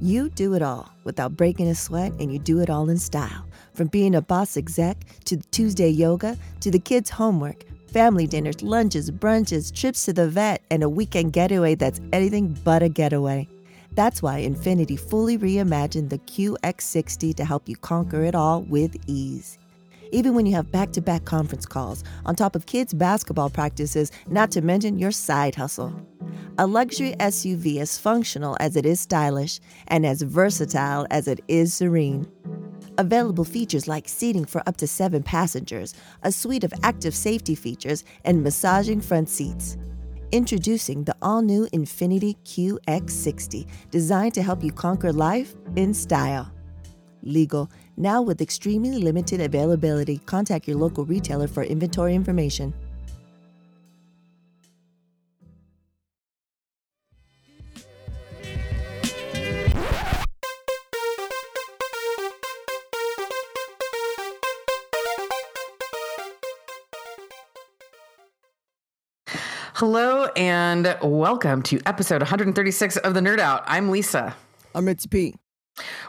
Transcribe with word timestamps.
You 0.00 0.28
do 0.28 0.54
it 0.54 0.62
all 0.62 0.88
without 1.02 1.36
breaking 1.36 1.66
a 1.68 1.74
sweat, 1.74 2.12
and 2.20 2.32
you 2.32 2.38
do 2.38 2.60
it 2.60 2.70
all 2.70 2.88
in 2.88 2.98
style. 2.98 3.44
From 3.74 3.88
being 3.88 4.14
a 4.14 4.22
boss 4.22 4.56
exec 4.56 4.96
to 5.24 5.38
Tuesday 5.50 5.88
yoga 5.88 6.36
to 6.60 6.70
the 6.70 6.78
kids' 6.78 7.10
homework, 7.10 7.64
family 7.88 8.28
dinners, 8.28 8.62
lunches, 8.62 9.10
brunches, 9.10 9.74
trips 9.74 10.04
to 10.04 10.12
the 10.12 10.28
vet, 10.28 10.62
and 10.70 10.84
a 10.84 10.88
weekend 10.88 11.32
getaway 11.32 11.74
that's 11.74 12.00
anything 12.12 12.56
but 12.62 12.82
a 12.82 12.88
getaway. 12.88 13.48
That's 13.92 14.22
why 14.22 14.42
Infiniti 14.42 14.98
fully 14.98 15.36
reimagined 15.36 16.10
the 16.10 16.18
QX60 16.18 17.34
to 17.34 17.44
help 17.44 17.68
you 17.68 17.74
conquer 17.74 18.22
it 18.22 18.36
all 18.36 18.62
with 18.62 18.96
ease. 19.08 19.58
Even 20.12 20.34
when 20.34 20.46
you 20.46 20.54
have 20.54 20.70
back 20.70 20.92
to 20.92 21.00
back 21.00 21.24
conference 21.24 21.66
calls, 21.66 22.04
on 22.24 22.36
top 22.36 22.54
of 22.54 22.66
kids' 22.66 22.94
basketball 22.94 23.50
practices, 23.50 24.12
not 24.28 24.52
to 24.52 24.60
mention 24.62 24.96
your 24.96 25.10
side 25.10 25.56
hustle. 25.56 25.92
A 26.60 26.66
luxury 26.66 27.14
SUV 27.20 27.78
as 27.78 27.98
functional 27.98 28.56
as 28.58 28.74
it 28.74 28.84
is 28.84 28.98
stylish 28.98 29.60
and 29.86 30.04
as 30.04 30.22
versatile 30.22 31.06
as 31.08 31.28
it 31.28 31.38
is 31.46 31.72
serene. 31.72 32.26
Available 32.98 33.44
features 33.44 33.86
like 33.86 34.08
seating 34.08 34.44
for 34.44 34.60
up 34.66 34.76
to 34.78 34.88
seven 34.88 35.22
passengers, 35.22 35.94
a 36.24 36.32
suite 36.32 36.64
of 36.64 36.72
active 36.82 37.14
safety 37.14 37.54
features, 37.54 38.02
and 38.24 38.42
massaging 38.42 39.00
front 39.00 39.28
seats. 39.28 39.76
Introducing 40.32 41.04
the 41.04 41.14
all 41.22 41.42
new 41.42 41.68
Infiniti 41.68 42.34
QX60, 42.44 43.68
designed 43.92 44.34
to 44.34 44.42
help 44.42 44.64
you 44.64 44.72
conquer 44.72 45.12
life 45.12 45.54
in 45.76 45.94
style. 45.94 46.52
Legal, 47.22 47.70
now 47.96 48.20
with 48.20 48.40
extremely 48.40 48.98
limited 48.98 49.40
availability. 49.40 50.18
Contact 50.26 50.66
your 50.66 50.76
local 50.76 51.04
retailer 51.04 51.46
for 51.46 51.62
inventory 51.62 52.16
information. 52.16 52.74
Hello 69.78 70.24
and 70.34 70.98
welcome 71.02 71.62
to 71.62 71.80
episode 71.86 72.20
136 72.20 72.96
of 72.96 73.14
The 73.14 73.20
Nerd 73.20 73.38
Out. 73.38 73.62
I'm 73.68 73.90
Lisa. 73.90 74.34
I'm 74.74 74.88
It's 74.88 75.06
P. 75.06 75.36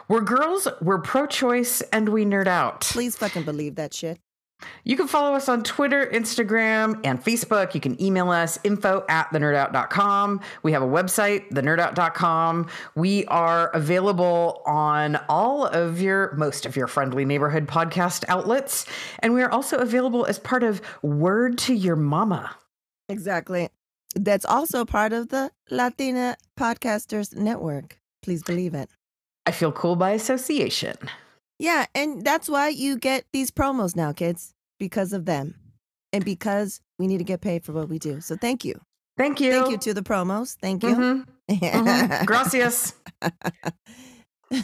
We're 0.08 0.22
girls, 0.22 0.66
we're 0.82 0.98
pro 0.98 1.28
choice, 1.28 1.80
and 1.92 2.08
we 2.08 2.24
nerd 2.24 2.48
out. 2.48 2.80
Please 2.80 3.14
fucking 3.14 3.44
believe 3.44 3.76
that 3.76 3.94
shit. 3.94 4.18
You 4.82 4.96
can 4.96 5.06
follow 5.06 5.36
us 5.36 5.48
on 5.48 5.62
Twitter, 5.62 6.04
Instagram, 6.04 7.00
and 7.04 7.22
Facebook. 7.22 7.72
You 7.72 7.80
can 7.80 8.02
email 8.02 8.32
us 8.32 8.58
info 8.64 9.04
at 9.08 9.30
thenerdout.com. 9.30 10.40
We 10.64 10.72
have 10.72 10.82
a 10.82 10.88
website, 10.88 11.52
thenerdout.com. 11.52 12.66
We 12.96 13.24
are 13.26 13.68
available 13.68 14.62
on 14.66 15.14
all 15.28 15.64
of 15.66 16.02
your, 16.02 16.34
most 16.34 16.66
of 16.66 16.74
your 16.74 16.88
friendly 16.88 17.24
neighborhood 17.24 17.68
podcast 17.68 18.24
outlets. 18.26 18.84
And 19.20 19.32
we 19.32 19.42
are 19.42 19.52
also 19.52 19.78
available 19.78 20.26
as 20.26 20.40
part 20.40 20.64
of 20.64 20.82
Word 21.02 21.56
to 21.58 21.72
Your 21.72 21.94
Mama. 21.94 22.56
Exactly. 23.10 23.68
That's 24.14 24.44
also 24.44 24.84
part 24.84 25.12
of 25.12 25.28
the 25.28 25.50
Latina 25.70 26.36
Podcasters 26.58 27.36
Network. 27.36 27.98
Please 28.22 28.42
believe 28.42 28.74
it. 28.74 28.88
I 29.46 29.52
feel 29.52 29.72
cool 29.72 29.96
by 29.96 30.10
association. 30.12 30.96
Yeah, 31.58 31.86
and 31.94 32.24
that's 32.24 32.48
why 32.48 32.68
you 32.68 32.96
get 32.98 33.24
these 33.32 33.50
promos 33.50 33.94
now, 33.94 34.12
kids, 34.12 34.54
because 34.78 35.12
of 35.12 35.26
them. 35.26 35.54
And 36.12 36.24
because 36.24 36.80
we 36.98 37.06
need 37.06 37.18
to 37.18 37.24
get 37.24 37.40
paid 37.40 37.64
for 37.64 37.72
what 37.72 37.88
we 37.88 37.98
do. 37.98 38.20
So 38.20 38.36
thank 38.36 38.64
you. 38.64 38.80
Thank 39.16 39.40
you. 39.40 39.52
Thank 39.52 39.70
you 39.70 39.78
to 39.78 39.94
the 39.94 40.02
promos. 40.02 40.56
Thank 40.60 40.82
you. 40.82 40.94
Mhm. 40.96 41.26
Mhm. 41.50 42.26
Gracias. 42.26 42.94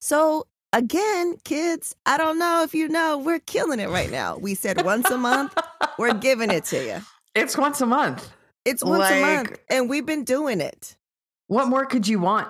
so 0.00 0.46
again, 0.72 1.36
kids, 1.44 1.94
I 2.06 2.16
don't 2.18 2.38
know 2.38 2.62
if 2.62 2.74
you 2.74 2.88
know, 2.88 3.18
we're 3.18 3.40
killing 3.40 3.80
it 3.80 3.88
right 3.88 4.10
now. 4.10 4.36
We 4.38 4.54
said 4.54 4.84
once 4.84 5.10
a 5.10 5.18
month, 5.18 5.56
we're 5.98 6.14
giving 6.14 6.50
it 6.50 6.64
to 6.66 6.84
you. 6.84 7.00
It's 7.38 7.56
once 7.56 7.80
a 7.80 7.86
month. 7.86 8.30
It's 8.64 8.84
once 8.84 9.10
a 9.10 9.20
month, 9.20 9.58
and 9.70 9.88
we've 9.88 10.04
been 10.04 10.24
doing 10.24 10.60
it. 10.60 10.96
What 11.46 11.68
more 11.68 11.86
could 11.86 12.06
you 12.06 12.18
want? 12.18 12.48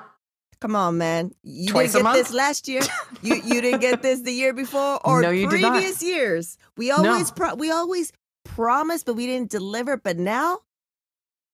Come 0.60 0.74
on, 0.74 0.98
man. 0.98 1.30
You 1.44 1.68
Twice 1.68 1.92
didn't 1.92 2.02
get 2.06 2.10
month? 2.10 2.18
this 2.26 2.34
last 2.34 2.66
year. 2.68 2.80
You 3.22 3.34
you 3.36 3.60
didn't 3.60 3.80
get 3.80 4.02
this 4.02 4.20
the 4.22 4.32
year 4.32 4.52
before 4.52 5.00
or 5.06 5.20
No, 5.22 5.30
you 5.30 5.48
did 5.48 5.60
not. 5.60 5.72
previous 5.72 6.02
years. 6.02 6.56
We 6.76 6.90
always 6.90 7.30
pro- 7.30 7.54
we 7.54 7.70
always 7.70 8.12
promised, 8.44 9.06
but 9.06 9.14
we 9.14 9.26
didn't 9.26 9.50
deliver. 9.50 9.96
But 9.96 10.18
now 10.18 10.60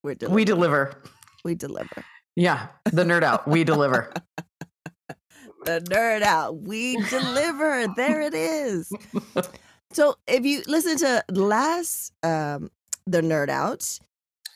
we're 0.02 0.14
delivering. 0.14 0.34
We 0.34 0.44
deliver. 0.44 1.02
we 1.44 1.54
deliver. 1.54 2.04
Yeah, 2.36 2.68
the 2.84 3.04
nerd 3.04 3.22
out. 3.22 3.46
We 3.48 3.64
deliver. 3.64 4.12
the 5.64 5.80
nerd 5.90 6.22
out. 6.22 6.60
We 6.62 6.96
deliver. 7.08 7.86
there 7.96 8.20
it 8.22 8.34
is. 8.34 8.92
So 9.92 10.16
if 10.26 10.44
you 10.44 10.62
listen 10.66 10.96
to 10.98 11.24
last 11.30 12.12
um 12.24 12.68
the 13.06 13.20
nerd 13.20 13.48
out, 13.48 13.98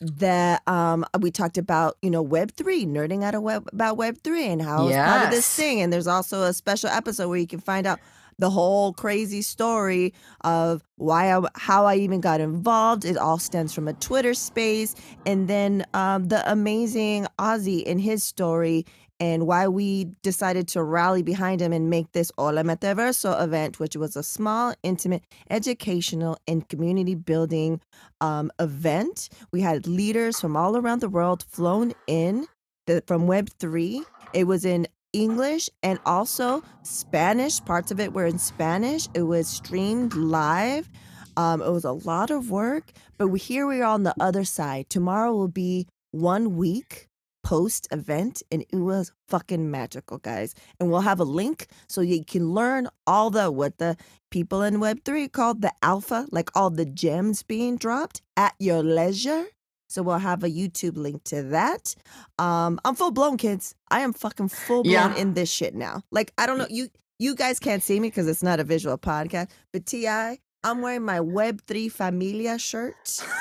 that 0.01 0.61
um 0.67 1.05
we 1.19 1.29
talked 1.29 1.57
about, 1.57 1.97
you 2.01 2.09
know, 2.09 2.21
web 2.21 2.51
three, 2.51 2.85
nerding 2.85 3.23
out 3.23 3.35
of 3.35 3.41
web 3.41 3.67
about 3.73 3.97
web 3.97 4.17
three 4.23 4.45
and 4.45 4.61
how 4.61 4.87
it's 4.87 4.95
part 4.95 5.25
of 5.25 5.31
this 5.31 5.53
thing. 5.55 5.81
And 5.81 5.91
there's 5.91 6.07
also 6.07 6.43
a 6.43 6.53
special 6.53 6.89
episode 6.89 7.27
where 7.27 7.37
you 7.37 7.47
can 7.47 7.59
find 7.59 7.85
out 7.85 7.99
the 8.37 8.49
whole 8.49 8.93
crazy 8.93 9.41
story 9.41 10.13
of 10.45 10.81
why 10.95 11.35
I, 11.37 11.41
how 11.55 11.85
I 11.85 11.95
even 11.95 12.21
got 12.21 12.39
involved. 12.39 13.03
It 13.03 13.17
all 13.17 13.37
stems 13.37 13.73
from 13.73 13.89
a 13.89 13.93
Twitter 13.93 14.33
space, 14.33 14.95
and 15.25 15.49
then 15.49 15.85
um, 15.93 16.29
the 16.29 16.49
amazing 16.49 17.27
Ozzy 17.37 17.83
and 17.85 17.99
his 17.99 18.23
story, 18.23 18.85
and 19.19 19.45
why 19.45 19.67
we 19.67 20.05
decided 20.23 20.67
to 20.69 20.83
rally 20.83 21.23
behind 21.23 21.61
him 21.61 21.73
and 21.73 21.89
make 21.89 22.11
this 22.11 22.31
Hola 22.37 22.63
Metaverso 22.63 23.41
event, 23.43 23.79
which 23.79 23.95
was 23.95 24.15
a 24.15 24.23
small, 24.23 24.73
intimate, 24.83 25.23
educational, 25.49 26.37
and 26.47 26.67
community 26.69 27.15
building 27.15 27.81
um, 28.21 28.51
event. 28.59 29.29
We 29.51 29.61
had 29.61 29.87
leaders 29.87 30.39
from 30.39 30.55
all 30.55 30.77
around 30.77 31.01
the 31.01 31.09
world 31.09 31.43
flown 31.49 31.93
in 32.07 32.47
the, 32.87 33.03
from 33.07 33.27
Web 33.27 33.49
three. 33.59 34.03
It 34.33 34.45
was 34.45 34.63
in 34.63 34.87
English 35.11 35.69
and 35.83 35.99
also 36.05 36.63
Spanish. 36.83 37.59
Parts 37.65 37.91
of 37.91 37.99
it 37.99 38.13
were 38.13 38.25
in 38.25 38.39
Spanish. 38.39 39.07
It 39.13 39.23
was 39.23 39.47
streamed 39.47 40.13
live. 40.13 40.89
Um, 41.35 41.61
it 41.61 41.71
was 41.71 41.85
a 41.85 41.91
lot 41.91 42.31
of 42.31 42.51
work, 42.51 42.91
but 43.17 43.27
we, 43.27 43.39
here 43.39 43.65
we 43.65 43.81
are 43.81 43.91
on 43.91 44.03
the 44.03 44.15
other 44.19 44.43
side. 44.43 44.89
Tomorrow 44.89 45.33
will 45.33 45.47
be 45.47 45.87
one 46.11 46.55
week 46.57 47.08
post 47.49 47.87
event, 47.91 48.43
and 48.51 48.61
it 48.69 48.77
was 48.77 49.11
fucking 49.27 49.71
magical, 49.71 50.19
guys. 50.19 50.53
And 50.79 50.91
we'll 50.91 51.01
have 51.11 51.19
a 51.19 51.23
link 51.41 51.65
so 51.87 52.01
you 52.01 52.23
can 52.23 52.53
learn 52.53 52.87
all 53.07 53.31
the 53.31 53.49
what 53.51 53.79
the 53.79 53.97
people 54.29 54.61
in 54.61 54.79
Web 54.79 54.99
three 55.03 55.27
called 55.27 55.61
the 55.61 55.71
alpha, 55.81 56.27
like 56.31 56.49
all 56.55 56.69
the 56.69 56.85
gems 56.85 57.41
being 57.41 57.75
dropped 57.77 58.21
at 58.37 58.53
your 58.59 58.83
leisure. 58.83 59.45
So 59.87 60.03
we'll 60.03 60.19
have 60.31 60.43
a 60.43 60.49
YouTube 60.49 60.97
link 60.97 61.23
to 61.31 61.41
that. 61.57 61.95
Um, 62.37 62.79
I'm 62.85 62.93
full 62.93 63.09
blown, 63.09 63.37
kids. 63.37 63.73
I 63.89 64.01
am 64.01 64.13
fucking 64.13 64.49
full 64.49 64.83
blown 64.83 64.93
Yeah. 64.93 65.15
in 65.15 65.33
this 65.33 65.51
shit 65.51 65.73
now. 65.73 66.03
Like 66.11 66.31
I 66.37 66.45
don't 66.45 66.59
know 66.59 66.67
you. 66.69 66.89
You 67.17 67.33
guys 67.35 67.59
can't 67.59 67.81
see 67.81 67.99
me 67.99 68.09
because 68.09 68.27
it's 68.27 68.43
not 68.43 68.59
a 68.59 68.63
visual 68.63 68.97
podcast. 68.99 69.49
But 69.73 69.87
Ti, 69.87 70.07
I'm 70.07 70.81
wearing 70.83 71.03
my 71.03 71.19
Web 71.19 71.61
three 71.67 71.89
Familia 71.89 72.59
shirt. 72.59 73.19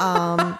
Um, 0.00 0.58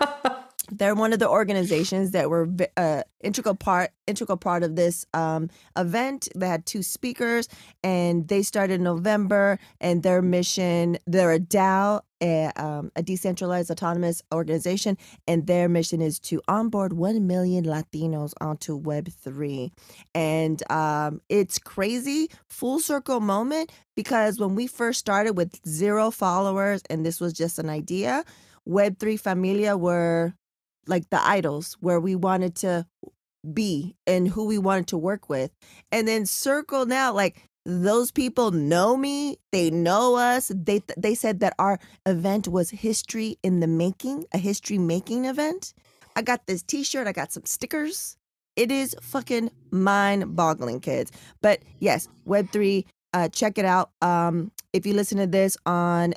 they're 0.71 0.95
one 0.95 1.13
of 1.13 1.19
the 1.19 1.29
organizations 1.29 2.11
that 2.11 2.29
were 2.31 2.49
uh, 2.77 3.03
integral 3.23 3.55
part 3.55 3.91
integral 4.07 4.37
part 4.37 4.63
of 4.63 4.77
this 4.77 5.05
um, 5.15 5.51
event. 5.77 6.29
They 6.35 6.49
had 6.49 6.67
two 6.67 6.83
speakers, 6.83 7.49
and 7.83 8.29
they 8.29 8.43
started 8.43 8.75
in 8.75 8.85
November. 8.85 9.59
And 9.81 10.03
their 10.03 10.23
mission, 10.23 10.99
they're 11.07 11.33
a 11.33 11.41
DAO, 11.41 12.03
a, 12.23 12.51
um, 12.57 12.91
a 12.97 13.03
decentralized 13.03 13.71
autonomous 13.71 14.23
organization, 14.33 14.97
and 15.27 15.47
their 15.47 15.69
mission 15.69 16.01
is 16.01 16.19
to 16.21 16.41
onboard 16.49 16.93
one 16.93 17.27
million 17.27 17.65
Latinos 17.65 18.33
onto 18.41 18.77
Web 18.77 19.09
three. 19.09 19.73
And 20.15 20.63
um, 20.71 21.21
it's 21.29 21.59
crazy, 21.59 22.31
full 22.49 22.81
circle 22.81 23.21
moment 23.21 23.73
because 23.95 24.39
when 24.39 24.55
we 24.55 24.67
first 24.67 24.99
started 24.99 25.37
with 25.37 25.61
zero 25.67 26.11
followers, 26.11 26.83
and 26.91 27.05
this 27.05 27.21
was 27.21 27.33
just 27.33 27.59
an 27.59 27.71
idea. 27.71 28.25
Web3 28.69 29.21
Familia 29.21 29.77
were 29.77 30.35
like 30.87 31.11
the 31.11 31.25
idols 31.25 31.77
where 31.81 32.01
we 32.01 32.15
wanted 32.15 32.55
to 32.57 32.87
be 33.53 33.97
and 34.07 34.29
who 34.29 34.47
we 34.47 34.59
wanted 34.59 34.89
to 34.89 34.99
work 34.99 35.29
with. 35.29 35.51
And 35.93 36.07
then 36.07 36.27
Circle 36.27 36.87
now, 36.87 37.13
like 37.13 37.49
those 37.65 38.11
people 38.11 38.53
know 38.53 38.97
me, 38.97 39.39
they 39.53 39.71
know 39.71 40.17
us. 40.17 40.53
They 40.55 40.83
they 40.97 41.15
said 41.15 41.41
that 41.41 41.55
our 41.59 41.79
event 42.07 42.49
was 42.49 42.71
history 42.71 43.39
in 43.43 43.61
the 43.61 43.67
making, 43.67 44.25
a 44.33 44.39
history 44.39 44.79
making 44.79 45.25
event. 45.25 45.75
I 46.15 46.23
got 46.23 46.47
this 46.47 46.63
t-shirt, 46.63 47.07
I 47.07 47.13
got 47.13 47.33
some 47.33 47.45
stickers. 47.45 48.17
It 48.55 48.73
is 48.73 48.97
fucking 49.03 49.51
mind-boggling, 49.71 50.81
kids. 50.81 51.13
But 51.43 51.61
yes, 51.79 52.09
Web3, 52.27 52.87
uh, 53.13 53.29
check 53.29 53.59
it 53.59 53.67
out. 53.67 53.91
Um, 54.01 54.51
if 54.73 54.87
you 54.87 54.95
listen 54.95 55.19
to 55.19 55.27
this 55.27 55.59
on 55.67 56.15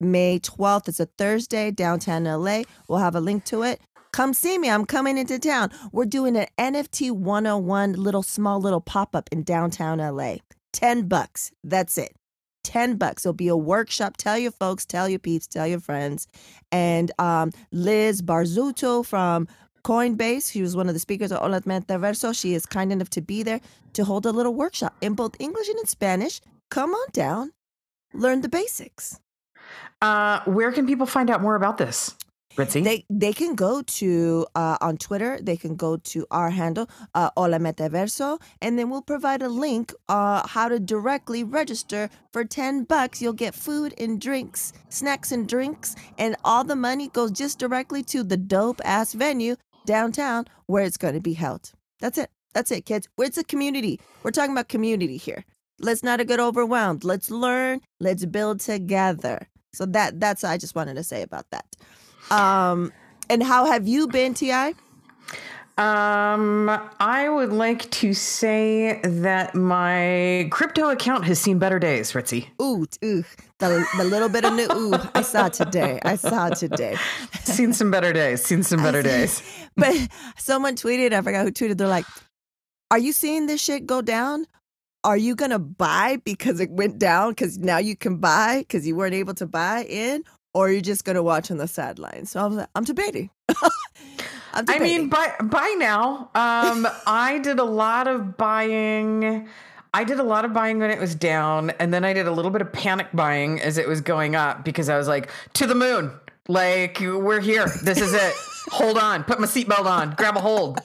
May 0.00 0.38
12th. 0.38 0.88
It's 0.88 1.00
a 1.00 1.06
Thursday, 1.06 1.70
downtown 1.70 2.24
LA. 2.24 2.62
We'll 2.88 2.98
have 2.98 3.14
a 3.14 3.20
link 3.20 3.44
to 3.46 3.62
it. 3.62 3.80
Come 4.12 4.32
see 4.32 4.58
me. 4.58 4.70
I'm 4.70 4.84
coming 4.84 5.18
into 5.18 5.38
town. 5.38 5.70
We're 5.90 6.04
doing 6.04 6.36
an 6.36 6.46
NFT 6.58 7.10
101 7.10 7.94
little 7.94 8.22
small 8.22 8.60
little 8.60 8.80
pop 8.80 9.16
up 9.16 9.28
in 9.32 9.42
downtown 9.42 9.98
LA. 9.98 10.36
10 10.72 11.08
bucks. 11.08 11.50
That's 11.64 11.98
it. 11.98 12.14
10 12.62 12.96
bucks. 12.96 13.24
It'll 13.24 13.32
be 13.32 13.48
a 13.48 13.56
workshop. 13.56 14.16
Tell 14.16 14.38
your 14.38 14.50
folks, 14.50 14.86
tell 14.86 15.08
your 15.08 15.18
peeps, 15.18 15.46
tell 15.46 15.66
your 15.66 15.80
friends. 15.80 16.26
And 16.72 17.12
um, 17.18 17.50
Liz 17.72 18.22
Barzutto 18.22 19.04
from 19.04 19.48
Coinbase, 19.84 20.50
she 20.50 20.62
was 20.62 20.74
one 20.74 20.88
of 20.88 20.94
the 20.94 21.00
speakers 21.00 21.30
at 21.30 21.40
Hola 21.40 21.60
Metaverso. 21.62 22.38
She 22.38 22.54
is 22.54 22.66
kind 22.66 22.90
enough 22.90 23.10
to 23.10 23.20
be 23.20 23.42
there 23.42 23.60
to 23.92 24.04
hold 24.04 24.26
a 24.26 24.32
little 24.32 24.54
workshop 24.54 24.94
in 25.00 25.14
both 25.14 25.36
English 25.38 25.68
and 25.68 25.78
in 25.78 25.86
Spanish. 25.86 26.40
Come 26.70 26.92
on 26.94 27.06
down, 27.12 27.52
learn 28.14 28.40
the 28.40 28.48
basics. 28.48 29.20
Uh, 30.02 30.40
where 30.44 30.72
can 30.72 30.86
people 30.86 31.06
find 31.06 31.30
out 31.30 31.40
more 31.40 31.54
about 31.54 31.78
this? 31.78 32.14
Ritzy? 32.56 32.84
They 32.84 33.04
they 33.10 33.32
can 33.32 33.54
go 33.56 33.82
to 33.82 34.46
uh, 34.54 34.78
on 34.80 34.96
Twitter. 34.96 35.38
They 35.42 35.56
can 35.56 35.74
go 35.74 35.96
to 35.96 36.26
our 36.30 36.50
handle 36.50 36.88
uh, 37.14 37.30
Hola 37.36 37.58
Metaverso, 37.58 38.40
and 38.62 38.78
then 38.78 38.90
we'll 38.90 39.02
provide 39.02 39.42
a 39.42 39.48
link 39.48 39.92
uh, 40.08 40.46
how 40.46 40.68
to 40.68 40.78
directly 40.78 41.42
register 41.42 42.10
for 42.32 42.44
ten 42.44 42.84
bucks. 42.84 43.20
You'll 43.20 43.32
get 43.32 43.54
food 43.54 43.94
and 43.98 44.20
drinks, 44.20 44.72
snacks 44.88 45.32
and 45.32 45.48
drinks, 45.48 45.96
and 46.16 46.36
all 46.44 46.62
the 46.62 46.76
money 46.76 47.08
goes 47.08 47.32
just 47.32 47.58
directly 47.58 48.02
to 48.04 48.22
the 48.22 48.36
dope 48.36 48.80
ass 48.84 49.14
venue 49.14 49.56
downtown 49.84 50.46
where 50.66 50.84
it's 50.84 50.96
going 50.96 51.14
to 51.14 51.20
be 51.20 51.34
held. 51.34 51.72
That's 52.00 52.18
it. 52.18 52.30
That's 52.52 52.70
it, 52.70 52.86
kids. 52.86 53.08
It's 53.18 53.36
a 53.36 53.42
community. 53.42 54.00
We're 54.22 54.30
talking 54.30 54.52
about 54.52 54.68
community 54.68 55.16
here. 55.16 55.44
Let's 55.80 56.04
not 56.04 56.24
get 56.24 56.38
overwhelmed. 56.38 57.02
Let's 57.02 57.32
learn. 57.32 57.80
Let's 57.98 58.24
build 58.26 58.60
together. 58.60 59.48
So 59.74 59.86
that 59.86 60.20
that's 60.20 60.44
I 60.44 60.56
just 60.56 60.74
wanted 60.74 60.94
to 60.94 61.04
say 61.04 61.22
about 61.22 61.46
that. 61.50 61.66
Um, 62.30 62.92
and 63.28 63.42
how 63.42 63.66
have 63.66 63.86
you 63.86 64.08
been, 64.08 64.34
Ti? 64.34 64.74
Um, 65.76 66.70
I 67.00 67.28
would 67.28 67.52
like 67.52 67.90
to 67.90 68.14
say 68.14 69.00
that 69.02 69.56
my 69.56 70.46
crypto 70.52 70.90
account 70.90 71.24
has 71.24 71.40
seen 71.40 71.58
better 71.58 71.80
days, 71.80 72.12
Ritzy. 72.12 72.46
Ooh, 72.62 72.86
ooh, 73.04 73.24
the, 73.58 73.84
the 73.96 74.04
little 74.04 74.28
bit 74.28 74.44
of 74.44 74.54
new 74.54 74.68
ooh 74.72 74.94
I 75.16 75.22
saw 75.22 75.48
today. 75.48 75.98
I 76.04 76.14
saw 76.14 76.50
today. 76.50 76.96
seen 77.42 77.72
some 77.72 77.90
better 77.90 78.12
days. 78.12 78.44
Seen 78.44 78.62
some 78.62 78.84
better 78.84 79.02
days. 79.02 79.42
But 79.76 79.96
someone 80.36 80.76
tweeted, 80.76 81.12
I 81.12 81.20
forgot 81.22 81.44
who 81.44 81.50
tweeted, 81.50 81.76
they're 81.78 81.88
like, 81.88 82.06
Are 82.92 82.98
you 82.98 83.12
seeing 83.12 83.46
this 83.46 83.60
shit 83.60 83.84
go 83.84 84.00
down? 84.00 84.46
Are 85.04 85.16
you 85.16 85.34
gonna 85.36 85.58
buy 85.58 86.18
because 86.24 86.60
it 86.60 86.70
went 86.70 86.98
down? 86.98 87.30
Because 87.30 87.58
now 87.58 87.78
you 87.78 87.94
can 87.94 88.16
buy 88.16 88.60
because 88.60 88.86
you 88.86 88.96
weren't 88.96 89.14
able 89.14 89.34
to 89.34 89.46
buy 89.46 89.84
in, 89.84 90.24
or 90.54 90.68
you're 90.68 90.76
you 90.76 90.82
just 90.82 91.04
gonna 91.04 91.22
watch 91.22 91.50
on 91.50 91.58
the 91.58 91.68
sidelines? 91.68 92.30
So 92.30 92.40
I 92.40 92.46
was 92.46 92.56
like, 92.56 92.68
I'm 92.74 92.84
debating. 92.84 93.30
I'm 94.54 94.64
I 94.68 94.78
mean, 94.78 95.08
by 95.08 95.34
by 95.42 95.74
now, 95.78 96.30
um, 96.34 96.88
I 97.06 97.38
did 97.42 97.58
a 97.58 97.64
lot 97.64 98.08
of 98.08 98.36
buying. 98.36 99.48
I 99.92 100.02
did 100.02 100.18
a 100.18 100.24
lot 100.24 100.44
of 100.44 100.52
buying 100.52 100.78
when 100.78 100.90
it 100.90 100.98
was 100.98 101.14
down, 101.14 101.70
and 101.78 101.92
then 101.92 102.04
I 102.04 102.12
did 102.14 102.26
a 102.26 102.32
little 102.32 102.50
bit 102.50 102.62
of 102.62 102.72
panic 102.72 103.08
buying 103.12 103.60
as 103.60 103.78
it 103.78 103.86
was 103.86 104.00
going 104.00 104.34
up 104.34 104.64
because 104.64 104.88
I 104.88 104.96
was 104.96 105.06
like, 105.06 105.30
to 105.54 105.66
the 105.66 105.74
moon. 105.74 106.10
Like, 106.48 106.98
we're 107.00 107.40
here. 107.40 107.66
This 107.82 108.00
is 108.00 108.12
it. 108.12 108.34
hold 108.70 108.98
on. 108.98 109.24
Put 109.24 109.40
my 109.40 109.46
seatbelt 109.46 109.86
on. 109.86 110.10
Grab 110.12 110.36
a 110.36 110.40
hold. 110.40 110.80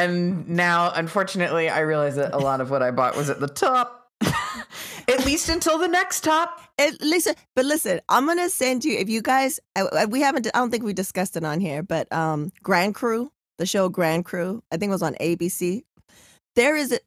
And 0.00 0.48
now, 0.48 0.92
unfortunately, 0.94 1.68
I 1.68 1.80
realize 1.80 2.16
that 2.16 2.32
a 2.34 2.38
lot 2.38 2.60
of 2.60 2.70
what 2.70 2.82
I 2.82 2.90
bought 2.90 3.16
was 3.16 3.28
at 3.30 3.40
the 3.40 3.48
top. 3.48 4.08
at 4.22 5.24
least 5.26 5.48
until 5.48 5.78
the 5.78 5.88
next 5.88 6.22
top. 6.24 6.60
At 6.78 7.00
least, 7.02 7.28
but 7.54 7.64
listen, 7.64 8.00
I'm 8.08 8.26
gonna 8.26 8.48
send 8.48 8.84
you 8.84 8.96
if 8.98 9.08
you 9.08 9.20
guys. 9.22 9.60
uh, 9.76 9.84
uh, 9.92 10.06
We 10.08 10.20
haven't. 10.20 10.46
I 10.48 10.58
don't 10.58 10.70
think 10.70 10.84
we 10.84 10.92
discussed 10.94 11.36
it 11.36 11.44
on 11.44 11.60
here, 11.60 11.82
but 11.82 12.10
um, 12.12 12.50
Grand 12.62 12.94
Crew, 12.94 13.30
the 13.58 13.66
show 13.66 13.88
Grand 13.88 14.24
Crew, 14.24 14.62
I 14.72 14.76
think 14.76 14.88
it 14.90 14.92
was 14.92 15.02
on 15.02 15.14
ABC. 15.20 15.82
There 16.56 16.76
is 16.76 16.92
a, 16.92 16.98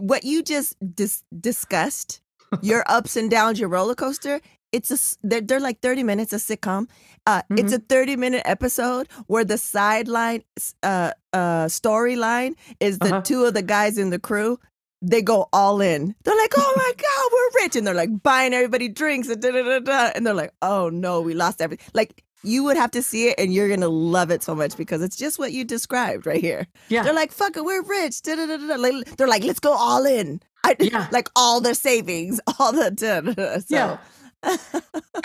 what 0.00 0.24
you 0.24 0.42
just 0.42 0.76
dis- 0.94 1.22
discussed. 1.38 2.20
Your 2.60 2.84
ups 2.86 3.16
and 3.16 3.30
downs, 3.30 3.58
your 3.58 3.70
roller 3.70 3.94
coaster. 3.94 4.40
It's 4.72 4.90
a. 4.90 4.98
They're, 5.26 5.40
they're 5.42 5.60
like 5.60 5.80
30 5.80 6.02
minutes. 6.02 6.32
A 6.32 6.36
sitcom. 6.36 6.88
Uh, 7.26 7.42
It's 7.50 7.72
a 7.72 7.78
30 7.78 8.16
minute 8.16 8.42
episode 8.44 9.08
where 9.26 9.44
the 9.44 9.58
sideline 9.58 10.42
uh, 10.82 11.12
uh, 11.32 11.66
storyline 11.66 12.54
is 12.80 12.98
the 12.98 13.06
Uh-huh. 13.06 13.22
two 13.22 13.44
of 13.44 13.54
the 13.54 13.62
guys 13.62 13.98
in 13.98 14.10
the 14.10 14.18
crew 14.18 14.58
they 15.04 15.20
go 15.20 15.48
all 15.52 15.80
in. 15.80 16.14
They're 16.24 16.36
like, 16.36 16.52
"Oh 16.56 16.72
my 16.76 16.92
god, 16.96 17.30
we're 17.32 17.62
rich," 17.64 17.74
and 17.76 17.84
they're 17.86 17.94
like 18.02 18.22
buying 18.22 18.54
everybody 18.54 18.88
drinks 18.88 19.28
and 19.28 19.42
da 19.42 19.50
da 19.50 19.62
da 19.62 19.78
da. 19.80 20.12
And 20.14 20.24
they're 20.24 20.32
like, 20.34 20.52
"Oh 20.62 20.90
no, 20.90 21.20
we 21.20 21.34
lost 21.34 21.60
everything." 21.60 21.84
Like 21.92 22.22
you 22.44 22.62
would 22.64 22.76
have 22.76 22.92
to 22.92 23.02
see 23.02 23.28
it, 23.28 23.34
and 23.38 23.52
you're 23.52 23.68
gonna 23.68 23.88
love 23.88 24.30
it 24.30 24.42
so 24.44 24.54
much 24.54 24.76
because 24.76 25.02
it's 25.02 25.16
just 25.16 25.38
what 25.40 25.50
you 25.52 25.64
described 25.64 26.24
right 26.26 26.40
here. 26.40 26.66
Yeah. 26.88 27.02
They're 27.02 27.14
like, 27.14 27.32
"Fuck 27.32 27.56
it, 27.56 27.64
we're 27.64 27.82
rich." 27.82 28.22
Da 28.22 28.36
da 28.36 28.46
da 28.46 28.56
da. 28.58 28.76
Like, 28.76 29.16
they're 29.16 29.26
like, 29.28 29.42
"Let's 29.44 29.60
go 29.60 29.72
all 29.72 30.06
in." 30.06 30.40
I, 30.64 30.76
Yeah. 30.78 31.08
like 31.10 31.28
all 31.34 31.60
their 31.60 31.74
savings, 31.74 32.40
all 32.60 32.70
the 32.72 32.90
da, 32.92 33.20
da, 33.22 33.32
da. 33.34 33.58
So, 33.58 33.64
Yeah. 33.68 33.98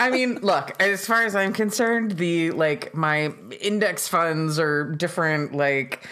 I 0.00 0.10
mean, 0.10 0.36
look, 0.42 0.80
as 0.80 1.04
far 1.06 1.24
as 1.24 1.34
I'm 1.34 1.52
concerned, 1.52 2.12
the 2.12 2.50
like 2.52 2.94
my 2.94 3.32
index 3.60 4.06
funds 4.08 4.58
or 4.58 4.92
different 4.92 5.54
like 5.54 6.06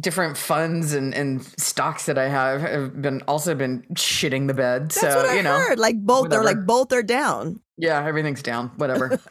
different 0.00 0.38
funds 0.38 0.94
and, 0.94 1.14
and 1.14 1.44
stocks 1.60 2.06
that 2.06 2.16
I 2.16 2.28
have 2.28 2.62
have 2.62 3.02
been 3.02 3.20
also 3.28 3.54
been 3.54 3.82
shitting 3.94 4.46
the 4.48 4.54
bed. 4.54 4.84
That's 4.90 5.00
so, 5.00 5.16
what 5.16 5.26
I 5.26 5.34
you 5.36 5.42
know, 5.42 5.56
heard. 5.58 5.78
Like 5.78 5.98
both, 5.98 6.30
they're 6.30 6.42
like 6.44 6.64
both 6.64 6.92
are 6.92 7.02
down. 7.02 7.60
yeah, 7.76 8.02
everything's 8.06 8.42
down, 8.42 8.68
whatever. 8.76 9.18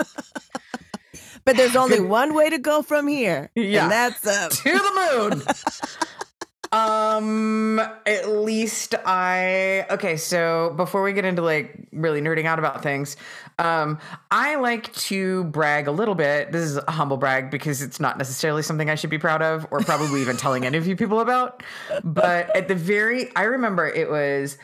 But 1.44 1.57
there's 1.57 1.75
only 1.75 2.00
one 2.00 2.36
way 2.36 2.51
to 2.51 2.59
go 2.59 2.83
from 2.83 3.07
here, 3.07 3.50
Yeah. 3.56 3.83
and 3.83 3.92
that's 3.92 4.27
up. 4.27 4.51
to 4.51 4.63
the 4.71 5.30
moon. 5.31 5.42
um 6.71 7.79
at 8.06 8.29
least 8.29 8.95
i 9.06 9.85
okay 9.89 10.15
so 10.15 10.73
before 10.77 11.03
we 11.03 11.12
get 11.12 11.25
into 11.25 11.41
like 11.41 11.88
really 11.91 12.21
nerding 12.21 12.45
out 12.45 12.59
about 12.59 12.81
things 12.81 13.18
um 13.59 14.00
i 14.29 14.56
like 14.56 14.94
to 14.94 15.44
brag 15.45 15.88
a 15.88 15.91
little 15.91 16.15
bit. 16.15 16.51
This 16.51 16.63
is 16.63 16.77
a 16.77 16.91
humble 16.91 17.18
brag 17.18 17.51
because 17.51 17.81
it's 17.81 18.00
not 18.00 18.18
necessarily 18.18 18.62
something 18.62 18.89
i 18.89 18.95
should 18.95 19.09
be 19.09 19.18
proud 19.18 19.41
of 19.41 19.68
or 19.71 19.79
probably 19.81 20.21
even 20.21 20.38
telling 20.38 20.65
any 20.65 20.77
of 20.77 20.88
you 20.88 20.95
people 20.95 21.19
about. 21.19 21.63
But 22.03 22.56
at 22.56 22.68
the 22.68 22.75
very 22.75 23.35
i 23.35 23.44
remember 23.44 23.88
it 23.88 24.09
was 24.09 24.57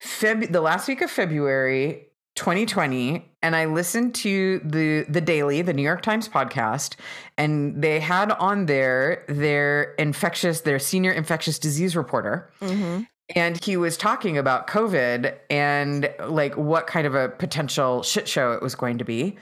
Feb 0.00 0.52
the 0.52 0.60
last 0.60 0.88
week 0.88 1.00
of 1.00 1.10
February 1.10 2.09
2020 2.40 3.30
and 3.42 3.54
I 3.54 3.66
listened 3.66 4.14
to 4.16 4.60
the 4.64 5.04
the 5.08 5.20
Daily, 5.20 5.60
the 5.60 5.74
New 5.74 5.82
York 5.82 6.00
Times 6.00 6.26
podcast 6.26 6.96
and 7.36 7.82
they 7.82 8.00
had 8.00 8.32
on 8.32 8.64
there 8.64 9.24
their 9.28 9.92
infectious 9.94 10.62
their 10.62 10.78
senior 10.78 11.12
infectious 11.12 11.58
disease 11.58 11.94
reporter 11.94 12.50
Mhm. 12.62 13.06
and 13.36 13.62
he 13.62 13.76
was 13.76 13.98
talking 13.98 14.38
about 14.38 14.66
COVID 14.68 15.34
and 15.50 16.10
like 16.26 16.56
what 16.56 16.86
kind 16.86 17.06
of 17.06 17.14
a 17.14 17.28
potential 17.28 18.02
shit 18.02 18.26
show 18.26 18.52
it 18.52 18.62
was 18.62 18.74
going 18.74 18.96
to 18.98 19.04
be. 19.04 19.36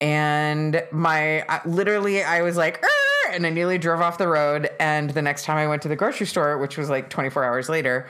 And 0.00 0.82
my 0.92 1.44
literally, 1.66 2.24
I 2.24 2.42
was 2.42 2.56
like, 2.56 2.82
"Arr!" 2.82 3.32
and 3.32 3.46
I 3.46 3.50
nearly 3.50 3.78
drove 3.78 4.00
off 4.00 4.16
the 4.18 4.28
road. 4.28 4.68
And 4.80 5.10
the 5.10 5.22
next 5.22 5.44
time 5.44 5.56
I 5.58 5.66
went 5.68 5.82
to 5.82 5.88
the 5.88 5.96
grocery 5.96 6.26
store, 6.26 6.56
which 6.58 6.76
was 6.78 6.88
like 6.90 7.10
24 7.10 7.44
hours 7.44 7.68
later, 7.68 8.06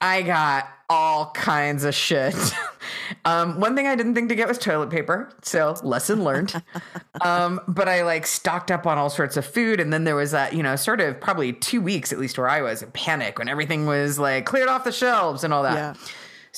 I 0.00 0.22
got 0.22 0.68
all 0.90 1.30
kinds 1.32 1.84
of 1.84 1.94
shit. 1.94 2.34
um, 3.24 3.60
one 3.60 3.76
thing 3.76 3.86
I 3.86 3.94
didn't 3.94 4.14
think 4.14 4.28
to 4.30 4.34
get 4.34 4.48
was 4.48 4.58
toilet 4.58 4.90
paper, 4.90 5.30
so 5.42 5.76
lesson 5.82 6.24
learned. 6.24 6.62
um, 7.20 7.60
but 7.68 7.88
I 7.88 8.02
like 8.02 8.26
stocked 8.26 8.70
up 8.70 8.86
on 8.86 8.98
all 8.98 9.10
sorts 9.10 9.36
of 9.36 9.44
food, 9.44 9.80
and 9.80 9.92
then 9.92 10.04
there 10.04 10.16
was 10.16 10.30
that, 10.30 10.54
you 10.54 10.62
know, 10.62 10.76
sort 10.76 11.00
of 11.00 11.20
probably 11.20 11.52
two 11.52 11.80
weeks 11.80 12.12
at 12.12 12.18
least 12.18 12.38
where 12.38 12.48
I 12.48 12.62
was 12.62 12.82
in 12.82 12.90
panic 12.92 13.38
when 13.38 13.48
everything 13.48 13.86
was 13.86 14.18
like 14.18 14.46
cleared 14.46 14.68
off 14.68 14.84
the 14.84 14.92
shelves 14.92 15.44
and 15.44 15.52
all 15.52 15.62
that. 15.62 15.74
Yeah. 15.74 15.94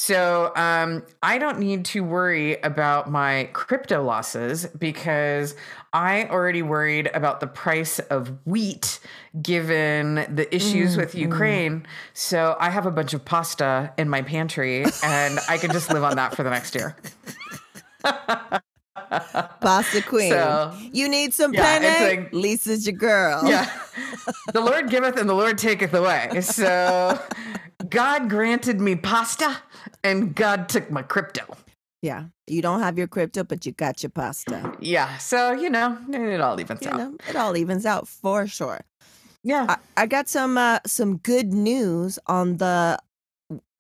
So 0.00 0.50
um, 0.56 1.02
I 1.22 1.36
don't 1.36 1.58
need 1.58 1.84
to 1.84 2.02
worry 2.02 2.58
about 2.62 3.10
my 3.10 3.50
crypto 3.52 4.02
losses 4.02 4.64
because 4.64 5.54
I 5.92 6.24
already 6.24 6.62
worried 6.62 7.10
about 7.12 7.40
the 7.40 7.46
price 7.46 7.98
of 7.98 8.32
wheat 8.46 8.98
given 9.42 10.14
the 10.34 10.48
issues 10.56 10.96
with 10.96 11.14
Ukraine. 11.14 11.86
So 12.14 12.56
I 12.58 12.70
have 12.70 12.86
a 12.86 12.90
bunch 12.90 13.12
of 13.12 13.26
pasta 13.26 13.92
in 13.98 14.08
my 14.08 14.22
pantry 14.22 14.86
and 15.04 15.38
I 15.50 15.58
can 15.58 15.70
just 15.70 15.92
live 15.92 16.02
on 16.02 16.16
that 16.16 16.34
for 16.34 16.44
the 16.44 16.50
next 16.50 16.74
year. 16.74 16.96
Pasta 19.60 20.00
Queen. 20.08 20.30
So, 20.30 20.74
you 20.94 21.10
need 21.10 21.34
some 21.34 21.52
yeah, 21.52 21.78
penne? 21.78 22.22
like- 22.22 22.32
Lisa's 22.32 22.86
your 22.86 22.96
girl. 22.96 23.42
Yeah. 23.44 23.70
the 24.54 24.62
Lord 24.62 24.88
giveth 24.88 25.18
and 25.18 25.28
the 25.28 25.34
Lord 25.34 25.58
taketh 25.58 25.92
away. 25.92 26.40
So 26.40 27.20
God 27.90 28.30
granted 28.30 28.80
me 28.80 28.96
pasta 28.96 29.58
and 30.04 30.34
God 30.34 30.68
took 30.68 30.90
my 30.90 31.02
crypto. 31.02 31.44
Yeah. 32.02 32.24
You 32.46 32.62
don't 32.62 32.80
have 32.80 32.96
your 32.96 33.06
crypto, 33.06 33.44
but 33.44 33.66
you 33.66 33.72
got 33.72 34.02
your 34.02 34.10
pasta. 34.10 34.74
Yeah. 34.80 35.18
So, 35.18 35.52
you 35.52 35.68
know, 35.70 35.98
it 36.10 36.40
all 36.40 36.58
evens 36.60 36.80
You 36.82 36.90
out. 36.90 36.96
know, 36.96 37.16
it 37.28 37.36
all 37.36 37.56
evens 37.56 37.84
out 37.84 38.08
for 38.08 38.46
sure. 38.46 38.80
Yeah. 39.42 39.66
I, 39.68 40.02
I 40.02 40.06
got 40.06 40.28
some 40.28 40.56
uh, 40.58 40.78
some 40.86 41.18
good 41.18 41.52
news 41.52 42.18
on 42.26 42.56
the 42.58 42.98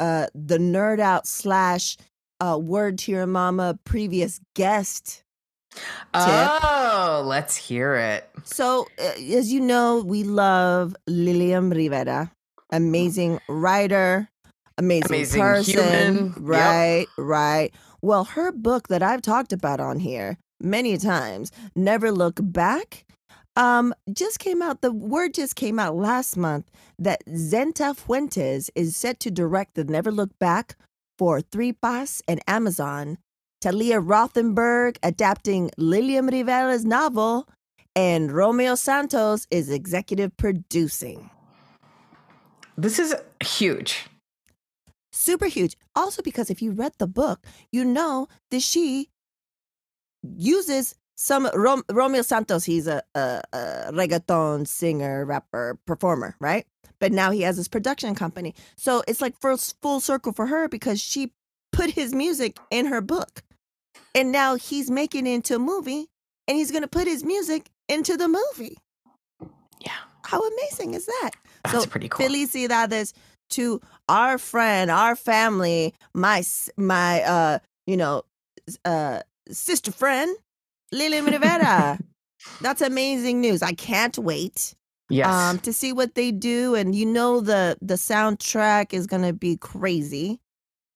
uh 0.00 0.26
the 0.34 0.58
nerd 0.58 1.00
out 1.00 1.26
slash 1.26 1.96
uh 2.40 2.58
word 2.60 2.98
to 2.98 3.12
your 3.12 3.26
mama 3.26 3.78
previous 3.84 4.40
guest 4.54 5.22
Oh, 6.14 7.22
let's 7.24 7.56
hear 7.56 7.94
it. 7.94 8.28
So, 8.44 8.88
uh, 8.98 9.12
as 9.36 9.52
you 9.52 9.60
know, 9.60 10.02
we 10.04 10.24
love 10.24 10.96
Lilliam 11.06 11.70
Rivera, 11.70 12.32
amazing 12.72 13.40
writer, 13.48 14.28
amazing, 14.80 15.06
Amazing 15.10 15.40
person. 15.40 15.74
human. 15.74 16.26
Yep. 16.26 16.36
Right, 16.40 17.06
right. 17.16 17.70
Well, 18.02 18.24
her 18.24 18.50
book 18.52 18.88
that 18.88 19.02
I've 19.02 19.22
talked 19.22 19.52
about 19.52 19.78
on 19.80 19.98
here 20.00 20.36
many 20.60 20.96
times, 20.96 21.52
Never 21.76 22.10
Look 22.10 22.40
Back, 22.42 23.04
um, 23.56 23.94
just 24.12 24.38
came 24.38 24.62
out. 24.62 24.80
The 24.80 24.92
word 24.92 25.34
just 25.34 25.54
came 25.54 25.78
out 25.78 25.94
last 25.96 26.36
month 26.36 26.70
that 26.98 27.24
Zetna 27.26 27.96
Fuentes 27.96 28.70
is 28.74 28.96
set 28.96 29.20
to 29.20 29.30
direct 29.30 29.74
the 29.74 29.84
Never 29.84 30.10
Look 30.10 30.30
Back 30.38 30.76
for 31.18 31.40
Three 31.40 31.72
Pas 31.72 32.22
and 32.26 32.40
Amazon. 32.48 33.18
Talia 33.60 34.00
Rothenberg 34.00 34.96
adapting 35.02 35.70
Lilliam 35.76 36.28
Rivera's 36.28 36.84
novel, 36.86 37.46
and 37.94 38.32
Romeo 38.32 38.74
Santos 38.74 39.46
is 39.50 39.68
executive 39.68 40.34
producing. 40.38 41.28
This 42.78 42.98
is 42.98 43.14
huge. 43.44 44.06
Super 45.12 45.46
huge. 45.46 45.76
Also, 45.94 46.22
because 46.22 46.50
if 46.50 46.62
you 46.62 46.72
read 46.72 46.92
the 46.98 47.06
book, 47.06 47.46
you 47.72 47.84
know 47.84 48.28
that 48.50 48.62
she 48.62 49.10
uses 50.22 50.94
some 51.16 51.48
Rom- 51.54 51.84
Romeo 51.90 52.22
Santos. 52.22 52.64
He's 52.64 52.86
a, 52.86 53.02
a, 53.14 53.42
a 53.52 53.58
reggaeton 53.92 54.66
singer, 54.66 55.24
rapper, 55.24 55.78
performer, 55.86 56.36
right? 56.40 56.66
But 56.98 57.12
now 57.12 57.30
he 57.30 57.42
has 57.42 57.56
his 57.56 57.68
production 57.68 58.14
company. 58.14 58.54
So 58.76 59.02
it's 59.08 59.20
like 59.20 59.38
first 59.40 59.76
full 59.82 60.00
circle 60.00 60.32
for 60.32 60.46
her 60.46 60.68
because 60.68 61.00
she 61.00 61.32
put 61.72 61.90
his 61.90 62.14
music 62.14 62.58
in 62.70 62.86
her 62.86 63.00
book. 63.00 63.42
And 64.14 64.32
now 64.32 64.56
he's 64.56 64.90
making 64.90 65.26
it 65.26 65.34
into 65.34 65.56
a 65.56 65.58
movie 65.58 66.06
and 66.48 66.56
he's 66.56 66.70
going 66.70 66.82
to 66.82 66.88
put 66.88 67.06
his 67.06 67.24
music 67.24 67.70
into 67.88 68.16
the 68.16 68.28
movie. 68.28 68.78
Yeah. 69.80 69.92
How 70.24 70.40
amazing 70.40 70.94
is 70.94 71.06
that? 71.06 71.30
That's 71.64 71.84
so 71.84 71.90
pretty 71.90 72.08
cool. 72.08 72.26
Felicidades 72.26 73.12
to 73.50 73.80
our 74.10 74.38
friend, 74.38 74.90
our 74.90 75.14
family, 75.16 75.94
my 76.14 76.42
my 76.76 77.22
uh, 77.22 77.58
you 77.86 77.96
know, 77.96 78.24
uh 78.84 79.20
sister 79.50 79.92
friend, 79.92 80.36
Lily 80.92 81.20
Rivera. 81.20 81.98
That's 82.60 82.82
amazing 82.82 83.40
news. 83.40 83.62
I 83.62 83.72
can't 83.72 84.18
wait 84.18 84.74
Yes. 85.08 85.34
um 85.34 85.58
to 85.60 85.72
see 85.72 85.92
what 85.92 86.14
they 86.14 86.30
do 86.32 86.74
and 86.74 86.94
you 86.94 87.06
know 87.06 87.40
the 87.40 87.76
the 87.82 87.94
soundtrack 87.94 88.92
is 88.92 89.06
going 89.06 89.22
to 89.22 89.32
be 89.32 89.56
crazy. 89.56 90.40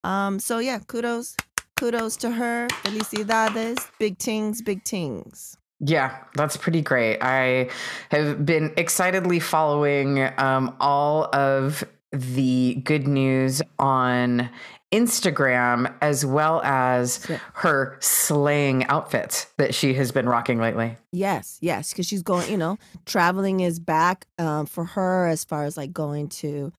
Um 0.05 0.39
so 0.39 0.59
yeah, 0.59 0.79
kudos 0.87 1.37
kudos 1.77 2.17
to 2.19 2.31
her. 2.31 2.69
Felicidades. 2.85 3.79
Big 3.99 4.19
tings, 4.19 4.63
big 4.63 4.85
tings. 4.85 5.57
Yeah, 5.81 6.17
that's 6.35 6.57
pretty 6.57 6.81
great. 6.83 7.19
I 7.21 7.69
have 8.11 8.47
been 8.47 8.73
excitedly 8.77 9.41
following 9.41 10.21
um, 10.39 10.75
all 10.81 11.29
of 11.35 11.85
the 12.15 12.81
good 12.85 13.07
news 13.07 13.61
on 13.79 14.49
Instagram 14.93 15.93
as 16.01 16.25
well 16.25 16.63
as 16.63 17.27
her 17.55 17.97
slaying 18.01 18.85
outfits 18.87 19.47
that 19.57 19.75
she 19.75 19.95
has 19.95 20.13
been 20.13 20.29
rocking 20.29 20.61
lately. 20.61 20.97
Yes, 21.13 21.59
yes, 21.61 21.93
because 21.93 22.07
she's 22.07 22.23
going, 22.23 22.49
you 22.51 22.57
know, 22.57 22.79
traveling 23.05 23.61
is 23.61 23.81
back 23.81 24.27
um, 24.39 24.67
for 24.67 24.85
her 24.85 25.27
as 25.27 25.45
far 25.45 25.65
as 25.65 25.77
like 25.77 25.93
going 25.93 26.29
to, 26.29 26.73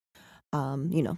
um, 0.54 0.90
you 0.92 1.04
know, 1.04 1.18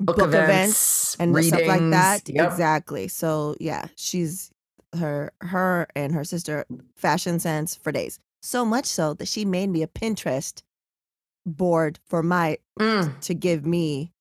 Book, 0.00 0.16
book, 0.16 0.26
events, 0.26 1.14
events, 1.14 1.16
and 1.20 1.44
stuff 1.44 1.66
like 1.68 1.90
that. 1.90 2.22
Yep. 2.28 2.50
Exactly. 2.50 3.06
So 3.06 3.54
yeah, 3.60 3.86
she's 3.94 4.50
her, 4.98 5.32
her 5.40 5.86
and 5.94 6.12
her 6.12 6.24
sister 6.24 6.66
fashion 6.96 7.38
sense 7.38 7.76
for 7.76 7.92
days. 7.92 8.18
So 8.42 8.64
much 8.64 8.86
so 8.86 9.14
that 9.14 9.28
she 9.28 9.44
made 9.44 9.70
me 9.70 9.84
a 9.84 9.86
Pinterest 9.86 10.62
board 11.46 11.98
for 12.06 12.22
my 12.22 12.58
Mm, 12.80 13.20
to 13.20 13.34
give 13.34 13.64
me. 13.66 14.12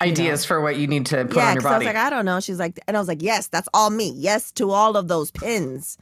ideas 0.00 0.44
for 0.44 0.60
what 0.60 0.76
you 0.76 0.86
need 0.88 1.06
to 1.06 1.24
put 1.24 1.36
yeah, 1.36 1.48
on 1.48 1.54
your 1.54 1.62
'cause 1.62 1.72
I 1.72 1.78
was 1.78 1.86
like, 1.86 1.96
I 1.96 2.10
don't 2.10 2.24
know. 2.24 2.40
She's 2.40 2.58
like, 2.58 2.80
and 2.88 2.96
I 2.96 3.00
was 3.00 3.06
like, 3.08 3.22
yes, 3.22 3.46
that's 3.46 3.68
all 3.72 3.90
me. 3.90 4.10
Yes 4.16 4.50
to 4.52 4.70
all 4.70 4.96
of 4.96 5.08
those 5.08 5.30
pins. 5.30 5.96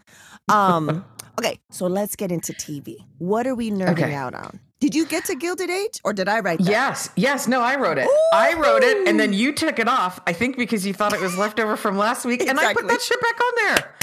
Um. 0.48 1.04
okay, 1.38 1.58
so 1.70 1.86
let's 1.86 2.16
get 2.16 2.32
into 2.32 2.52
TV. 2.54 2.96
What 3.18 3.46
are 3.46 3.54
we 3.54 3.70
nerding 3.70 3.90
Okay. 3.92 4.14
out 4.14 4.34
on? 4.34 4.60
Did 4.80 4.94
you 4.94 5.04
get 5.04 5.24
to 5.26 5.34
Gilded 5.34 5.68
Age, 5.68 6.00
or 6.04 6.14
did 6.14 6.26
I 6.28 6.40
write 6.40 6.58
that? 6.60 6.66
Yes, 6.70 7.10
yes, 7.14 7.46
no, 7.46 7.60
I 7.60 7.76
wrote 7.76 7.98
it. 7.98 8.08
I 8.32 8.54
wrote 8.54 8.82
it, 8.82 9.06
and 9.06 9.20
then 9.20 9.34
you 9.34 9.52
took 9.52 9.78
it 9.78 9.86
off. 9.88 10.18
I 10.26 10.32
think 10.32 10.56
because 10.56 10.86
you 10.86 10.94
thought 10.94 11.12
it 11.12 11.20
was 11.20 11.36
left 11.36 11.60
over 11.60 11.76
from 11.76 11.98
last 11.98 12.24
week, 12.24 12.42
and 12.48 12.58
I 12.58 12.72
put 12.72 12.88
that 12.88 13.02
shit 13.02 13.20
back 13.20 13.38
on 13.40 13.52
there. 13.56 13.94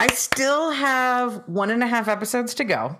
I 0.00 0.08
still 0.08 0.72
have 0.72 1.44
one 1.46 1.70
and 1.70 1.84
a 1.84 1.86
half 1.86 2.08
episodes 2.08 2.54
to 2.54 2.64
go, 2.64 2.98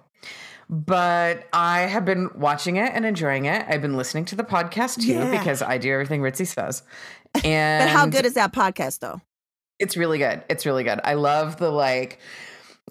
but 0.70 1.46
I 1.52 1.80
have 1.82 2.04
been 2.04 2.30
watching 2.34 2.76
it 2.76 2.92
and 2.94 3.04
enjoying 3.06 3.46
it. 3.46 3.64
I've 3.68 3.82
been 3.82 3.96
listening 3.96 4.24
to 4.26 4.36
the 4.36 4.44
podcast 4.44 5.00
too 5.00 5.12
Yeah. 5.12 5.30
because 5.38 5.62
I 5.62 5.78
do 5.78 5.92
everything 5.92 6.20
Ritzy 6.20 6.46
says. 6.46 6.82
And 7.44 7.84
But 7.88 7.90
how 7.90 8.06
good 8.06 8.26
is 8.26 8.34
that 8.34 8.52
podcast, 8.52 9.00
though? 9.00 9.20
it's 9.78 9.96
really 9.96 10.18
good. 10.18 10.42
It's 10.48 10.66
really 10.66 10.82
good. 10.82 10.98
I 11.04 11.14
love 11.14 11.56
the 11.58 11.70
like 11.70 12.18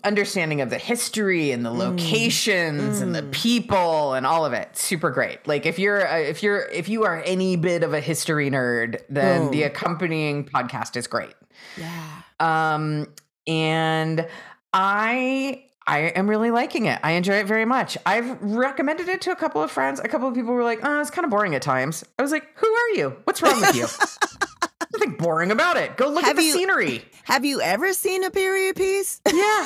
understanding 0.03 0.61
of 0.61 0.69
the 0.69 0.77
history 0.77 1.51
and 1.51 1.65
the 1.65 1.71
locations 1.71 3.01
and 3.01 3.13
the 3.15 3.23
Mm. 3.23 3.31
people 3.31 4.13
and 4.13 4.25
all 4.25 4.45
of 4.45 4.53
it. 4.53 4.77
Super 4.77 5.09
great. 5.09 5.45
Like 5.47 5.65
if 5.65 5.79
you're 5.79 5.99
a, 5.99 6.21
if 6.29 6.43
you're 6.43 6.61
if 6.69 6.87
you 6.87 7.03
are 7.03 7.21
any 7.25 7.57
bit 7.57 7.83
of 7.83 7.93
a 7.93 7.99
history 7.99 8.49
nerd, 8.49 9.01
then 9.09 9.51
the 9.51 9.63
accompanying 9.63 10.45
podcast 10.45 10.95
is 10.95 11.07
great. 11.07 11.33
Yeah. 11.77 12.21
Um 12.39 13.07
and 13.47 14.27
I 14.71 15.63
I 15.87 15.99
am 15.99 16.29
really 16.29 16.51
liking 16.51 16.85
it. 16.85 16.99
I 17.01 17.11
enjoy 17.13 17.35
it 17.35 17.47
very 17.47 17.63
much. 17.65 17.97
I've 18.05 18.41
recommended 18.41 19.07
it 19.07 19.21
to 19.21 19.31
a 19.31 19.35
couple 19.35 19.63
of 19.63 19.71
friends. 19.71 20.01
A 20.01 20.07
couple 20.09 20.27
of 20.27 20.35
people 20.35 20.53
were 20.53 20.63
like, 20.63 20.79
"Oh, 20.83 20.99
it's 20.99 21.09
kind 21.09 21.23
of 21.23 21.31
boring 21.31 21.55
at 21.55 21.61
times." 21.61 22.03
I 22.19 22.21
was 22.21 22.31
like, 22.31 22.45
"Who 22.55 22.67
are 22.67 22.89
you? 22.95 23.15
What's 23.23 23.41
wrong 23.41 23.59
with 23.61 23.73
you?" 23.75 23.87
Nothing 24.93 25.17
boring 25.17 25.51
about 25.51 25.77
it. 25.77 25.95
Go 25.97 26.09
look 26.09 26.23
Have 26.23 26.31
at 26.31 26.35
the 26.37 26.43
you- 26.43 26.51
scenery. 26.53 27.05
Have 27.23 27.45
you 27.45 27.61
ever 27.61 27.93
seen 27.93 28.23
a 28.23 28.31
period 28.31 28.75
piece? 28.75 29.21
Yeah. 29.33 29.65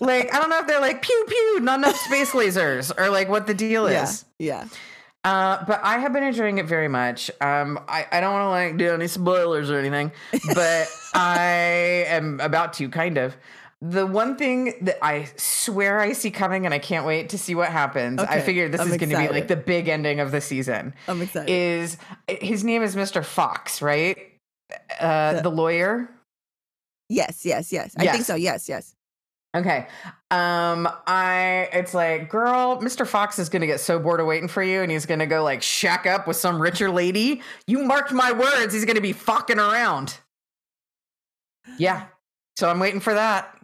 like, 0.00 0.34
I 0.34 0.38
don't 0.40 0.50
know 0.50 0.58
if 0.58 0.66
they're 0.66 0.80
like 0.80 1.02
pew 1.02 1.24
pew, 1.28 1.60
not 1.60 1.78
enough 1.80 1.96
space 1.96 2.30
lasers, 2.32 2.92
or 2.98 3.08
like 3.10 3.28
what 3.28 3.46
the 3.46 3.54
deal 3.54 3.90
yeah. 3.90 4.04
is. 4.04 4.24
Yeah. 4.38 4.66
Uh, 5.24 5.64
but 5.64 5.80
I 5.82 5.98
have 5.98 6.12
been 6.12 6.22
enjoying 6.22 6.58
it 6.58 6.66
very 6.66 6.88
much. 6.88 7.30
Um, 7.40 7.80
I, 7.88 8.06
I 8.12 8.20
don't 8.20 8.32
want 8.34 8.44
to 8.44 8.48
like 8.50 8.76
do 8.76 8.92
any 8.92 9.06
spoilers 9.08 9.70
or 9.70 9.78
anything, 9.78 10.12
but 10.54 10.86
I 11.14 12.04
am 12.08 12.40
about 12.40 12.74
to 12.74 12.88
kind 12.88 13.16
of. 13.18 13.34
The 13.86 14.06
one 14.06 14.36
thing 14.36 14.72
that 14.82 15.04
I 15.04 15.28
swear 15.36 16.00
I 16.00 16.12
see 16.14 16.30
coming, 16.30 16.64
and 16.64 16.72
I 16.72 16.78
can't 16.78 17.04
wait 17.04 17.28
to 17.30 17.38
see 17.38 17.54
what 17.54 17.68
happens. 17.68 18.18
I 18.18 18.36
Okay, 18.36 18.40
figured 18.46 18.72
this 18.72 18.80
I'm 18.80 18.90
is 18.90 18.96
going 18.96 19.10
to 19.10 19.18
be 19.18 19.28
like 19.28 19.46
the 19.48 19.56
big 19.56 19.88
ending 19.88 20.20
of 20.20 20.30
the 20.30 20.40
season. 20.40 20.94
I'm 21.06 21.20
excited. 21.20 21.50
Is 21.52 21.98
his 22.26 22.64
name 22.64 22.82
is 22.82 22.96
Mr. 22.96 23.22
Fox, 23.22 23.82
right? 23.82 24.16
Uh, 24.98 25.34
The- 25.34 25.42
the 25.42 25.50
lawyer. 25.50 26.08
yes, 27.10 27.44
yes, 27.44 27.72
yes. 27.72 27.94
I 27.98 28.06
think 28.06 28.24
so. 28.24 28.34
Yes, 28.36 28.68
yes. 28.70 28.94
Okay. 29.54 29.86
Um, 30.30 30.88
I 31.06 31.68
it's 31.72 31.92
like, 31.92 32.30
girl, 32.30 32.80
Mr. 32.80 33.06
Fox 33.06 33.38
is 33.38 33.48
gonna 33.50 33.66
get 33.66 33.80
so 33.80 33.98
bored 33.98 34.18
of 34.18 34.26
waiting 34.26 34.48
for 34.48 34.62
you 34.62 34.80
and 34.82 34.90
he's 34.90 35.04
gonna 35.06 35.26
go 35.26 35.44
like 35.44 35.62
shack 35.62 36.06
up 36.06 36.26
with 36.26 36.36
some 36.38 36.60
richer 36.60 36.90
lady. 36.90 37.40
You 37.66 37.84
marked 37.84 38.12
my 38.12 38.32
words, 38.32 38.72
he's 38.72 38.84
gonna 38.86 39.00
be 39.02 39.12
fucking 39.12 39.58
around. 39.60 40.16
Yeah. 41.78 42.06
So 42.56 42.68
I'm 42.68 42.80
waiting 42.80 43.00
for 43.00 43.14
that. 43.14 43.56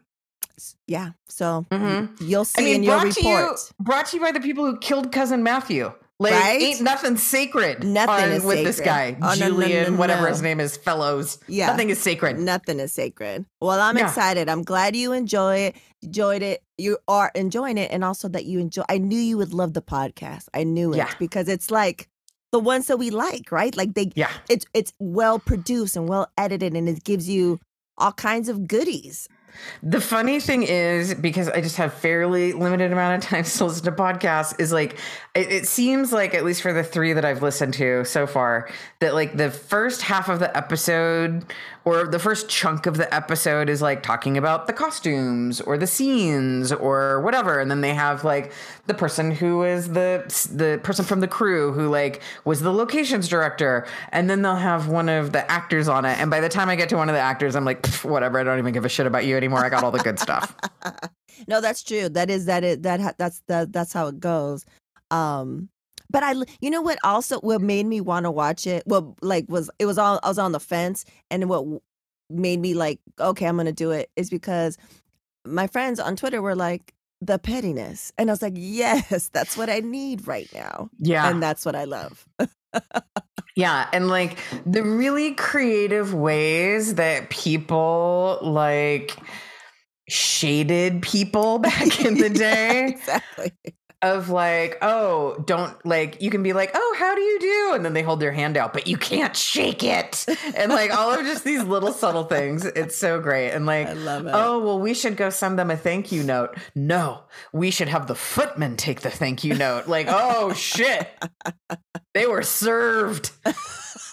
Yeah. 0.87 1.11
So 1.29 1.67
Mhm. 1.71 2.21
you'll 2.21 2.45
see 2.45 2.63
I 2.63 2.65
mean, 2.65 2.75
in 2.77 2.83
your 2.85 3.01
brought 3.01 3.13
to 3.15 3.23
you 3.29 3.37
report. 3.37 3.73
brought 3.81 4.07
to 4.07 4.17
you 4.17 4.23
by 4.23 4.33
the 4.33 4.41
people 4.41 4.65
who 4.65 4.79
killed 4.79 5.13
cousin 5.13 5.43
Matthew. 5.43 5.93
Like, 6.23 6.35
Right? 6.35 6.61
ain't 6.61 6.83
nothing 6.83 7.17
sacred 7.17 7.83
Nothing 7.83 8.41
on- 8.41 8.47
with 8.47 8.63
this 8.63 8.79
guy, 8.79 9.13
sacred. 9.13 9.25
Oh, 9.25 9.35
no, 9.39 9.49
no, 9.49 9.57
no, 9.57 9.63
Julian, 9.67 9.97
whatever 9.97 10.23
no. 10.25 10.29
his 10.29 10.43
name 10.43 10.61
is, 10.61 10.77
Fellowes. 10.77 11.39
Yeah. 11.49 11.69
nothing 11.69 11.89
is 11.89 11.99
sacred. 11.99 12.39
Nothing 12.39 12.79
is 12.79 12.93
sacred. 12.93 13.47
Well, 13.63 13.81
I'm 13.81 13.97
Yeah. 13.97 14.07
excited. 14.07 14.47
I'm 14.51 14.63
glad 14.63 14.95
you 14.95 15.13
enjoy 15.13 15.57
it. 15.57 15.77
Enjoyed 16.03 16.43
it. 16.43 16.63
You 16.77 16.99
are 17.09 17.31
enjoying 17.35 17.79
it, 17.79 17.91
and 17.91 18.05
also 18.05 18.29
that 18.29 18.45
you 18.45 18.59
enjoy. 18.59 18.83
I 18.91 18.99
knew 18.99 19.19
you 19.19 19.39
would 19.39 19.55
love 19.55 19.73
the 19.73 19.81
podcast. 19.83 20.45
I 20.53 20.65
knew 20.65 20.93
it 20.93 20.99
Yeah. 20.99 21.11
because 21.19 21.49
it's 21.49 21.71
like 21.71 22.07
the 22.53 22.59
ones 22.61 22.89
that 22.89 22.99
we 22.99 23.09
like, 23.09 23.51
right? 23.51 23.75
Like 23.75 23.95
they, 23.95 24.11
Yeah. 24.15 24.29
it's 24.51 24.67
it's 24.75 24.93
well 24.99 25.39
produced 25.39 25.97
and 25.97 26.07
well 26.07 26.27
edited, 26.37 26.75
and 26.77 26.87
it 26.87 27.03
gives 27.03 27.31
you 27.31 27.61
all 27.97 28.13
kinds 28.13 28.51
of 28.51 28.67
goodies. 28.69 29.27
The 29.83 30.01
funny 30.01 30.41
thing 30.41 30.63
is, 30.63 31.15
because 31.15 31.49
I 31.49 31.61
just 31.61 31.77
have 31.77 31.95
fairly 31.95 32.53
limited 32.53 32.93
amount 32.93 33.23
of 33.23 33.29
time 33.29 33.45
to 33.45 33.65
listen 33.65 33.85
to 33.85 33.93
podcasts, 33.93 34.59
is 34.61 34.73
like 34.73 34.99
it, 35.35 35.53
it 35.53 35.67
seems 35.67 36.13
like 36.13 36.35
at 36.35 36.45
least 36.45 36.63
for 36.63 36.73
the 36.73 36.85
three 36.85 37.13
that 37.13 37.25
I've 37.25 37.43
listened 37.43 37.75
to 37.75 38.05
so 38.05 38.27
far, 38.27 38.69
that 39.01 39.15
like 39.15 39.37
the 39.37 39.51
first 39.51 40.03
half 40.03 40.29
of 40.29 40.39
the 40.39 40.55
episode 40.57 41.45
or 41.85 42.07
the 42.07 42.19
first 42.19 42.49
chunk 42.49 42.87
of 42.87 42.97
the 42.97 43.13
episode 43.15 43.69
is 43.69 43.81
like 43.81 44.03
talking 44.03 44.37
about 44.37 44.67
the 44.67 44.73
costumes 44.73 45.61
or 45.61 45.79
the 45.79 45.87
scenes 45.87 46.73
or 46.73 47.21
whatever. 47.23 47.59
And 47.59 47.71
then 47.71 47.81
they 47.81 47.95
have 47.95 48.25
like 48.25 48.53
the 48.87 48.95
person 48.95 49.31
who 49.31 49.65
is 49.65 49.89
the 49.89 50.25
the 50.53 50.81
person 50.83 51.05
from 51.05 51.21
the 51.21 51.29
crew 51.29 51.73
who 51.73 51.89
like 51.89 52.23
was 52.45 52.61
the 52.61 52.73
locations 52.73 53.29
director. 53.29 53.87
And 54.11 54.29
then 54.29 54.43
they'll 54.43 54.57
have 54.57 54.89
one 54.89 55.09
of 55.09 55.33
the 55.33 55.51
actors 55.51 55.89
on 55.89 56.05
it. 56.05 56.19
And 56.19 56.31
by 56.31 56.41
the 56.41 56.49
time 56.49 56.69
i 56.69 56.77
get 56.77 56.89
to 56.91 56.97
one 56.97 57.09
of 57.09 57.15
the 57.15 57.21
actors 57.21 57.57
i'm 57.57 57.65
like 57.65 57.87
whatever. 58.03 58.39
I 58.39 58.45
don't 58.45 58.59
even 58.59 58.73
give 58.73 58.85
a 58.85 58.89
shit 58.89 59.07
about 59.07 59.25
you 59.25 59.37
anymore. 59.37 59.65
I 59.65 59.69
got 59.69 59.83
all 59.83 59.91
the 59.91 59.99
good 59.99 60.19
stuff. 60.19 60.55
No 61.49 61.63
that's 61.63 61.83
true. 61.83 62.11
That 62.11 62.29
is 62.29 62.45
that 62.47 62.65
is 62.65 62.81
that 62.81 63.17
that's 63.17 63.41
that 63.47 63.73
that's 63.73 63.95
how 63.95 64.09
it 64.09 64.21
goes. 64.21 64.67
Um 65.11 65.71
but 66.11 66.23
I, 66.23 66.35
you 66.61 66.71
know 66.71 66.83
what? 66.83 66.99
Also, 67.05 67.39
what 67.41 67.61
made 67.61 67.87
me 67.87 68.01
want 68.01 68.25
to 68.25 68.31
watch 68.31 68.67
it? 68.67 68.83
Well, 68.87 69.17
like 69.23 69.47
was 69.49 69.71
it 69.79 69.87
was 69.87 69.97
all 69.97 70.19
I 70.23 70.29
was 70.29 70.39
on 70.39 70.53
the 70.53 70.61
fence, 70.61 71.05
and 71.31 71.49
what 71.49 71.65
made 72.29 72.61
me 72.61 72.75
like, 72.75 73.01
okay, 73.19 73.47
I'm 73.47 73.57
gonna 73.57 73.73
do 73.73 73.93
it 73.93 74.11
is 74.17 74.29
because 74.29 74.77
my 75.47 75.67
friends 75.67 76.01
on 76.01 76.17
Twitter 76.17 76.43
were 76.43 76.57
like 76.57 76.93
the 77.21 77.39
pettiness, 77.39 78.13
and 78.19 78.29
I 78.29 78.33
was 78.33 78.43
like, 78.43 78.55
yes, 78.57 79.29
that's 79.33 79.57
what 79.57 79.71
I 79.71 79.81
need 79.81 80.27
right 80.27 80.49
now. 80.53 80.91
Yeah, 80.99 81.31
and 81.31 81.43
that's 81.43 81.65
what 81.65 81.77
I 81.77 81.85
love. 81.85 82.27
yeah, 83.57 83.89
and 83.93 84.09
like 84.09 84.39
the 84.67 84.83
really 84.83 85.35
creative 85.35 86.13
ways 86.13 86.97
that 86.97 87.31
people 87.31 88.39
like 88.43 89.17
shaded 90.09 91.03
people 91.03 91.59
back 91.61 92.05
in 92.05 92.15
the 92.15 92.31
day. 92.31 92.89
exactly 92.89 93.53
of 94.03 94.31
like, 94.31 94.79
oh, 94.81 95.43
don't 95.47 95.75
like 95.85 96.23
you 96.23 96.31
can 96.31 96.43
be 96.43 96.53
like, 96.53 96.71
oh, 96.75 96.97
how 96.99 97.15
do 97.15 97.21
you 97.21 97.39
do? 97.39 97.73
And 97.75 97.85
then 97.85 97.93
they 97.93 98.03
hold 98.03 98.21
their 98.21 98.33
hand 98.33 98.57
out, 98.57 98.73
but 98.73 98.87
you 98.87 98.97
can't 98.97 99.37
shake 99.37 99.83
it. 99.85 100.25
And 100.55 100.73
like 100.73 100.91
all 100.91 101.13
of 101.13 101.21
just 101.27 101.45
these 101.45 101.63
little 101.63 101.93
subtle 101.93 102.25
things. 102.25 102.65
It's 102.65 102.97
so 102.97 103.21
great. 103.21 103.51
And 103.51 103.67
like, 103.67 103.89
oh, 103.91 104.61
well, 104.65 104.79
we 104.79 104.95
should 104.95 105.17
go 105.17 105.29
send 105.31 105.59
them 105.59 105.71
a 105.71 105.77
thank 105.77 106.13
you 106.13 106.23
note. 106.23 106.57
No, 106.75 107.23
we 107.53 107.71
should 107.71 107.89
have 107.89 108.07
the 108.07 108.15
footman 108.15 108.77
take 108.77 109.03
the 109.03 109.11
thank 109.11 109.45
you 109.45 109.55
note. 109.55 109.87
Like, 109.87 110.07
oh 110.09 110.55
shit. 110.55 111.09
They 112.15 112.27
were 112.27 112.43
served 112.43 113.31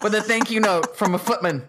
with 0.01 0.13
a 0.13 0.21
thank 0.21 0.51
you 0.51 0.59
note 0.59 0.97
from 0.97 1.15
a 1.15 1.19
footman. 1.19 1.67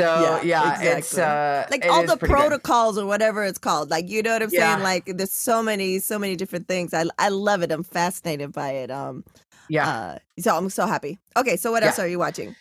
So 0.00 0.22
yeah, 0.22 0.42
yeah 0.42 0.70
exactly. 0.70 0.98
it's 0.98 1.18
uh, 1.18 1.66
like 1.70 1.86
all 1.86 2.06
the 2.06 2.16
protocols 2.16 2.96
good. 2.96 3.04
or 3.04 3.06
whatever 3.06 3.44
it's 3.44 3.58
called. 3.58 3.90
Like 3.90 4.08
you 4.08 4.22
know 4.22 4.32
what 4.32 4.42
I'm 4.42 4.50
yeah. 4.52 4.72
saying? 4.72 4.82
Like 4.82 5.16
there's 5.16 5.32
so 5.32 5.62
many, 5.62 5.98
so 5.98 6.18
many 6.18 6.36
different 6.36 6.68
things. 6.68 6.94
I 6.94 7.04
I 7.18 7.28
love 7.28 7.62
it. 7.62 7.70
I'm 7.70 7.82
fascinated 7.82 8.52
by 8.52 8.70
it. 8.70 8.90
Um, 8.90 9.24
yeah. 9.68 9.88
Uh, 9.88 10.18
so 10.40 10.56
I'm 10.56 10.70
so 10.70 10.86
happy. 10.86 11.18
Okay, 11.36 11.56
so 11.56 11.70
what 11.70 11.82
else 11.82 11.98
yeah. 11.98 12.04
are 12.04 12.08
you 12.08 12.18
watching? 12.18 12.56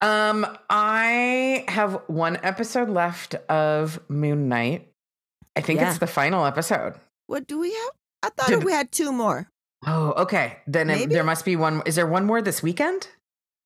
Um, 0.00 0.46
I 0.68 1.64
have 1.68 2.02
one 2.08 2.38
episode 2.42 2.90
left 2.90 3.36
of 3.48 4.00
Moon 4.08 4.48
Knight. 4.48 4.88
I 5.54 5.60
think 5.60 5.80
it's 5.80 5.98
the 5.98 6.06
final 6.06 6.44
episode. 6.44 6.94
What 7.26 7.46
do 7.46 7.58
we 7.58 7.72
have? 7.72 7.92
I 8.24 8.28
thought 8.30 8.48
Did, 8.48 8.64
we 8.64 8.72
had 8.72 8.90
two 8.90 9.12
more. 9.12 9.48
Oh, 9.86 10.12
okay. 10.22 10.58
Then 10.66 10.90
it, 10.90 11.10
there 11.10 11.24
must 11.24 11.44
be 11.44 11.56
one. 11.56 11.82
Is 11.86 11.94
there 11.94 12.06
one 12.06 12.24
more 12.24 12.42
this 12.42 12.62
weekend? 12.62 13.08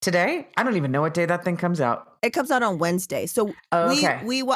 Today? 0.03 0.47
I 0.57 0.63
don't 0.63 0.77
even 0.77 0.93
know 0.93 1.01
what 1.01 1.15
day 1.15 1.25
that 1.25 1.43
thing 1.43 1.57
comes 1.57 1.81
out. 1.81 2.16
It 2.23 2.31
comes 2.31 2.51
out 2.51 2.63
on 2.63 2.79
Wednesday. 2.79 3.27
So 3.27 3.53
oh, 3.73 3.91
okay. 3.93 4.21
we 4.25 4.43
we 4.43 4.55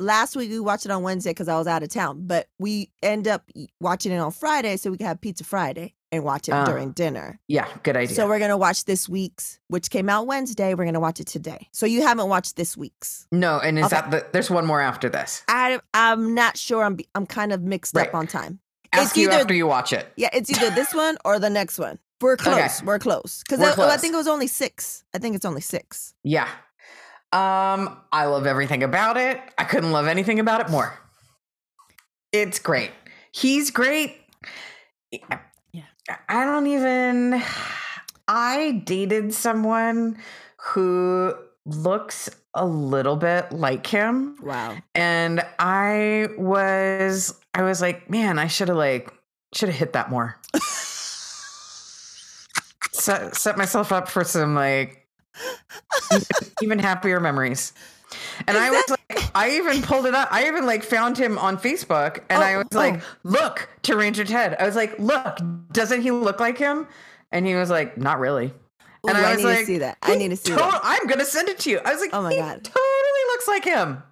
last 0.00 0.34
week 0.34 0.50
we 0.50 0.58
watched 0.58 0.86
it 0.86 0.90
on 0.90 1.02
Wednesday 1.02 1.30
because 1.30 1.48
I 1.48 1.56
was 1.56 1.66
out 1.66 1.82
of 1.82 1.90
town, 1.90 2.22
but 2.26 2.48
we 2.58 2.90
end 3.02 3.28
up 3.28 3.48
watching 3.80 4.12
it 4.12 4.18
on 4.18 4.32
Friday 4.32 4.76
so 4.76 4.90
we 4.90 4.96
can 4.96 5.06
have 5.06 5.20
Pizza 5.20 5.44
Friday 5.44 5.94
and 6.12 6.24
watch 6.24 6.48
it 6.48 6.52
uh, 6.52 6.64
during 6.64 6.90
dinner. 6.92 7.38
Yeah, 7.46 7.68
good 7.82 7.96
idea. 7.96 8.16
So 8.16 8.26
we're 8.26 8.38
gonna 8.38 8.56
watch 8.56 8.84
this 8.86 9.08
week's, 9.08 9.60
which 9.68 9.90
came 9.90 10.08
out 10.08 10.26
Wednesday. 10.26 10.74
We're 10.74 10.86
gonna 10.86 11.00
watch 11.00 11.20
it 11.20 11.26
today. 11.26 11.68
So 11.72 11.86
you 11.86 12.02
haven't 12.02 12.28
watched 12.28 12.56
this 12.56 12.76
week's? 12.76 13.26
No, 13.30 13.58
and 13.60 13.78
is 13.78 13.86
okay. 13.86 13.96
that 13.96 14.10
the, 14.10 14.26
there's 14.32 14.50
one 14.50 14.66
more 14.66 14.80
after 14.80 15.08
this? 15.08 15.44
I 15.48 15.80
I'm 15.94 16.34
not 16.34 16.56
sure. 16.56 16.82
I'm 16.82 16.98
I'm 17.14 17.26
kind 17.26 17.52
of 17.52 17.62
mixed 17.62 17.94
right. 17.94 18.08
up 18.08 18.14
on 18.14 18.26
time. 18.26 18.60
Ask 18.92 19.10
it's 19.10 19.16
you 19.16 19.28
either, 19.28 19.40
after 19.40 19.54
you 19.54 19.66
watch 19.66 19.92
it. 19.92 20.12
Yeah, 20.16 20.30
it's 20.32 20.50
either 20.50 20.74
this 20.74 20.92
one 20.92 21.16
or 21.24 21.38
the 21.38 21.50
next 21.50 21.78
one. 21.78 21.98
We're 22.20 22.36
close. 22.36 22.56
Okay. 22.58 22.86
We're 22.86 22.98
close. 22.98 23.42
Because 23.42 23.60
I, 23.60 23.94
I, 23.94 23.96
think 23.96 24.14
it 24.14 24.16
was 24.16 24.28
only 24.28 24.48
six. 24.48 25.04
I 25.14 25.18
think 25.18 25.36
it's 25.36 25.44
only 25.44 25.60
six. 25.60 26.14
Yeah. 26.24 26.48
Um, 27.32 27.96
I 28.12 28.24
love 28.24 28.46
everything 28.46 28.82
about 28.82 29.16
it. 29.16 29.40
I 29.56 29.64
couldn't 29.64 29.92
love 29.92 30.06
anything 30.06 30.40
about 30.40 30.60
it 30.62 30.70
more. 30.70 30.98
It's 32.32 32.58
great. 32.58 32.90
He's 33.32 33.70
great. 33.70 34.16
Yeah. 35.10 35.38
I 36.28 36.44
don't 36.44 36.66
even 36.66 37.42
I 38.26 38.82
dated 38.84 39.32
someone 39.32 40.18
who 40.56 41.34
looks 41.64 42.30
a 42.54 42.66
little 42.66 43.16
bit 43.16 43.52
like 43.52 43.86
him. 43.86 44.36
Wow. 44.42 44.76
And 44.94 45.44
I 45.58 46.28
was 46.36 47.38
I 47.54 47.62
was 47.62 47.80
like, 47.80 48.10
man, 48.10 48.38
I 48.38 48.46
should 48.48 48.68
have 48.68 48.76
like 48.76 49.12
should 49.54 49.68
have 49.68 49.78
hit 49.78 49.92
that 49.94 50.10
more 50.10 50.36
set, 52.92 53.34
set 53.34 53.56
myself 53.58 53.92
up 53.92 54.08
for 54.08 54.24
some 54.24 54.54
like 54.54 54.99
even 56.62 56.78
happier 56.78 57.20
memories. 57.20 57.72
And 58.46 58.56
Is 58.56 58.62
I 58.62 58.70
was 58.70 58.84
that- 58.86 58.98
like, 59.10 59.30
I 59.34 59.50
even 59.56 59.82
pulled 59.82 60.06
it 60.06 60.14
up. 60.14 60.28
I 60.32 60.46
even 60.48 60.66
like 60.66 60.82
found 60.82 61.16
him 61.16 61.38
on 61.38 61.58
Facebook 61.58 62.18
and 62.28 62.42
oh, 62.42 62.46
I 62.46 62.56
was 62.56 62.66
like, 62.72 62.94
oh. 62.94 63.00
oh. 63.02 63.28
look 63.28 63.68
to 63.82 63.96
Ranger 63.96 64.24
Ted. 64.24 64.56
I 64.58 64.66
was 64.66 64.76
like, 64.76 64.98
look, 64.98 65.38
doesn't 65.72 66.02
he 66.02 66.10
look 66.10 66.40
like 66.40 66.58
him? 66.58 66.86
And 67.30 67.46
he 67.46 67.54
was 67.54 67.70
like, 67.70 67.96
not 67.96 68.18
really. 68.18 68.46
Ooh, 68.46 69.08
and 69.08 69.16
I, 69.16 69.32
I 69.32 69.34
was 69.36 69.44
like, 69.44 69.60
to 69.60 69.64
see 69.66 69.78
that. 69.78 69.98
I 70.02 70.16
need 70.16 70.28
to 70.28 70.36
see 70.36 70.50
to- 70.50 70.56
that. 70.56 70.80
I'm 70.82 71.06
going 71.06 71.20
to 71.20 71.24
send 71.24 71.48
it 71.48 71.58
to 71.60 71.70
you. 71.70 71.80
I 71.84 71.92
was 71.92 72.00
like, 72.00 72.10
oh 72.12 72.22
my 72.22 72.34
God. 72.34 72.64
totally 72.64 73.24
looks 73.28 73.48
like 73.48 73.64
him. 73.64 74.02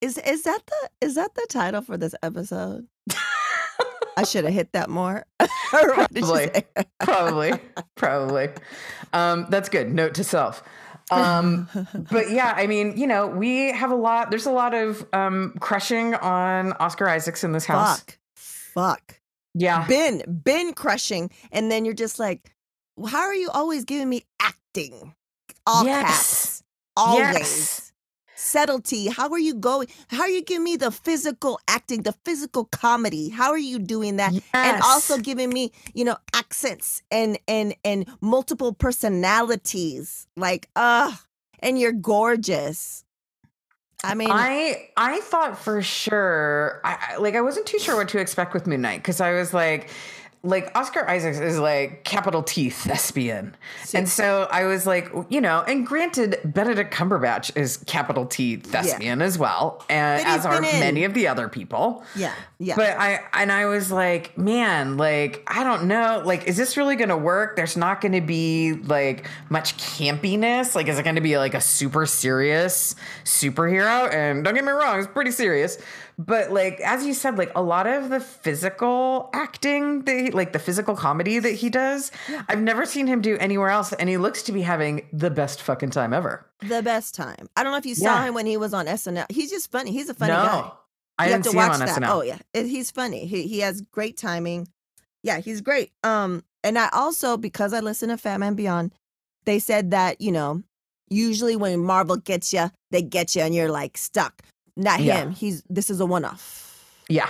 Is 0.00 0.16
is 0.16 0.44
that 0.44 0.60
the 0.66 1.06
is 1.06 1.14
that 1.16 1.34
the 1.34 1.46
title 1.50 1.82
for 1.82 1.98
this 1.98 2.14
episode? 2.22 2.86
I 4.16 4.24
should 4.24 4.44
have 4.44 4.54
hit 4.54 4.72
that 4.72 4.90
more. 4.90 5.24
probably, 5.68 6.50
probably, 6.98 7.52
probably. 7.96 8.48
Um, 9.12 9.46
that's 9.50 9.68
good. 9.68 9.92
Note 9.92 10.14
to 10.14 10.24
self. 10.24 10.62
Um, 11.10 11.68
but 12.10 12.30
yeah, 12.30 12.54
I 12.56 12.66
mean, 12.66 12.96
you 12.96 13.06
know, 13.06 13.26
we 13.26 13.72
have 13.72 13.90
a 13.90 13.96
lot. 13.96 14.30
There's 14.30 14.46
a 14.46 14.52
lot 14.52 14.74
of 14.74 15.06
um, 15.12 15.54
crushing 15.60 16.14
on 16.14 16.72
Oscar 16.74 17.08
Isaacs 17.08 17.44
in 17.44 17.52
this 17.52 17.66
house. 17.66 18.00
Fuck, 18.00 18.18
fuck. 18.34 19.20
Yeah, 19.54 19.86
been 19.86 20.22
been 20.44 20.72
crushing, 20.74 21.30
and 21.50 21.70
then 21.70 21.84
you're 21.84 21.94
just 21.94 22.18
like, 22.18 22.54
how 23.08 23.22
are 23.22 23.34
you 23.34 23.50
always 23.50 23.84
giving 23.84 24.08
me 24.08 24.22
acting? 24.40 25.14
All 25.66 25.84
yes. 25.84 26.02
caps, 26.02 26.62
always. 26.96 27.34
Yes 27.34 27.89
subtlety? 28.50 29.08
How 29.08 29.30
are 29.30 29.38
you 29.38 29.54
going? 29.54 29.88
How 30.08 30.22
are 30.22 30.28
you 30.28 30.42
giving 30.42 30.64
me 30.64 30.76
the 30.76 30.90
physical 30.90 31.60
acting, 31.68 32.02
the 32.02 32.14
physical 32.24 32.64
comedy? 32.64 33.28
How 33.28 33.50
are 33.50 33.58
you 33.58 33.78
doing 33.78 34.16
that? 34.16 34.32
Yes. 34.32 34.42
And 34.52 34.82
also 34.82 35.18
giving 35.18 35.50
me, 35.50 35.72
you 35.94 36.04
know, 36.04 36.16
accents 36.34 37.02
and 37.10 37.38
and 37.46 37.74
and 37.84 38.06
multiple 38.20 38.72
personalities. 38.72 40.26
Like, 40.36 40.68
uh, 40.76 41.12
and 41.60 41.78
you're 41.78 41.92
gorgeous. 41.92 43.04
I 44.02 44.14
mean, 44.14 44.30
I 44.30 44.88
I 44.96 45.20
thought 45.20 45.58
for 45.58 45.82
sure, 45.82 46.80
I, 46.84 47.16
like 47.18 47.34
I 47.34 47.42
wasn't 47.42 47.66
too 47.66 47.78
sure 47.78 47.96
what 47.96 48.08
to 48.08 48.18
expect 48.18 48.54
with 48.54 48.66
Moon 48.66 48.80
Knight 48.80 48.98
because 48.98 49.20
I 49.20 49.32
was 49.32 49.52
like, 49.52 49.90
like 50.42 50.74
Oscar 50.74 51.06
Isaacs 51.06 51.38
is 51.38 51.58
like 51.58 52.02
capital 52.04 52.42
T 52.42 52.70
thespian. 52.70 53.54
See. 53.84 53.98
And 53.98 54.08
so 54.08 54.48
I 54.50 54.64
was 54.64 54.86
like, 54.86 55.12
you 55.28 55.40
know, 55.40 55.62
and 55.66 55.86
granted, 55.86 56.40
Benedict 56.44 56.94
Cumberbatch 56.94 57.54
is 57.56 57.76
capital 57.78 58.24
T 58.24 58.56
thespian 58.56 59.18
yeah. 59.18 59.24
as 59.24 59.38
well, 59.38 59.84
and 59.90 60.26
as 60.26 60.46
are 60.46 60.60
many 60.62 61.04
of 61.04 61.12
the 61.12 61.28
other 61.28 61.48
people. 61.48 62.04
Yeah. 62.16 62.32
Yeah. 62.58 62.76
But 62.76 62.98
I 62.98 63.20
and 63.34 63.52
I 63.52 63.66
was 63.66 63.92
like, 63.92 64.36
man, 64.38 64.96
like, 64.96 65.42
I 65.46 65.62
don't 65.62 65.84
know. 65.84 66.22
Like, 66.24 66.44
is 66.44 66.56
this 66.56 66.76
really 66.76 66.96
gonna 66.96 67.18
work? 67.18 67.56
There's 67.56 67.76
not 67.76 68.00
gonna 68.00 68.22
be 68.22 68.72
like 68.72 69.28
much 69.50 69.76
campiness. 69.76 70.74
Like, 70.74 70.88
is 70.88 70.98
it 70.98 71.02
gonna 71.02 71.20
be 71.20 71.36
like 71.36 71.52
a 71.52 71.60
super 71.60 72.06
serious 72.06 72.96
superhero? 73.24 74.12
And 74.12 74.42
don't 74.42 74.54
get 74.54 74.64
me 74.64 74.72
wrong, 74.72 74.98
it's 75.00 75.08
pretty 75.08 75.32
serious 75.32 75.76
but 76.26 76.50
like 76.52 76.80
as 76.80 77.06
you 77.06 77.14
said 77.14 77.38
like 77.38 77.50
a 77.54 77.62
lot 77.62 77.86
of 77.86 78.10
the 78.10 78.20
physical 78.20 79.30
acting 79.32 80.02
that 80.02 80.20
he, 80.20 80.30
like 80.30 80.52
the 80.52 80.58
physical 80.58 80.94
comedy 80.94 81.38
that 81.38 81.52
he 81.52 81.70
does 81.70 82.12
i've 82.48 82.60
never 82.60 82.84
seen 82.84 83.06
him 83.06 83.20
do 83.20 83.38
anywhere 83.38 83.70
else 83.70 83.92
and 83.94 84.08
he 84.08 84.16
looks 84.16 84.42
to 84.42 84.52
be 84.52 84.62
having 84.62 85.06
the 85.12 85.30
best 85.30 85.62
fucking 85.62 85.90
time 85.90 86.12
ever 86.12 86.46
the 86.68 86.82
best 86.82 87.14
time 87.14 87.48
i 87.56 87.62
don't 87.62 87.72
know 87.72 87.78
if 87.78 87.86
you 87.86 87.94
saw 87.94 88.16
yeah. 88.16 88.28
him 88.28 88.34
when 88.34 88.44
he 88.44 88.56
was 88.56 88.74
on 88.74 88.86
snl 88.86 89.24
he's 89.30 89.50
just 89.50 89.70
funny 89.70 89.92
he's 89.92 90.08
a 90.08 90.14
funny 90.14 90.32
no, 90.32 90.44
guy 90.44 90.70
I 91.20 91.26
you 91.26 91.32
have 91.32 91.42
to 91.42 91.52
watch 91.52 91.78
that. 91.78 91.88
SNL. 91.88 92.08
Oh 92.08 92.22
yeah, 92.22 92.38
it, 92.54 92.64
he's 92.64 92.90
funny. 92.90 93.26
He 93.26 93.46
he 93.46 93.60
has 93.60 93.82
great 93.82 94.16
timing. 94.16 94.68
Yeah, 95.22 95.38
he's 95.38 95.60
great. 95.60 95.92
Um, 96.02 96.42
and 96.64 96.78
I 96.78 96.88
also 96.94 97.36
because 97.36 97.74
I 97.74 97.80
listen 97.80 98.08
to 98.08 98.16
Fatman 98.16 98.56
Beyond, 98.56 98.94
they 99.44 99.58
said 99.58 99.90
that 99.90 100.22
you 100.22 100.32
know 100.32 100.62
usually 101.10 101.56
when 101.56 101.80
Marvel 101.80 102.16
gets 102.16 102.54
you, 102.54 102.70
they 102.90 103.02
get 103.02 103.36
you 103.36 103.42
and 103.42 103.54
you're 103.54 103.70
like 103.70 103.98
stuck. 103.98 104.42
Not 104.76 105.00
yeah. 105.00 105.22
him. 105.22 105.32
He's 105.32 105.62
this 105.68 105.90
is 105.90 106.00
a 106.00 106.06
one 106.06 106.24
off. 106.24 106.66
Yeah. 107.08 107.28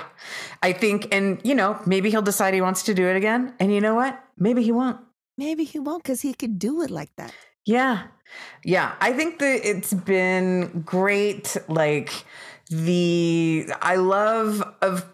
I 0.63 0.73
think 0.73 1.13
and 1.15 1.41
you 1.45 1.55
know, 1.55 1.81
maybe 1.87 2.11
he'll 2.11 2.23
decide 2.23 2.55
he 2.55 2.61
wants 2.61 2.83
to 2.85 2.95
do 2.95 3.09
it 3.09 3.17
again. 3.17 3.55
And 3.59 3.73
you 3.73 3.81
know 3.81 3.95
what? 3.95 4.23
Maybe 4.37 4.63
he 4.63 4.73
won't. 4.73 4.99
Maybe 5.39 5.65
he 5.65 5.79
won't 5.79 6.05
cuz 6.05 6.21
he 6.21 6.35
could 6.35 6.59
do 6.59 6.83
it 6.83 6.91
like 6.91 7.15
that. 7.17 7.33
Yeah. 7.65 8.05
Yeah. 8.65 8.95
I 9.01 9.13
think 9.13 9.39
that 9.39 9.69
it's 9.69 9.93
been 9.93 10.83
great. 10.85 11.57
Like 11.69 12.13
the, 12.71 13.69
I 13.83 13.97
love 13.97 14.63
of, 14.81 15.05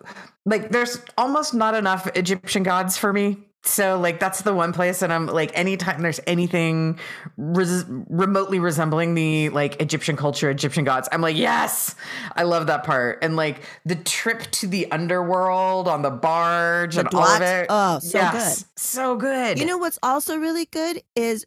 like, 0.44 0.70
there's 0.70 1.00
almost 1.16 1.54
not 1.54 1.74
enough 1.74 2.06
Egyptian 2.14 2.62
gods 2.62 2.96
for 2.96 3.12
me. 3.12 3.38
So 3.68 3.98
like 3.98 4.20
that's 4.20 4.42
the 4.42 4.54
one 4.54 4.72
place 4.72 5.00
that 5.00 5.10
I'm 5.10 5.26
like 5.26 5.50
anytime 5.54 6.02
there's 6.02 6.20
anything 6.26 6.98
res- 7.36 7.84
remotely 7.88 8.58
resembling 8.58 9.14
the 9.14 9.48
like 9.50 9.80
Egyptian 9.80 10.16
culture, 10.16 10.50
Egyptian 10.50 10.84
gods, 10.84 11.08
I'm 11.12 11.20
like 11.20 11.36
yes, 11.36 11.94
I 12.34 12.44
love 12.44 12.66
that 12.68 12.84
part. 12.84 13.18
And 13.22 13.36
like 13.36 13.62
the 13.84 13.96
trip 13.96 14.42
to 14.52 14.66
the 14.66 14.90
underworld 14.90 15.88
on 15.88 16.02
the 16.02 16.10
barge 16.10 16.94
The 16.94 17.00
and 17.00 17.08
all 17.08 17.24
of 17.24 17.42
it. 17.42 17.66
Oh, 17.68 17.98
so 17.98 18.18
Yes, 18.18 18.64
So 18.76 19.16
good. 19.16 19.58
You 19.58 19.66
know 19.66 19.78
what's 19.78 19.98
also 20.02 20.36
really 20.36 20.66
good 20.66 21.02
is 21.14 21.44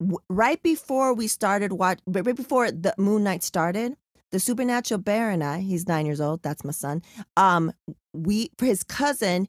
w- 0.00 0.18
right 0.28 0.62
before 0.62 1.14
we 1.14 1.26
started 1.26 1.72
watch, 1.72 2.00
right 2.06 2.36
before 2.36 2.70
the 2.70 2.94
Moon 2.98 3.24
Knight 3.24 3.42
started, 3.42 3.94
the 4.30 4.40
Supernatural 4.40 5.00
Bear 5.00 5.30
and 5.30 5.42
I, 5.42 5.60
he's 5.60 5.86
nine 5.88 6.06
years 6.06 6.20
old, 6.20 6.42
that's 6.42 6.64
my 6.64 6.72
son. 6.72 7.02
Um, 7.36 7.72
we 8.12 8.50
for 8.58 8.66
his 8.66 8.82
cousin 8.82 9.48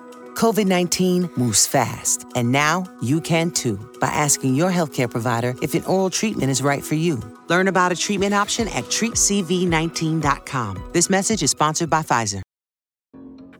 COVID 0.41 0.65
19 0.65 1.29
moves 1.37 1.67
fast, 1.67 2.25
and 2.35 2.51
now 2.51 2.83
you 2.99 3.21
can 3.21 3.51
too 3.51 3.77
by 3.99 4.07
asking 4.07 4.55
your 4.55 4.71
healthcare 4.71 5.07
provider 5.07 5.53
if 5.61 5.75
an 5.75 5.85
oral 5.85 6.09
treatment 6.09 6.49
is 6.49 6.63
right 6.63 6.83
for 6.83 6.95
you. 6.95 7.19
Learn 7.47 7.67
about 7.67 7.91
a 7.91 7.95
treatment 7.95 8.33
option 8.33 8.67
at 8.69 8.85
treatcv19.com. 8.85 10.89
This 10.93 11.11
message 11.11 11.43
is 11.43 11.51
sponsored 11.51 11.91
by 11.91 12.01
Pfizer. 12.01 12.41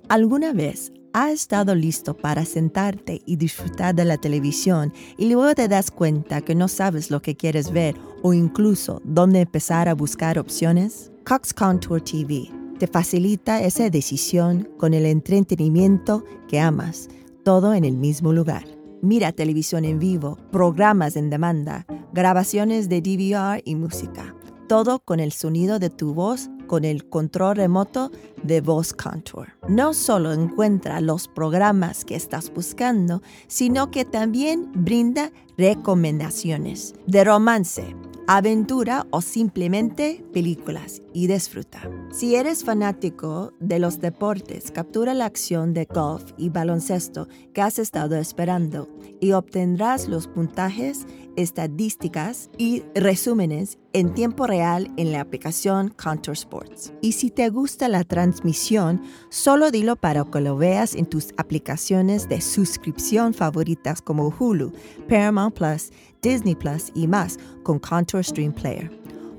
¿Alguna 0.10 0.54
vez 0.54 0.92
ha 1.14 1.30
estado 1.30 1.76
listo 1.76 2.16
para 2.16 2.46
sentarte 2.46 3.22
y 3.28 3.36
disfrutar 3.36 3.94
de 3.94 4.06
la 4.06 4.18
televisión 4.18 4.92
y 5.20 5.32
luego 5.32 5.54
te 5.54 5.68
das 5.68 5.92
cuenta 5.92 6.42
que 6.42 6.56
no 6.56 6.68
sabes 6.68 7.12
lo 7.12 7.22
que 7.22 7.36
quieres 7.36 7.72
ver 7.72 7.94
o 8.24 8.34
incluso 8.34 9.04
dónde 9.04 9.42
empezar 9.42 9.88
a 9.88 9.94
buscar 9.94 10.40
opciones? 10.40 11.12
Cox 11.26 11.54
Contour 11.54 12.02
TV 12.02 12.61
te 12.82 12.88
facilita 12.88 13.62
esa 13.62 13.92
decisión 13.92 14.68
con 14.80 14.96
el 14.96 15.06
entretenimiento 15.06 16.26
que 16.48 16.60
amas, 16.60 17.10
todo 17.44 17.76
en 17.76 17.86
el 17.86 17.96
mismo 17.96 18.34
lugar. 18.34 18.66
Mira 19.04 19.32
televisión 19.34 19.86
en 19.86 20.00
vivo, 20.00 20.40
programas 20.52 21.16
en 21.16 21.30
demanda, 21.30 21.86
grabaciones 22.12 22.90
de 22.90 23.02
DVR 23.02 23.62
y 23.66 23.76
música. 23.76 24.36
Todo 24.68 24.98
con 24.98 25.20
el 25.20 25.32
sonido 25.32 25.78
de 25.78 25.92
tu 25.92 26.16
voz 26.16 26.50
con 26.66 26.84
el 26.84 27.08
control 27.08 27.58
remoto 27.58 28.12
de 28.42 28.62
Voz 28.62 28.94
Contour. 28.94 29.50
No 29.68 29.94
solo 29.94 30.32
encuentra 30.32 31.02
los 31.02 31.28
programas 31.28 32.04
que 32.04 32.16
estás 32.16 32.52
buscando, 32.52 33.22
sino 33.48 33.92
que 33.92 34.06
también 34.06 34.72
brinda 34.74 35.32
recomendaciones 35.62 36.96
de 37.06 37.24
romance, 37.24 37.96
aventura 38.28 39.06
o 39.12 39.22
simplemente 39.22 40.26
películas 40.34 41.04
y 41.14 41.28
disfruta. 41.28 41.82
Si 42.12 42.36
eres 42.36 42.64
fanático 42.64 43.54
de 43.60 43.78
los 43.78 44.00
deportes, 44.00 44.72
captura 44.72 45.14
la 45.14 45.26
acción 45.26 45.76
de 45.76 45.86
golf 45.86 46.32
y 46.36 46.50
baloncesto 46.50 47.28
que 47.54 47.62
has 47.62 47.78
estado 47.78 48.16
esperando 48.16 48.90
y 49.20 49.34
obtendrás 49.34 50.08
los 50.08 50.28
puntajes, 50.28 51.06
estadísticas 51.36 52.50
y 52.58 52.84
resúmenes 52.96 53.78
en 53.94 54.14
tiempo 54.14 54.48
real 54.48 54.92
en 54.98 55.12
la 55.12 55.22
aplicación 55.22 55.90
Contour 55.90 56.34
Sports. 56.34 56.94
Y 57.02 57.14
si 57.14 57.30
te 57.30 57.50
gusta 57.50 57.88
la 57.88 58.04
transmisión, 58.04 59.02
solo 59.30 59.72
dilo 59.72 59.96
para 59.96 60.26
que 60.26 60.42
lo 60.42 60.58
veas 60.58 60.96
en 60.96 61.06
tus 61.06 61.34
aplicaciones 61.38 62.30
de 62.30 62.42
suscripción 62.42 63.34
favoritas 63.34 64.02
como 64.02 64.34
Hulu, 64.38 64.74
Paramount 65.08 65.51
Plus, 65.52 65.92
Disney 66.22 66.56
Plus 66.56 66.92
y 66.96 67.08
más 67.08 67.38
con 67.64 67.80
Contour 67.80 68.24
Stream 68.24 68.54
Player. 68.54 68.90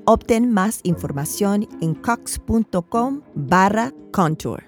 Obtén 0.06 0.52
más 0.52 0.80
información 0.84 1.66
en 1.80 1.94
cox.com 1.94 3.22
barra 3.34 3.92
contour. 4.12 4.62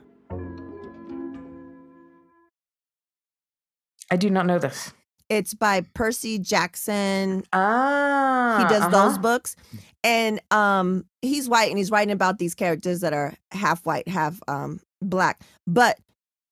I 4.10 4.16
do 4.16 4.30
not 4.30 4.46
know 4.46 4.58
this. 4.58 4.92
It's 5.28 5.54
by 5.54 5.82
Percy 5.94 6.38
Jackson. 6.38 7.44
Ah, 7.52 8.58
he 8.58 8.64
does 8.72 8.82
uh-huh. 8.82 8.90
those 8.90 9.18
books 9.18 9.56
and 10.04 10.40
um 10.52 11.04
he's 11.22 11.48
white 11.48 11.70
and 11.70 11.78
he's 11.78 11.90
writing 11.90 12.12
about 12.12 12.38
these 12.38 12.54
characters 12.54 13.00
that 13.00 13.12
are 13.12 13.34
half 13.50 13.84
white 13.86 14.06
half 14.06 14.38
um 14.46 14.78
black 15.00 15.40
but 15.66 15.98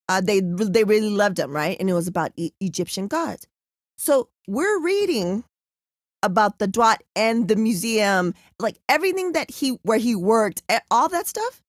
uh 0.09 0.19
they 0.19 0.41
they 0.41 0.83
really 0.83 1.09
loved 1.09 1.39
him 1.39 1.55
right 1.55 1.77
and 1.79 1.89
it 1.89 1.93
was 1.93 2.07
about 2.07 2.31
e- 2.35 2.51
egyptian 2.59 3.07
gods 3.07 3.47
so 4.03 4.27
we're 4.47 4.79
reading 4.81 5.43
about 6.21 6.59
the 6.59 6.67
Duat 6.67 7.01
and 7.15 7.47
the 7.47 7.55
museum 7.55 8.33
like 8.59 8.77
everything 8.89 9.31
that 9.33 9.49
he 9.49 9.69
where 9.83 9.97
he 9.97 10.15
worked 10.15 10.61
eh, 10.69 10.79
all 10.91 11.07
that 11.09 11.27
stuff 11.27 11.61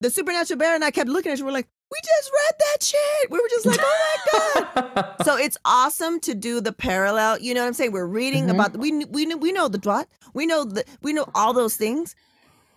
the 0.00 0.10
supernatural 0.10 0.58
bear 0.58 0.74
and 0.74 0.84
i 0.84 0.90
kept 0.90 1.08
looking 1.08 1.32
at 1.32 1.38
you 1.38 1.44
we're 1.44 1.52
like 1.52 1.68
we 1.90 1.98
just 2.04 2.30
read 2.32 2.54
that 2.58 2.82
shit 2.82 3.30
we 3.30 3.38
were 3.38 3.48
just 3.50 3.66
like 3.66 3.80
oh 3.80 3.98
my 4.24 4.92
god 4.94 5.14
so 5.24 5.36
it's 5.36 5.56
awesome 5.64 6.20
to 6.20 6.34
do 6.34 6.60
the 6.60 6.72
parallel. 6.72 7.38
You 7.40 7.54
know 7.54 7.62
what 7.62 7.66
I'm 7.68 7.72
saying? 7.74 7.92
We're 7.92 8.06
reading 8.06 8.46
Mhm. 8.46 8.50
about 8.54 8.76
we 8.76 9.04
we 9.06 9.24
know 9.26 9.36
we 9.38 9.52
know 9.52 9.68
the 9.68 9.78
drought. 9.78 10.06
We 10.34 10.44
know 10.46 10.64
the 10.64 10.84
we 11.02 11.12
know 11.12 11.26
all 11.34 11.52
those 11.54 11.76
things. 11.76 12.14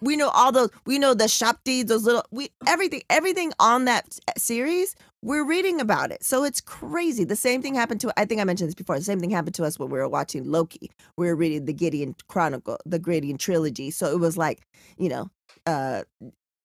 We 0.02 0.16
know 0.16 0.30
all 0.30 0.52
those. 0.52 0.70
We 0.86 0.98
know 0.98 1.14
the 1.14 1.28
shop 1.28 1.60
deeds. 1.66 1.90
Those 1.90 2.04
little 2.06 2.24
we 2.32 2.50
everything 2.68 3.04
everything 3.10 3.52
on 3.60 3.86
that 3.86 4.18
series. 4.38 4.96
We're 5.24 5.46
reading 5.46 5.80
about 5.80 6.12
it, 6.12 6.24
so 6.24 6.44
it's 6.44 6.62
crazy. 6.62 7.24
The 7.24 7.36
same 7.36 7.62
thing 7.62 7.76
happened 7.76 8.02
to 8.02 8.14
I 8.18 8.26
think 8.26 8.42
I 8.42 8.44
mentioned 8.44 8.70
this 8.70 8.76
before. 8.76 8.98
The 8.98 9.06
same 9.06 9.20
thing 9.20 9.30
happened 9.30 9.56
to 9.56 9.64
us 9.66 9.78
when 9.78 9.90
we 9.90 10.00
were 10.00 10.10
watching 10.10 10.46
Loki. 10.46 10.90
We 11.18 11.28
were 11.28 11.36
reading 11.36 11.66
the 11.66 11.74
Gideon 11.74 12.16
Chronicle, 12.28 12.78
the 12.86 13.00
Gideon 13.00 13.38
trilogy. 13.38 13.92
So 13.92 14.12
it 14.12 14.20
was 14.20 14.38
like 14.38 14.62
you 14.98 15.10
know, 15.10 15.30
uh, 15.66 16.04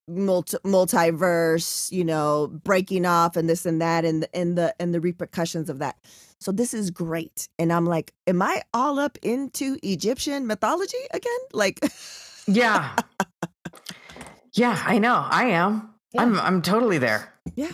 multi- 0.09 0.59
multiverse, 0.65 1.91
you 1.93 2.05
know, 2.05 2.47
breaking 2.49 3.05
off 3.07 3.37
and 3.37 3.49
this 3.49 3.67
and 3.67 3.81
that 3.83 4.05
and 4.05 4.23
the, 4.23 4.37
and 4.37 4.57
the 4.57 4.75
and 4.81 4.95
the 4.95 5.01
repercussions 5.01 5.69
of 5.69 5.79
that. 5.81 5.97
So 6.41 6.53
this 6.53 6.75
is 6.75 6.91
great. 6.91 7.49
And 7.59 7.73
I'm 7.73 7.87
like, 7.87 8.13
am 8.27 8.43
I 8.43 8.63
all 8.73 8.99
up 8.99 9.19
into 9.23 9.79
Egyptian 9.83 10.47
mythology 10.47 10.99
again? 11.13 11.41
Like 11.53 11.81
yeah. 12.47 12.97
Yeah, 14.53 14.83
I 14.87 14.99
know. 14.99 15.23
I 15.29 15.49
am. 15.49 15.91
Yeah. 16.13 16.23
I'm 16.23 16.41
I'm 16.41 16.63
totally 16.63 16.97
there. 16.97 17.31
yeah. 17.57 17.73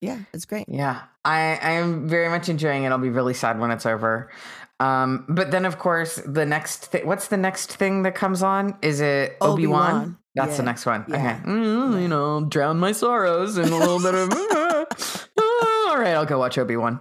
Yeah, 0.00 0.18
it's 0.32 0.44
great. 0.44 0.66
Yeah. 0.68 1.02
I 1.24 1.58
I 1.62 1.72
am 1.72 2.08
very 2.08 2.28
much 2.28 2.48
enjoying 2.48 2.84
it. 2.84 2.88
I'll 2.88 2.98
be 2.98 3.10
really 3.10 3.34
sad 3.34 3.58
when 3.60 3.70
it's 3.70 3.86
over. 3.86 4.30
Um, 4.78 5.26
but 5.28 5.50
then 5.50 5.66
of 5.66 5.78
course 5.78 6.16
the 6.24 6.46
next 6.46 6.86
thing 6.86 7.06
what's 7.06 7.28
the 7.28 7.36
next 7.36 7.76
thing 7.76 8.02
that 8.04 8.14
comes 8.14 8.42
on? 8.42 8.76
Is 8.82 9.00
it 9.00 9.36
Obi-Wan? 9.40 9.90
Obi-Wan. 9.90 10.16
That's 10.34 10.56
the 10.56 10.62
next 10.62 10.86
one. 10.86 11.04
Yeah. 11.08 11.16
Okay. 11.16 11.50
Mm, 11.50 12.00
you 12.02 12.08
know, 12.08 12.44
drown 12.44 12.78
my 12.78 12.92
sorrows 12.92 13.58
in 13.58 13.68
a 13.68 13.76
little 13.76 14.00
bit 14.00 14.14
of 14.14 14.30
all 15.88 15.98
right, 15.98 16.14
I'll 16.14 16.24
go 16.24 16.38
watch 16.38 16.56
Obi-Wan. 16.56 17.00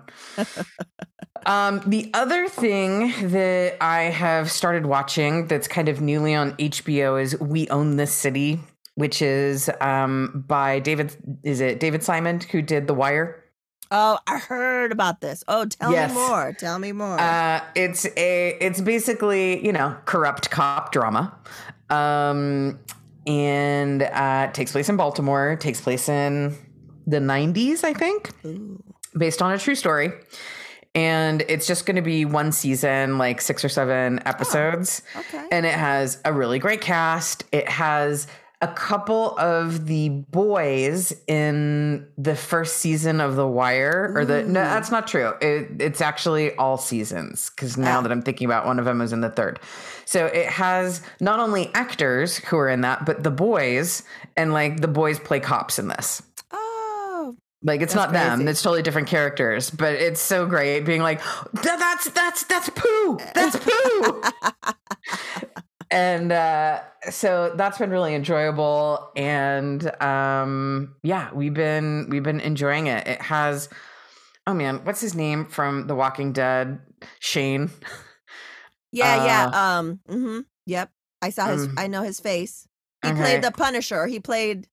Um, 1.46 1.82
the 1.86 2.12
other 2.14 2.50
thing 2.50 3.14
that 3.30 3.78
I 3.82 4.04
have 4.04 4.52
started 4.52 4.86
watching 4.86 5.48
that's 5.48 5.68
kind 5.68 5.88
of 5.90 6.02
newly 6.02 6.36
on 6.36 6.52
HBO 6.54 7.22
is 7.22 7.40
We 7.40 7.70
Own 7.70 7.96
This 7.96 8.14
City, 8.14 8.60
which 9.00 9.22
is 9.22 9.70
um, 9.80 10.44
by 10.46 10.80
David. 10.80 11.16
Is 11.44 11.62
it 11.62 11.80
David 11.80 12.04
Simon 12.04 12.42
who 12.42 12.62
did 12.62 12.86
The 12.88 12.94
Wire? 12.94 13.42
Oh, 13.92 14.20
I 14.28 14.38
heard 14.38 14.92
about 14.92 15.22
this. 15.22 15.42
Oh, 15.48 15.66
tell 15.66 15.92
Yes. 15.92 16.12
me 16.12 16.16
more. 16.18 16.54
Tell 16.60 16.78
me 16.78 16.92
more. 16.92 17.18
Uh, 17.20 17.62
it's 17.76 18.06
a. 18.18 18.58
It's 18.62 18.82
basically 18.82 19.66
you 19.66 19.72
know 19.72 19.96
corrupt 20.06 20.52
cop 20.52 20.92
drama, 20.92 21.34
um, 21.90 22.78
and 23.26 24.04
uh, 24.04 24.48
it 24.50 24.54
takes 24.54 24.72
place 24.74 24.90
in 24.90 24.98
Baltimore. 24.98 25.56
Takes 25.56 25.82
place 25.82 26.10
in 26.10 26.56
the 27.08 27.20
'90s, 27.20 27.84
I 27.84 27.94
think. 27.94 28.32
Ooh. 28.46 28.84
based 29.18 29.42
on 29.42 29.54
a 29.54 29.58
true 29.58 29.76
story. 29.76 30.12
And 30.96 31.44
it's 31.48 31.68
just 31.68 31.86
going 31.86 31.96
to 31.98 32.02
be 32.02 32.26
one 32.26 32.52
season, 32.52 33.20
like 33.20 33.42
six 33.42 33.64
or 33.64 33.70
seven 33.70 34.20
episodes. 34.26 35.04
Okay. 35.16 35.46
And 35.52 35.64
it 35.66 35.74
has 35.76 36.20
a 36.26 36.34
really 36.34 36.58
great 36.58 36.82
cast. 36.82 37.44
It 37.52 37.70
has 37.70 38.26
a 38.62 38.68
couple 38.68 39.38
of 39.40 39.86
the 39.86 40.10
boys 40.10 41.14
in 41.28 42.06
the 42.18 42.36
first 42.36 42.78
season 42.78 43.22
of 43.22 43.36
The 43.38 43.48
Wire, 43.48 44.12
or 44.16 44.26
the 44.26 44.44
no, 44.44 44.54
that's 44.62 44.92
not 44.92 45.08
true. 45.08 45.34
It, 45.42 45.82
it's 45.82 46.02
actually 46.02 46.54
all 46.56 46.78
seasons 46.78 47.50
because 47.52 47.78
now 47.78 48.00
Ah. 48.00 48.02
that 48.02 48.12
I'm 48.12 48.22
thinking 48.22 48.46
about, 48.46 48.66
one 48.66 48.78
of 48.78 48.84
them 48.86 49.00
was 49.00 49.14
in 49.14 49.22
the 49.22 49.30
third. 49.30 49.60
So 50.06 50.26
it 50.26 50.48
has 50.48 51.02
not 51.22 51.40
only 51.40 51.72
actors 51.74 52.36
who 52.38 52.58
are 52.58 52.68
in 52.68 52.82
that, 52.82 53.06
but 53.06 53.24
the 53.24 53.32
boys, 53.32 54.04
and 54.36 54.52
like 54.52 54.82
the 54.82 54.88
boys 54.90 55.20
play 55.20 55.40
cops 55.40 55.80
in 55.80 55.88
this. 55.88 56.22
Oh, 56.52 57.36
Like 57.64 57.80
it's 57.82 57.96
not 57.96 58.12
them; 58.12 58.46
it's 58.48 58.62
totally 58.62 58.82
different 58.82 59.08
characters. 59.08 59.70
But 59.70 59.94
it's 59.94 60.20
so 60.20 60.46
great 60.46 60.82
being 60.82 61.02
like, 61.02 61.22
"Th- 61.62 61.78
"That's 61.80 62.10
that's 62.10 62.44
that's 62.44 62.70
poo, 62.76 63.20
that's 63.34 63.56
poo." 63.58 64.22
and 65.92 66.32
uh, 66.32 66.82
so 67.10 67.54
that's 67.56 67.78
been 67.78 67.90
really 67.90 68.14
enjoyable 68.16 69.10
and 69.16 69.90
um, 70.02 70.96
yeah 71.04 71.30
we've 71.34 71.54
been 71.54 72.08
we've 72.10 72.24
been 72.24 72.40
enjoying 72.42 72.88
it 72.88 73.08
it 73.08 73.22
has 73.22 73.70
oh 74.48 74.54
man 74.54 74.82
what's 74.84 75.02
his 75.02 75.16
name 75.16 75.46
from 75.46 75.88
the 75.88 75.96
walking 75.96 76.32
dead 76.34 76.80
shane 77.20 77.70
yeah, 78.92 79.16
Uh, 79.22 79.26
yeah. 79.26 79.78
Um, 79.80 80.00
hmm 80.08 80.40
yep. 80.66 80.92
I 81.22 81.30
saw 81.32 81.48
his. 81.48 81.66
um, 81.66 81.76
I 81.78 81.88
know 81.88 82.02
his 82.04 82.20
face. 82.20 82.66
He 83.04 83.10
okay. 83.10 83.20
played 83.20 83.42
the 83.44 83.52
Punisher. 83.52 84.08
He 84.08 84.20
played. 84.22 84.68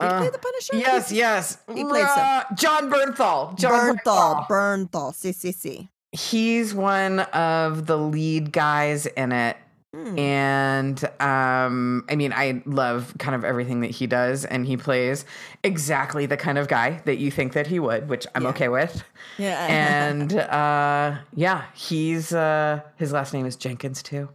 He 0.00 0.06
Uh, 0.06 0.18
play 0.20 0.28
the 0.30 0.38
Punisher? 0.38 0.76
Yes 0.76 1.08
played- 1.08 1.18
yes 1.18 1.58
he 1.74 1.84
played 1.84 2.06
some- 2.06 2.44
jon 2.56 2.90
bernthal 2.90 3.56
jon 3.58 3.96
Bernthal. 3.96 4.46
Bernthal. 4.46 5.14
See, 5.14 5.32
see, 5.32 5.52
see. 5.52 5.88
he's 6.12 6.74
one 6.74 7.20
of 7.20 7.86
the 7.86 7.96
lead 7.98 8.52
guys 8.52 9.06
in 9.06 9.32
it 9.32 9.56
Hmm. 9.98 10.16
and 10.18 11.04
um 11.20 12.04
i 12.08 12.14
mean 12.14 12.32
i 12.32 12.62
love 12.66 13.14
kind 13.18 13.34
of 13.34 13.42
everything 13.44 13.80
that 13.80 13.90
he 13.90 14.06
does 14.06 14.44
and 14.44 14.64
he 14.64 14.76
plays 14.76 15.24
exactly 15.64 16.24
the 16.26 16.36
kind 16.36 16.56
of 16.56 16.68
guy 16.68 17.00
that 17.04 17.16
you 17.18 17.32
think 17.32 17.54
that 17.54 17.66
he 17.66 17.80
would 17.80 18.08
which 18.08 18.24
i'm 18.36 18.42
Yeah. 18.44 18.48
okay 18.50 18.68
with 18.68 19.02
Yeah. 19.38 19.66
and 19.66 20.32
uh 20.38 21.16
yeah 21.34 21.64
he's 21.74 22.32
uh 22.32 22.80
his 22.96 23.10
last 23.12 23.32
name 23.34 23.44
is 23.46 23.56
jenkins 23.56 24.02
too 24.02 24.28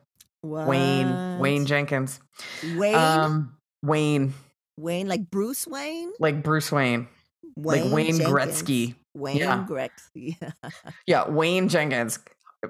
wayne 0.43 1.39
wayne 1.39 1.65
jenkins 1.65 2.19
Wayne. 2.76 2.95
um 2.95 3.56
wayne 3.82 4.34
Wayne, 4.78 5.08
like 5.08 5.30
Bruce 5.32 5.65
Wayne. 5.67 6.12
like 6.19 6.43
bruce 6.43 6.71
wayne, 6.71 7.08
like 7.56 7.84
wayne 7.91 8.17
Jenkins. 8.17 8.28
gretzky 8.30 8.95
Wayne 9.15 9.38
Yeah. 9.38 9.65
Gretzky. 9.69 10.36
yeah 11.08 11.30
wayne 11.30 11.69
jenkins 11.69 12.19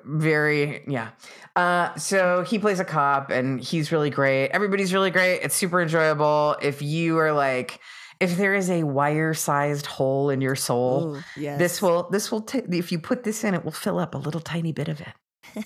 very 0.05 0.83
yeah 0.87 1.09
uh 1.55 1.93
so 1.95 2.43
he 2.43 2.57
plays 2.59 2.79
a 2.79 2.85
cop 2.85 3.29
and 3.29 3.61
he's 3.61 3.91
really 3.91 4.09
great 4.09 4.47
everybody's 4.49 4.93
really 4.93 5.11
great 5.11 5.39
it's 5.43 5.55
super 5.55 5.81
enjoyable 5.81 6.55
if 6.61 6.81
you 6.81 7.17
are 7.19 7.31
like 7.33 7.79
if 8.19 8.37
there 8.37 8.55
is 8.55 8.69
a 8.69 8.83
wire 8.83 9.33
sized 9.33 9.85
hole 9.85 10.29
in 10.29 10.41
your 10.41 10.55
soul 10.55 11.15
Ooh, 11.15 11.21
yes. 11.37 11.59
this 11.59 11.81
will 11.81 12.09
this 12.09 12.31
will 12.31 12.41
t- 12.41 12.61
if 12.71 12.91
you 12.91 12.99
put 12.99 13.23
this 13.23 13.43
in 13.43 13.53
it 13.53 13.63
will 13.63 13.71
fill 13.71 13.99
up 13.99 14.15
a 14.15 14.17
little 14.17 14.41
tiny 14.41 14.71
bit 14.71 14.87
of 14.87 15.01
it 15.01 15.65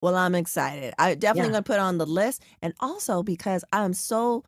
Well, 0.00 0.16
I'm 0.16 0.34
excited. 0.34 0.94
I 0.98 1.14
definitely 1.14 1.50
Yeah. 1.50 1.52
gonna 1.52 1.62
put 1.62 1.78
on 1.78 1.98
the 1.98 2.06
list, 2.06 2.42
and 2.60 2.74
also 2.80 3.22
because 3.22 3.64
I'm 3.72 3.94
so 3.94 4.42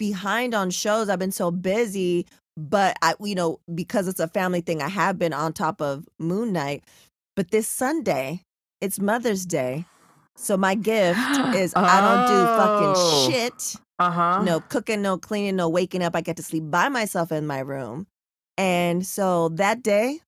behind 0.00 0.52
on 0.52 0.70
shows. 0.70 1.08
I've 1.08 1.20
been 1.20 1.30
so 1.30 1.52
busy, 1.52 2.26
but 2.56 2.96
I, 3.00 3.14
you 3.20 3.36
know, 3.36 3.60
because 3.72 4.08
it's 4.08 4.18
a 4.18 4.26
family 4.26 4.62
thing, 4.62 4.82
I 4.82 4.88
have 4.88 5.16
been 5.16 5.32
on 5.32 5.52
top 5.52 5.80
of 5.80 6.08
Moon 6.18 6.52
Knight. 6.52 6.82
But 7.40 7.50
this 7.50 7.66
Sunday, 7.66 8.42
it's 8.82 9.00
Mother's 9.00 9.46
Day, 9.46 9.86
so 10.36 10.58
my 10.58 10.74
gift 10.74 11.18
is 11.56 11.72
I 11.74 12.02
don't 12.02 12.28
do 12.28 12.34
Oh. 12.36 13.24
fucking 13.24 13.32
shit. 13.32 13.76
uh-huh. 13.98 14.42
No 14.42 14.60
cooking, 14.60 15.00
no 15.00 15.16
cleaning, 15.16 15.56
no 15.56 15.66
waking 15.66 16.02
up. 16.02 16.14
I 16.14 16.20
get 16.20 16.36
to 16.36 16.42
sleep 16.42 16.64
by 16.70 16.90
myself 16.90 17.32
in 17.32 17.46
my 17.46 17.60
room, 17.60 18.06
and 18.58 19.06
so 19.06 19.48
that 19.54 19.82
day, 19.82 20.20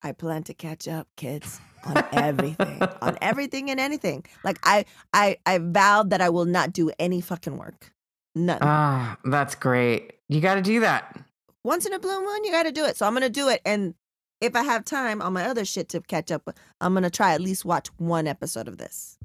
I 0.00 0.12
plan 0.12 0.44
to 0.44 0.54
catch 0.54 0.86
up, 0.86 1.08
kids 1.16 1.60
on 1.84 2.04
everything 2.12 2.80
on 3.02 3.18
everything 3.20 3.68
and 3.68 3.80
anything. 3.80 4.24
Like 4.44 4.60
i 4.62 4.84
i 5.12 5.38
i 5.44 5.58
vowed 5.58 6.10
that 6.10 6.20
i 6.20 6.28
will 6.30 6.44
not 6.44 6.72
do 6.72 6.92
any 7.00 7.20
fucking 7.20 7.58
work. 7.58 7.92
None. 8.36 8.58
Ah 8.62 9.18
that's 9.24 9.56
great. 9.56 10.12
You 10.28 10.40
got 10.40 10.54
to 10.54 10.62
do 10.62 10.78
that. 10.86 11.18
Once 11.64 11.84
in 11.84 11.92
a 11.92 11.98
blue 11.98 12.20
moon 12.24 12.44
you 12.44 12.52
got 12.52 12.62
to 12.62 12.70
do 12.70 12.84
it. 12.84 12.96
So 12.96 13.08
i'm 13.08 13.12
gonna 13.12 13.28
do 13.28 13.48
it. 13.48 13.60
And 13.66 13.94
if 14.40 14.56
i 14.56 14.62
have 14.62 14.84
time 14.84 15.20
on 15.22 15.32
my 15.32 15.44
other 15.44 15.64
shit 15.64 15.88
to 15.88 16.00
catch 16.00 16.30
up 16.30 16.50
i'm 16.80 16.94
gonna 16.94 17.10
try 17.10 17.34
at 17.34 17.40
least 17.40 17.64
watch 17.64 17.88
one 17.98 18.26
episode 18.26 18.68
of 18.68 18.78
this 18.78 19.18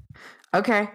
Okay. 0.56 0.90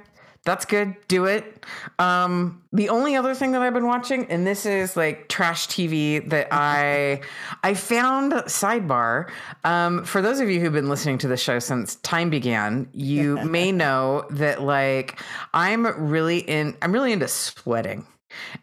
That's 0.47 0.65
good. 0.65 0.97
Do 1.07 1.27
it. 1.27 1.67
Um, 1.99 2.63
the 2.73 2.89
only 2.89 3.15
other 3.15 3.35
thing 3.35 3.53
that 3.53 3.61
I've 3.61 3.75
been 3.75 3.87
watching, 3.87 4.25
and 4.31 4.47
this 4.47 4.65
is 4.65 4.97
like 4.97 5.29
trash 5.29 5.69
TV 5.69 6.27
that 6.31 6.49
I 6.51 7.21
I 7.63 7.75
found 7.75 8.33
sidebar. 8.33 9.31
Um, 9.65 10.03
for 10.03 10.23
those 10.23 10.41
of 10.41 10.49
you 10.49 10.59
who've 10.61 10.73
been 10.73 10.89
listening 10.89 11.19
to 11.19 11.29
the 11.29 11.37
show 11.37 11.59
since 11.59 11.97
time 11.97 12.31
began, 12.31 12.89
you 12.95 13.37
may 13.45 13.71
know 13.71 14.25
that 14.31 14.63
like 14.63 15.21
I'm 15.53 15.85
really 16.11 16.39
in 16.39 16.75
I'm 16.81 16.93
really 16.93 17.13
into 17.13 17.29
sweating. 17.29 18.07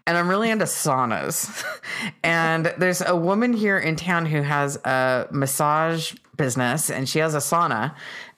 And 0.05 0.17
I'm 0.17 0.27
really 0.29 0.49
into 0.49 0.65
saunas. 0.65 1.63
and 2.23 2.73
there's 2.77 3.01
a 3.01 3.15
woman 3.15 3.53
here 3.53 3.77
in 3.77 3.95
town 3.95 4.25
who 4.25 4.41
has 4.41 4.77
a 4.77 5.27
massage 5.31 6.13
business 6.35 6.89
and 6.89 7.07
she 7.09 7.19
has 7.19 7.33
a 7.35 7.39
sauna 7.39 7.95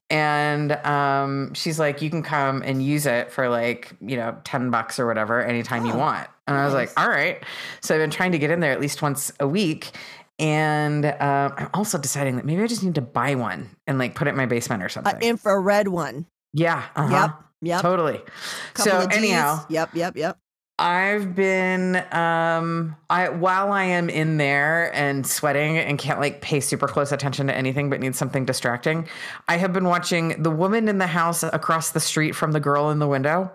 and 0.09 0.71
um, 0.71 1.53
she's 1.53 1.79
like, 1.79 2.01
you 2.01 2.09
can 2.09 2.23
come 2.23 2.63
and 2.63 2.83
use 2.83 3.05
it 3.05 3.31
for 3.31 3.47
like, 3.49 3.95
you 4.01 4.17
know, 4.17 4.35
10 4.43 4.71
bucks 4.71 4.99
or 4.99 5.05
whatever 5.05 5.43
anytime 5.43 5.85
you 5.85 5.93
Oh, 5.93 5.97
want. 5.97 6.27
And 6.47 6.57
I 6.57 6.65
was 6.65 6.73
like, 6.73 6.91
all 6.99 7.07
right. 7.07 7.43
So 7.81 7.93
I've 7.93 7.99
been 8.01 8.09
trying 8.09 8.31
to 8.31 8.39
get 8.39 8.49
in 8.49 8.59
there 8.59 8.71
at 8.71 8.81
least 8.81 9.03
once 9.03 9.31
a 9.39 9.47
week. 9.47 9.91
And 10.39 11.05
um, 11.05 11.53
I'm 11.57 11.69
also 11.75 11.97
deciding 11.99 12.37
that 12.37 12.45
maybe 12.45 12.63
I 12.63 12.67
just 12.67 12.83
need 12.83 12.95
to 12.95 13.01
buy 13.01 13.35
one 13.35 13.69
and 13.85 13.99
like 13.99 14.15
put 14.15 14.27
it 14.27 14.31
in 14.31 14.37
my 14.37 14.45
basement 14.47 14.81
or 14.81 14.89
something. 14.89 15.13
an 15.13 15.21
infrared 15.21 15.89
one 15.89 16.25
yeah. 16.53 16.85
Uh-huh. 16.95 17.13
yep 17.13 17.35
yep 17.61 17.81
Totally. 17.81 18.19
Couple 18.73 18.91
so 18.91 19.07
anyhow, 19.11 19.65
yep 19.69 19.93
yep 19.93 20.15
yep 20.15 20.39
I've 20.79 21.35
been 21.35 21.97
um 22.13 22.95
I 23.09 23.27
while 23.27 23.73
I 23.73 23.83
am 23.83 24.09
in 24.09 24.37
there 24.37 24.95
and 24.95 25.27
sweating 25.27 25.77
and 25.77 25.99
can't 25.99 26.21
like 26.21 26.39
pay 26.39 26.61
super 26.61 26.87
close 26.87 27.11
attention 27.11 27.47
to 27.47 27.55
anything 27.55 27.89
but 27.89 27.99
need 27.99 28.15
something 28.15 28.45
distracting, 28.45 29.07
I 29.49 29.57
have 29.57 29.73
been 29.73 29.83
watching 29.83 30.41
The 30.41 30.49
Woman 30.49 30.87
in 30.87 30.97
the 30.97 31.07
House 31.07 31.43
Across 31.43 31.91
the 31.91 31.99
Street 31.99 32.31
from 32.31 32.53
the 32.53 32.61
Girl 32.61 32.89
in 32.91 32.99
the 32.99 33.07
Window, 33.07 33.51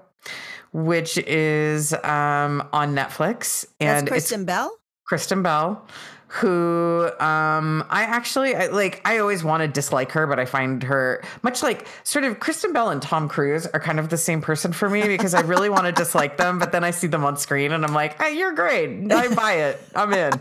which 0.73 1.17
is 1.17 1.95
um 1.95 2.69
on 2.75 2.95
Netflix 2.95 3.65
that's 3.65 3.67
and 3.81 4.03
it's 4.07 4.11
kristen 4.11 4.45
bell? 4.45 4.71
Kristen 5.05 5.43
Bell, 5.43 5.87
who 6.35 7.09
um 7.21 7.85
I 7.91 8.03
actually 8.03 8.57
I, 8.57 8.67
like 8.67 9.01
I 9.05 9.19
always 9.19 9.45
want 9.45 9.63
to 9.63 9.69
dislike 9.69 10.11
her, 10.13 10.27
but 10.27 10.41
I 10.41 10.45
find 10.47 10.83
her 10.83 11.23
much 11.43 11.63
like 11.63 11.87
sort 12.03 12.25
of 12.25 12.41
Kristen 12.41 12.73
Bell 12.73 12.91
and 12.91 13.01
Tom 13.01 13.29
Cruise 13.29 13.67
are 13.69 13.79
kind 13.81 14.01
of 14.01 14.09
the 14.09 14.17
same 14.17 14.41
person 14.41 14.73
for 14.73 14.91
me 14.91 15.03
because 15.03 15.33
I 15.35 15.43
really 15.43 15.69
want 15.69 15.87
to 15.87 15.93
dislike 16.03 16.37
them, 16.37 16.59
but 16.59 16.73
then 16.73 16.83
I 16.83 16.91
see 16.91 17.07
them 17.07 17.25
on 17.25 17.37
screen 17.37 17.71
and 17.73 17.85
I'm 17.85 17.95
like, 17.95 18.21
hey, 18.21 18.37
you're 18.37 18.53
great. 18.53 19.13
I 19.13 19.35
buy 19.35 19.53
it. 19.55 19.81
I'm 19.95 20.13
in. 20.13 20.33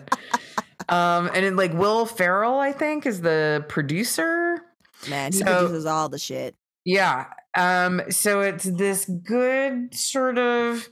Um 0.89 1.29
and 1.33 1.45
then 1.45 1.55
like 1.55 1.73
Will 1.73 2.05
Ferrell, 2.05 2.59
I 2.59 2.71
think, 2.71 3.05
is 3.05 3.21
the 3.21 3.63
producer. 3.69 4.61
man 5.09 5.31
he 5.31 5.39
So- 5.39 5.45
produces 5.45 5.85
all 5.85 6.09
the 6.09 6.19
shit 6.19 6.55
Yeah. 6.85 7.25
Um, 7.55 8.01
so 8.09 8.41
it's 8.41 8.63
this 8.63 9.05
good 9.05 9.93
sort 9.93 10.39
of 10.39 10.89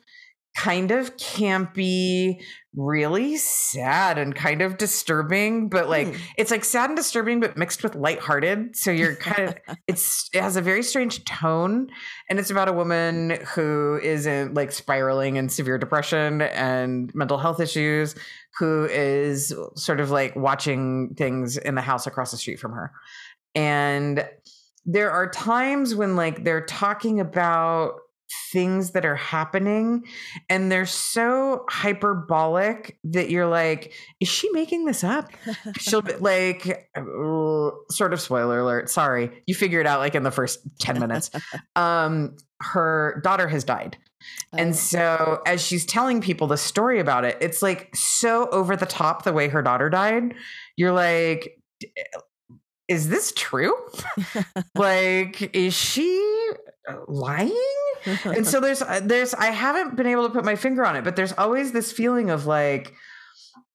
kind 0.55 0.91
of 0.91 1.17
campy, 1.17 2.43
really 2.75 3.35
sad 3.35 4.17
and 4.17 4.33
kind 4.33 4.61
of 4.61 4.77
disturbing, 4.77 5.67
but 5.67 5.89
like 5.89 6.07
Hmm. 6.07 6.21
it's 6.37 6.51
like 6.51 6.63
sad 6.63 6.89
and 6.89 6.97
disturbing, 6.97 7.39
but 7.41 7.57
mixed 7.57 7.83
with 7.83 7.95
lighthearted. 7.95 8.75
So 8.77 8.91
you're 8.91 9.15
kind 9.15 9.49
of 9.49 9.77
it's 9.87 10.29
it 10.33 10.41
has 10.41 10.55
a 10.55 10.61
very 10.61 10.81
strange 10.83 11.25
tone. 11.25 11.89
And 12.29 12.39
it's 12.39 12.49
about 12.49 12.69
a 12.69 12.73
woman 12.73 13.39
who 13.55 13.99
is 14.01 14.25
in 14.25 14.53
like 14.53 14.71
spiraling 14.71 15.35
in 15.35 15.49
severe 15.49 15.77
depression 15.77 16.41
and 16.41 17.13
mental 17.13 17.37
health 17.37 17.59
issues, 17.59 18.15
who 18.57 18.85
is 18.85 19.53
sort 19.75 19.99
of 19.99 20.11
like 20.11 20.35
watching 20.35 21.13
things 21.17 21.57
in 21.57 21.75
the 21.75 21.81
house 21.81 22.07
across 22.07 22.31
the 22.31 22.37
street 22.37 22.59
from 22.59 22.71
her. 22.71 22.91
And 23.53 24.25
there 24.85 25.11
are 25.11 25.29
times 25.29 25.93
when 25.93 26.15
like 26.15 26.43
they're 26.43 26.65
talking 26.65 27.19
about 27.19 27.95
things 28.51 28.91
that 28.91 29.05
are 29.05 29.15
happening 29.15 30.03
and 30.49 30.71
they're 30.71 30.85
so 30.85 31.65
hyperbolic 31.69 32.97
that 33.03 33.29
you're 33.29 33.47
like 33.47 33.93
is 34.19 34.27
she 34.27 34.49
making 34.51 34.85
this 34.85 35.03
up? 35.03 35.29
She'll 35.77 36.01
be 36.01 36.13
like 36.19 36.89
sort 37.89 38.13
of 38.13 38.21
spoiler 38.21 38.59
alert 38.59 38.89
sorry 38.89 39.43
you 39.47 39.55
figure 39.55 39.79
it 39.79 39.87
out 39.87 39.99
like 39.99 40.15
in 40.15 40.23
the 40.23 40.31
first 40.31 40.59
10 40.79 40.99
minutes. 40.99 41.29
Um 41.75 42.35
her 42.61 43.19
daughter 43.23 43.47
has 43.47 43.63
died 43.63 43.97
and 44.53 44.69
Oh. 44.69 44.73
so 44.73 45.41
as 45.47 45.65
she's 45.65 45.85
telling 45.85 46.21
people 46.21 46.45
the 46.47 46.57
story 46.57 46.99
about 46.99 47.25
it 47.25 47.37
it's 47.41 47.61
like 47.61 47.95
so 47.95 48.47
over 48.49 48.75
the 48.75 48.85
top 48.85 49.23
the 49.23 49.33
way 49.33 49.47
her 49.49 49.61
daughter 49.61 49.89
died. 49.89 50.35
You're 50.77 50.91
like 50.93 51.57
is 52.87 53.09
this 53.09 53.31
true? 53.35 53.73
Like 54.75 55.55
is 55.55 55.73
she 55.73 56.51
lying 57.07 57.53
and 58.05 58.47
so 58.47 58.59
there's 58.61 58.81
uh, 58.81 59.01
there's 59.03 59.33
I 59.33 59.47
haven't 59.47 59.95
been 59.95 60.07
able 60.07 60.27
to 60.27 60.33
put 60.33 60.45
my 60.45 60.55
finger 60.55 60.85
on 60.85 60.95
it, 60.95 61.03
but 61.03 61.15
there's 61.15 61.33
always 61.33 61.71
this 61.71 61.91
feeling 61.91 62.29
of 62.29 62.45
like, 62.45 62.93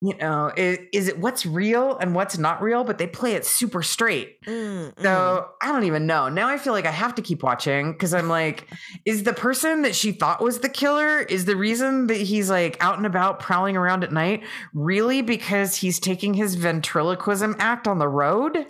you 0.01 0.17
know, 0.17 0.53
is, 0.57 0.79
is 0.93 1.09
it 1.09 1.19
what's 1.19 1.47
real 1.47 1.97
and 1.99 2.15
what's 2.15 2.39
not 2.39 2.63
real? 2.63 2.85
But 2.85 2.99
they 2.99 3.07
play 3.07 3.33
it 3.33 3.45
super 3.45 3.83
straight. 3.83 4.43
Mm, 4.45 4.95
mm. 4.95 5.03
So 5.03 5.49
I 5.63 5.73
don't 5.73 5.85
even 5.85 6.07
know. 6.07 6.29
Now 6.29 6.49
I 6.49 6.59
feel 6.59 6.73
like 6.73 6.87
I 6.87 6.91
have 6.91 7.15
to 7.17 7.23
keep 7.23 7.43
watching 7.43 7.93
because 7.93 8.15
I'm 8.15 8.29
like, 8.29 8.69
is 9.05 9.23
the 9.23 9.33
person 9.33 9.83
that 9.83 9.95
she 9.95 10.13
thought 10.13 10.43
was 10.43 10.61
the 10.61 10.69
killer, 10.69 11.21
is 11.21 11.45
the 11.45 11.57
reason 11.57 12.09
that 12.09 12.19
he's 12.19 12.51
like 12.51 12.77
out 12.81 12.97
and 12.97 13.07
about 13.07 13.41
prowling 13.41 13.77
around 13.77 14.05
at 14.05 14.13
night 14.13 14.43
really 14.75 15.23
because 15.23 15.77
he's 15.77 16.01
taking 16.01 16.35
his 16.35 16.55
ventriloquism 16.57 17.57
act 17.59 17.87
on 17.89 17.99
the 17.99 18.09
road? 18.09 18.67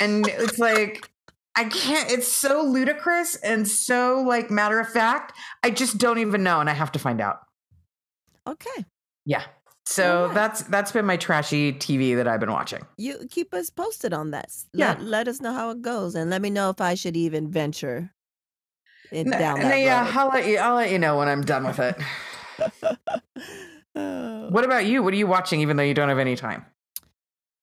And 0.00 0.26
it's 0.26 0.58
like, 0.58 1.11
I 1.54 1.64
can't, 1.64 2.10
it's 2.10 2.28
so 2.28 2.62
ludicrous 2.62 3.36
and 3.36 3.68
so 3.68 4.22
like 4.26 4.50
matter 4.50 4.80
of 4.80 4.88
fact. 4.88 5.36
I 5.62 5.70
just 5.70 5.98
don't 5.98 6.18
even 6.18 6.42
know. 6.42 6.60
And 6.60 6.70
I 6.70 6.72
have 6.72 6.92
to 6.92 6.98
find 6.98 7.20
out. 7.20 7.40
okay. 8.46 8.86
Yeah. 9.24 9.42
So 9.84 10.22
Alright. 10.22 10.34
that's 10.34 10.62
that's 10.64 10.92
been 10.92 11.04
my 11.04 11.16
trashy 11.16 11.72
TV 11.72 12.14
that 12.16 12.26
I've 12.28 12.38
been 12.40 12.52
watching. 12.52 12.80
You 12.96 13.26
keep 13.28 13.52
us 13.52 13.68
posted 13.68 14.12
on 14.14 14.30
that. 14.30 14.44
S- 14.46 14.66
Yeah. 14.72 14.90
Let, 14.92 15.02
let 15.02 15.28
us 15.28 15.40
know 15.40 15.52
how 15.52 15.70
it 15.70 15.82
goes 15.82 16.14
and 16.14 16.30
let 16.30 16.40
me 16.40 16.50
know 16.50 16.70
if 16.70 16.80
I 16.80 16.94
should 16.94 17.16
even 17.16 17.50
venture 17.50 18.12
it, 19.10 19.26
N- 19.26 19.30
down 19.38 19.58
n- 19.60 19.68
that 19.68 19.80
yeah, 19.80 20.04
road. 20.06 20.16
I'll 20.16 20.28
let 20.28 20.46
you. 20.46 20.58
I'll 20.58 20.74
let 20.76 20.90
you 20.90 20.98
know 21.00 21.18
when 21.18 21.28
I'm 21.28 21.42
done 21.42 21.64
with 21.66 21.78
it. 21.80 21.96
Oh. 23.94 24.48
What 24.48 24.64
about 24.64 24.86
you? 24.86 25.02
What 25.02 25.12
are 25.12 25.18
you 25.18 25.26
watching? 25.26 25.60
Even 25.60 25.76
though 25.76 25.82
you 25.82 25.92
don't 25.92 26.08
have 26.08 26.18
any 26.18 26.34
time. 26.34 26.64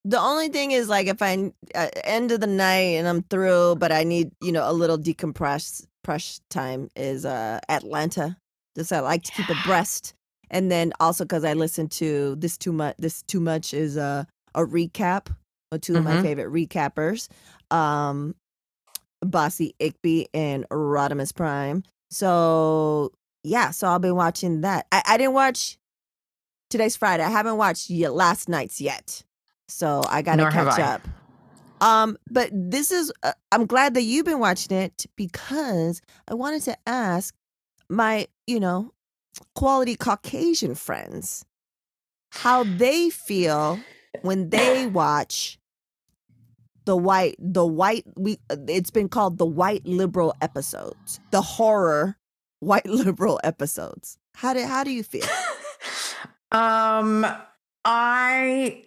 The 0.10 0.20
only 0.20 0.50
thing 0.50 0.72
is, 0.72 0.90
like, 0.90 1.06
if 1.06 1.22
I 1.22 1.52
uh, 1.76 1.90
end 2.04 2.32
of 2.32 2.40
the 2.42 2.48
night 2.48 2.98
and 2.98 3.08
I'm 3.08 3.22
through, 3.22 3.76
but 3.76 3.92
I 3.92 4.04
need, 4.04 4.32
you 4.42 4.52
know, 4.52 4.68
a 4.68 4.74
little 4.74 4.98
decompress 4.98 5.86
press 6.04 6.42
time 6.50 6.90
is 6.96 7.26
uh 7.26 7.60
Atlanta. 7.70 8.36
Just 8.76 8.92
I 8.92 9.02
like 9.02 9.22
to 9.26 9.32
keep 9.32 9.52
abreast, 9.52 10.16
and 10.50 10.72
then 10.72 10.94
also 11.00 11.26
because 11.26 11.44
I 11.44 11.54
listen 11.54 11.88
to 11.90 12.36
this 12.40 12.58
too 12.58 12.72
much. 12.72 12.96
This 12.98 13.22
too 13.22 13.40
much 13.40 13.72
is 13.72 13.98
a 13.98 14.26
a 14.56 14.66
recap 14.66 15.28
of 15.72 15.82
2 15.82 15.98
of 15.98 16.04
my 16.04 16.16
Mhm. 16.16 16.22
favorite 16.24 16.52
recappers, 16.52 17.28
um, 17.70 18.34
Bossy 19.22 19.76
Igby 19.80 20.26
and 20.34 20.68
Rodimus 20.72 21.36
Prime. 21.36 21.84
So 22.10 23.12
yeah, 23.44 23.70
so 23.70 23.88
I'll 23.88 24.00
be 24.00 24.10
watching 24.10 24.62
that. 24.62 24.88
I, 24.92 25.04
I 25.06 25.18
didn't 25.18 25.34
watch 25.34 25.78
today's 26.72 26.96
Friday. 26.98 27.24
I 27.24 27.30
haven't 27.30 27.58
watched 27.58 27.92
yet 27.92 28.14
last 28.14 28.50
night's 28.50 28.82
yet. 28.82 29.22
So 29.70 30.02
I 30.10 30.22
got 30.22 30.38
to 30.38 30.50
catch 30.50 30.80
up. 30.80 31.08
Um, 31.82 32.18
but 32.30 32.50
this 32.52 32.92
is 32.92 33.12
uh, 33.24 33.32
I'm 33.52 33.66
glad 33.66 33.94
that 33.94 34.02
you've 34.02 34.26
been 34.26 34.40
watching 34.40 34.76
it 34.78 35.06
because 35.16 36.02
I 36.28 36.34
wanted 36.34 36.64
to 36.64 36.78
ask 36.86 37.34
my, 37.90 38.28
you 38.48 38.60
know, 38.60 38.92
quality 39.56 39.96
Caucasian 39.96 40.76
friends 40.76 41.46
how 42.32 42.64
they 42.64 43.10
feel 43.10 43.80
when 44.22 44.50
they 44.50 44.88
watch 44.88 45.58
the 46.86 46.98
white 46.98 47.36
the 47.40 47.66
white 47.66 48.04
we 48.18 48.40
it's 48.68 48.90
been 48.90 49.08
called 49.08 49.38
the 49.38 49.46
white 49.46 49.86
liberal 49.86 50.34
episodes 50.42 51.20
the 51.32 51.42
horror 51.42 52.18
white 52.60 52.86
liberal 52.90 53.40
episodes. 53.44 54.18
How 54.36 54.54
do 54.54 54.64
how 54.64 54.84
do 54.84 54.92
you 54.92 55.04
feel? 55.04 55.26
Um, 56.52 57.28
I, 57.86 58.84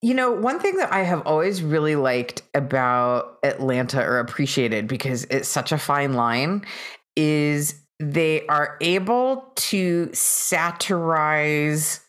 you 0.00 0.14
know, 0.14 0.30
one 0.30 0.60
thing 0.60 0.76
that 0.76 0.92
I 0.92 1.02
have 1.02 1.22
always 1.26 1.62
really 1.62 1.96
liked 1.96 2.42
about 2.54 3.38
Atlanta 3.42 4.00
or 4.02 4.20
appreciated 4.20 4.86
because 4.86 5.24
it's 5.24 5.48
such 5.48 5.72
a 5.72 5.78
fine 5.78 6.12
line 6.12 6.64
is 7.16 7.74
they 7.98 8.46
are 8.46 8.76
able 8.80 9.52
to 9.56 10.08
satirize 10.12 12.00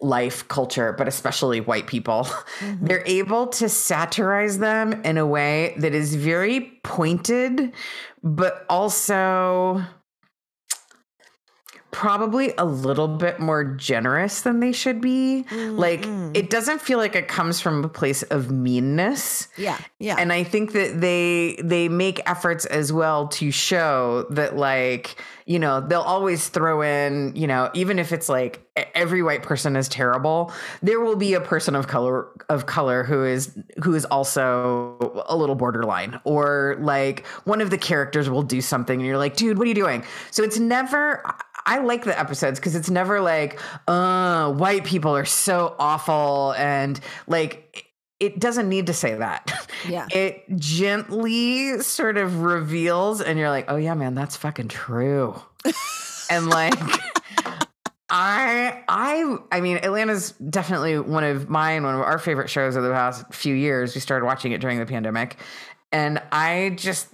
life 0.00 0.48
culture 0.48 0.92
but 0.92 1.06
especially 1.06 1.60
white 1.60 1.86
people. 1.86 2.28
Mm-hmm. 2.60 2.86
They're 2.86 3.02
able 3.04 3.48
to 3.48 3.68
satirize 3.68 4.58
them 4.58 5.02
in 5.04 5.18
a 5.18 5.26
way 5.26 5.74
that 5.78 5.92
is 5.92 6.14
very 6.14 6.78
pointed 6.84 7.72
but 8.22 8.64
also 8.70 9.84
probably 11.94 12.52
a 12.58 12.64
little 12.64 13.06
bit 13.06 13.38
more 13.38 13.62
generous 13.62 14.40
than 14.40 14.58
they 14.58 14.72
should 14.72 15.00
be. 15.00 15.44
Like 15.52 16.02
Mm-mm. 16.02 16.36
it 16.36 16.50
doesn't 16.50 16.80
feel 16.80 16.98
like 16.98 17.14
it 17.14 17.28
comes 17.28 17.60
from 17.60 17.84
a 17.84 17.88
place 17.88 18.24
of 18.24 18.50
meanness. 18.50 19.46
Yeah 19.56 19.78
yeah. 20.04 20.16
And 20.18 20.32
i 20.32 20.44
think 20.44 20.72
that 20.72 21.00
they 21.00 21.56
they 21.62 21.88
make 21.88 22.20
efforts 22.28 22.66
as 22.66 22.92
well 22.92 23.28
to 23.28 23.50
show 23.50 24.26
that 24.30 24.56
like 24.56 25.16
you 25.46 25.58
know 25.58 25.80
they'll 25.80 26.00
always 26.00 26.48
throw 26.48 26.82
in 26.82 27.34
you 27.34 27.46
know 27.46 27.70
even 27.74 27.98
if 27.98 28.12
it's 28.12 28.28
like 28.28 28.60
every 28.94 29.22
white 29.22 29.42
person 29.42 29.76
is 29.76 29.88
terrible 29.88 30.52
there 30.82 31.00
will 31.00 31.16
be 31.16 31.32
a 31.34 31.40
person 31.40 31.74
of 31.74 31.86
color 31.86 32.28
of 32.48 32.66
color 32.66 33.02
who 33.02 33.24
is 33.24 33.56
who 33.82 33.94
is 33.94 34.04
also 34.06 35.24
a 35.26 35.36
little 35.36 35.54
borderline 35.54 36.20
or 36.24 36.76
like 36.80 37.26
one 37.44 37.60
of 37.60 37.70
the 37.70 37.78
characters 37.78 38.28
will 38.28 38.42
do 38.42 38.60
something 38.60 39.00
and 39.00 39.06
you're 39.06 39.18
like 39.18 39.36
dude 39.36 39.58
what 39.58 39.64
are 39.64 39.68
you 39.68 39.74
doing? 39.74 40.04
So 40.30 40.42
it's 40.42 40.58
never 40.58 41.22
I 41.66 41.78
like 41.78 42.04
the 42.04 42.18
episodes 42.18 42.58
because 42.58 42.74
it's 42.74 42.90
never 42.90 43.20
like, 43.20 43.60
uh, 43.88 44.52
white 44.52 44.84
people 44.84 45.16
are 45.16 45.24
so 45.24 45.74
awful 45.78 46.54
and 46.58 47.00
like 47.26 47.90
it 48.20 48.38
doesn't 48.38 48.68
need 48.68 48.86
to 48.86 48.94
say 48.94 49.14
that. 49.14 49.68
Yeah. 49.88 50.06
It 50.14 50.44
gently 50.56 51.80
sort 51.80 52.16
of 52.16 52.42
reveals 52.42 53.20
and 53.20 53.38
you're 53.38 53.50
like, 53.50 53.66
"Oh 53.68 53.76
yeah, 53.76 53.94
man, 53.94 54.14
that's 54.14 54.36
fucking 54.36 54.68
true." 54.68 55.40
and 56.30 56.48
like 56.48 56.78
I 58.10 58.82
I 58.88 59.36
I 59.50 59.60
mean, 59.60 59.78
Atlanta's 59.78 60.32
definitely 60.32 60.98
one 60.98 61.24
of 61.24 61.50
mine, 61.50 61.82
one 61.82 61.94
of 61.94 62.00
our 62.00 62.18
favorite 62.18 62.48
shows 62.48 62.76
of 62.76 62.82
the 62.84 62.90
past 62.90 63.32
few 63.34 63.54
years. 63.54 63.94
We 63.94 64.00
started 64.00 64.24
watching 64.24 64.52
it 64.52 64.60
during 64.60 64.78
the 64.78 64.86
pandemic. 64.86 65.36
And 65.90 66.22
I 66.30 66.74
just 66.76 67.08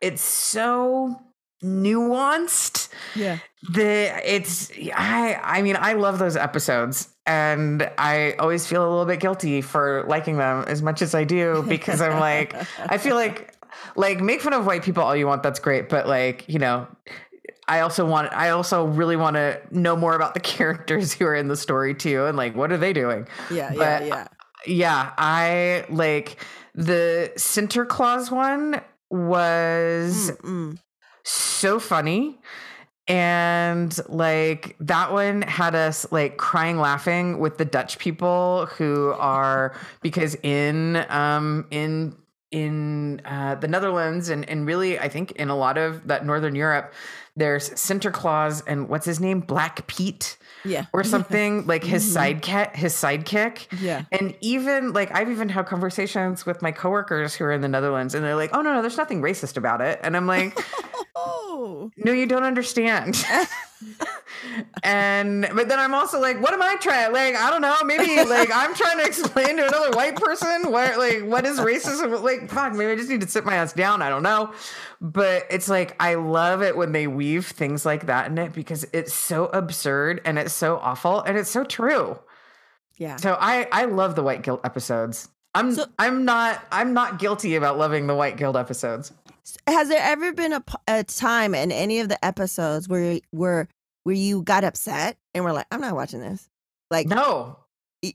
it's 0.00 0.22
so 0.22 1.20
nuanced. 1.64 2.88
Yeah. 3.16 3.38
The 3.72 4.12
it's 4.30 4.70
i 4.94 5.40
i 5.42 5.62
mean 5.62 5.76
i 5.80 5.94
love 5.94 6.18
those 6.18 6.36
episodes 6.36 7.08
and 7.24 7.90
i 7.96 8.32
always 8.38 8.66
feel 8.66 8.82
a 8.86 8.90
little 8.90 9.06
bit 9.06 9.20
guilty 9.20 9.62
for 9.62 10.04
liking 10.06 10.36
them 10.36 10.64
as 10.68 10.82
much 10.82 11.00
as 11.00 11.14
i 11.14 11.24
do 11.24 11.62
because 11.68 12.02
i'm 12.02 12.20
like 12.20 12.54
i 12.90 12.98
feel 12.98 13.14
like 13.16 13.54
like 13.96 14.20
make 14.20 14.42
fun 14.42 14.52
of 14.52 14.66
white 14.66 14.82
people 14.82 15.02
all 15.02 15.16
you 15.16 15.26
want 15.26 15.42
that's 15.42 15.60
great 15.60 15.88
but 15.88 16.06
like 16.06 16.44
you 16.46 16.58
know 16.58 16.86
i 17.66 17.80
also 17.80 18.04
want 18.04 18.30
i 18.34 18.50
also 18.50 18.84
really 18.84 19.16
want 19.16 19.34
to 19.36 19.58
know 19.70 19.96
more 19.96 20.14
about 20.14 20.34
the 20.34 20.40
characters 20.54 21.14
who 21.14 21.24
are 21.24 21.34
in 21.34 21.48
the 21.48 21.56
story 21.56 21.94
too 21.94 22.26
and 22.26 22.36
like 22.36 22.54
what 22.54 22.70
are 22.70 22.76
they 22.76 22.92
doing? 22.92 23.26
Yeah 23.50 23.72
yeah 23.72 23.78
But 23.78 24.06
yeah. 24.06 24.28
yeah 24.66 25.12
i 25.16 25.86
like 25.88 26.36
the 26.74 27.32
Sinterklaas 27.36 28.30
one 28.30 28.82
was 29.08 30.32
Mm-mm. 30.42 30.78
So 31.24 31.80
funny. 31.80 32.38
And 33.06 33.94
like 34.08 34.76
that 34.80 35.12
one 35.12 35.42
had 35.42 35.74
us 35.74 36.10
like 36.10 36.38
crying 36.38 36.78
laughing 36.78 37.38
with 37.38 37.58
the 37.58 37.64
dutch 37.66 37.98
people 37.98 38.66
who 38.66 39.12
are 39.12 39.74
because 40.00 40.36
in 40.42 41.04
um 41.10 41.66
in 41.70 42.16
in 42.50 43.20
uh, 43.24 43.56
the 43.56 43.66
netherlands 43.66 44.28
and 44.28 44.48
and 44.48 44.64
really 44.64 44.96
i 44.96 45.08
think 45.08 45.32
in 45.32 45.48
a 45.48 45.56
lot 45.56 45.76
of 45.76 46.06
that 46.06 46.24
northern 46.24 46.54
europe 46.54 46.94
there's 47.36 47.70
sinterklaas 47.70 48.62
and 48.66 48.88
what's 48.88 49.06
his 49.06 49.18
name? 49.18 49.40
Black 49.40 49.86
pete 49.88 50.36
yeah. 50.64 50.86
or 50.92 51.02
something 51.04 51.66
like 51.66 51.82
his 51.82 52.14
sidekick 52.14 52.76
his 52.76 52.94
sidekick. 52.94 53.66
Yeah. 53.80 54.04
And 54.12 54.36
even 54.40 54.92
like 54.92 55.12
I've 55.14 55.30
even 55.30 55.48
had 55.48 55.66
conversations 55.66 56.46
with 56.46 56.62
my 56.62 56.70
coworkers 56.70 57.34
who 57.34 57.44
are 57.44 57.52
in 57.52 57.60
the 57.60 57.68
Netherlands 57.68 58.14
and 58.14 58.24
they're 58.24 58.36
like, 58.36 58.50
"Oh 58.52 58.62
no, 58.62 58.74
no, 58.74 58.80
there's 58.82 58.96
nothing 58.96 59.20
racist 59.20 59.56
about 59.56 59.80
it." 59.80 59.98
And 60.02 60.16
I'm 60.16 60.26
like, 60.26 60.56
oh 61.54 61.90
"No, 61.96 62.12
you 62.12 62.26
don't 62.26 62.42
understand." 62.44 63.24
and 64.82 65.48
but 65.54 65.68
then 65.68 65.78
I'm 65.78 65.94
also 65.94 66.20
like, 66.20 66.40
"What 66.42 66.52
am 66.52 66.62
I 66.62 66.76
trying? 66.80 67.12
Like, 67.12 67.34
I 67.36 67.50
don't 67.50 67.62
know, 67.62 67.76
maybe 67.84 68.16
like 68.28 68.50
I'm 68.52 68.74
trying 68.74 68.98
to 68.98 69.04
explain 69.04 69.56
to 69.56 69.66
another 69.66 69.90
white 69.96 70.16
person 70.16 70.70
what 70.70 70.98
like 70.98 71.24
what 71.24 71.46
is 71.46 71.58
racism? 71.58 72.22
Like, 72.22 72.50
fuck, 72.50 72.72
maybe 72.74 72.92
I 72.92 72.96
just 72.96 73.08
need 73.08 73.20
to 73.22 73.28
sit 73.28 73.44
my 73.44 73.54
ass 73.54 73.72
down. 73.72 74.02
I 74.02 74.08
don't 74.08 74.22
know." 74.22 74.52
But 75.00 75.44
it's 75.50 75.68
like 75.68 75.96
I 76.00 76.14
love 76.14 76.62
it 76.62 76.76
when 76.76 76.92
they 76.92 77.06
weave 77.06 77.46
things 77.46 77.84
like 77.84 78.06
that 78.06 78.26
in 78.30 78.38
it 78.38 78.52
because 78.52 78.86
it's 78.92 79.12
so 79.12 79.46
absurd 79.46 80.20
and 80.24 80.38
it's 80.38 80.54
so 80.54 80.78
awful 80.78 81.20
and 81.20 81.36
it's 81.36 81.50
so 81.50 81.64
true. 81.64 82.18
yeah 82.96 83.16
So 83.16 83.36
I 83.38 83.68
I 83.70 83.84
love 83.84 84.14
the 84.16 84.22
White 84.22 84.42
guilt 84.42 84.60
episodes. 84.64 85.28
I'm 85.54 85.72
So- 85.74 85.86
I'm 85.98 86.24
not 86.24 86.62
I'm 86.72 86.94
not 86.94 87.18
guilty 87.18 87.54
about 87.56 87.76
loving 87.78 88.06
the 88.06 88.14
White 88.14 88.36
Guild 88.36 88.56
episodes. 88.56 89.12
Has 89.66 89.88
there 89.88 90.02
ever 90.02 90.32
been 90.32 90.52
a, 90.54 90.64
a 90.88 91.04
time 91.04 91.54
in 91.54 91.70
any 91.70 92.00
of 92.00 92.08
the 92.08 92.22
episodes 92.24 92.88
where 92.88 93.20
where 93.30 93.68
where 94.04 94.14
you 94.14 94.42
got 94.42 94.64
upset 94.64 95.16
and 95.34 95.44
were 95.44 95.52
like, 95.52 95.66
I'm 95.70 95.80
not 95.80 95.94
watching 95.94 96.20
this? 96.20 96.48
Like, 96.90 97.06
No. 97.08 97.58
E- 98.02 98.14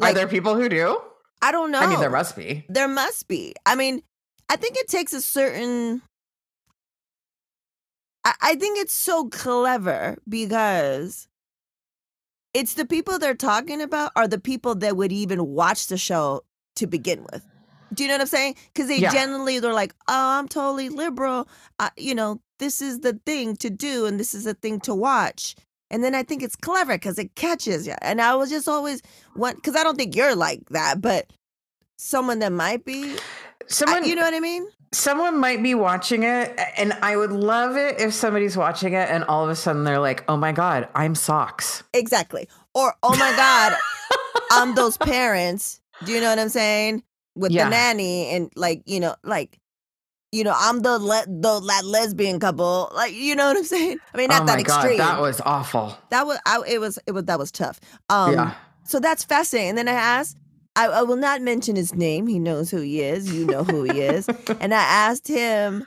Are 0.00 0.12
there 0.12 0.28
people 0.28 0.54
who 0.54 0.68
do? 0.68 1.00
I 1.40 1.52
don't 1.52 1.70
know. 1.70 1.80
I 1.80 1.86
mean, 1.86 2.00
there 2.00 2.10
must 2.10 2.36
be. 2.36 2.64
There 2.68 2.88
must 2.88 3.28
be. 3.28 3.54
I 3.64 3.74
mean, 3.76 4.02
I 4.48 4.56
think 4.56 4.76
it 4.76 4.88
takes 4.88 5.12
a 5.12 5.20
certain 5.22 6.02
I, 8.24 8.34
I 8.40 8.54
think 8.56 8.78
it's 8.78 8.92
so 8.94 9.28
clever 9.28 10.18
because 10.28 11.28
it's 12.54 12.74
the 12.74 12.84
people 12.84 13.18
they're 13.18 13.34
talking 13.34 13.80
about 13.80 14.12
are 14.16 14.28
the 14.28 14.40
people 14.40 14.74
that 14.76 14.96
would 14.96 15.12
even 15.12 15.46
watch 15.46 15.86
the 15.86 15.98
show 15.98 16.42
to 16.76 16.86
begin 16.86 17.24
with. 17.32 17.44
Do 17.94 18.02
you 18.02 18.08
know 18.08 18.14
what 18.14 18.20
I'm 18.22 18.26
saying? 18.26 18.56
Because 18.72 18.88
they 18.88 18.98
Yeah. 18.98 19.10
generally 19.12 19.58
they're 19.60 19.72
like, 19.72 19.94
"Oh, 20.08 20.38
I'm 20.38 20.48
totally 20.48 20.88
liberal. 20.88 21.48
Uh, 21.78 21.90
you 21.96 22.14
know, 22.14 22.40
this 22.58 22.80
is 22.82 23.00
the 23.00 23.18
thing 23.24 23.56
to 23.56 23.70
do, 23.70 24.06
and 24.06 24.18
this 24.20 24.34
is 24.34 24.44
the 24.44 24.54
thing 24.54 24.80
to 24.80 24.94
watch." 24.94 25.54
And 25.90 26.04
then 26.04 26.14
I 26.14 26.22
think 26.22 26.42
it's 26.42 26.56
clever 26.56 26.92
because 26.94 27.18
it 27.18 27.34
catches 27.34 27.86
you. 27.86 27.94
And 28.02 28.20
I 28.20 28.34
was 28.34 28.50
just 28.50 28.68
always 28.68 29.00
one 29.34 29.54
because 29.54 29.74
I 29.74 29.82
don't 29.82 29.96
think 29.96 30.14
you're 30.14 30.36
like 30.36 30.68
that, 30.70 31.00
but 31.00 31.30
someone 31.98 32.38
that 32.40 32.52
might 32.52 32.84
be. 32.84 33.14
I- 33.14 33.18
Someone, 33.70 34.04
you 34.06 34.14
know 34.14 34.22
what 34.22 34.32
I 34.34 34.40
mean? 34.40 34.66
someone 34.94 35.36
might 35.38 35.62
be 35.62 35.74
watching 35.74 36.22
it, 36.22 36.58
and 36.78 36.94
I 37.02 37.16
would 37.16 37.32
love 37.32 37.76
it 37.76 38.00
if 38.00 38.14
somebody's 38.14 38.56
watching 38.56 38.94
it, 38.94 39.10
and 39.10 39.24
all 39.24 39.44
of 39.44 39.50
a 39.50 39.56
sudden 39.56 39.84
they're 39.84 39.98
like, 39.98 40.24
"Oh 40.28 40.36
my 40.38 40.52
god, 40.52 40.88
I'm 40.94 41.14
socks." 41.14 41.82
Exactly. 41.92 42.48
Or 42.74 42.94
oh 43.02 43.14
my 43.16 43.32
god, 43.36 43.76
I'm 44.50 44.74
those 44.74 44.96
parents. 44.96 45.80
Do 46.04 46.12
you 46.12 46.20
know 46.22 46.30
what 46.30 46.38
I'm 46.38 46.48
saying? 46.48 47.02
With 47.38 47.52
Yeah. 47.52 47.64
the 47.64 47.70
nanny 47.70 48.28
and 48.30 48.50
like 48.56 48.82
you 48.86 49.00
know, 49.00 49.14
like 49.24 49.58
you 50.32 50.44
know, 50.44 50.54
I'm 50.54 50.80
the 50.80 50.98
le- 50.98 51.24
the 51.26 51.60
that 51.68 51.84
lesbian 51.84 52.38
couple. 52.40 52.90
Like 52.94 53.14
you 53.14 53.34
know 53.34 53.46
what 53.46 53.56
I'm 53.56 53.64
saying? 53.76 53.98
I 54.12 54.16
mean, 54.16 54.28
not 54.28 54.42
oh 54.42 54.46
that 54.46 54.54
my 54.56 54.60
extreme. 54.60 54.98
god, 54.98 55.14
that 55.16 55.20
was 55.20 55.40
awful. 55.44 55.96
that 56.10 56.26
was 56.26 56.38
I, 56.44 56.62
it 56.68 56.80
was 56.80 56.98
it 57.06 57.12
was 57.12 57.24
that 57.24 57.38
was 57.38 57.50
tough. 57.50 57.80
Um, 58.10 58.32
yeah. 58.34 58.54
So 58.84 58.98
that's 59.00 59.22
fascinating. 59.24 59.70
And 59.70 59.78
then 59.78 59.88
I 59.88 59.92
asked, 59.92 60.36
I, 60.74 60.86
I 60.88 61.02
will 61.02 61.16
not 61.16 61.42
mention 61.42 61.76
his 61.76 61.94
name. 61.94 62.26
He 62.26 62.38
knows 62.38 62.70
who 62.70 62.80
he 62.80 63.02
is. 63.02 63.32
You 63.32 63.44
know 63.46 63.62
who 63.64 63.84
he 63.84 64.00
is. 64.00 64.28
and 64.60 64.72
I 64.74 64.82
asked 64.82 65.28
him. 65.28 65.86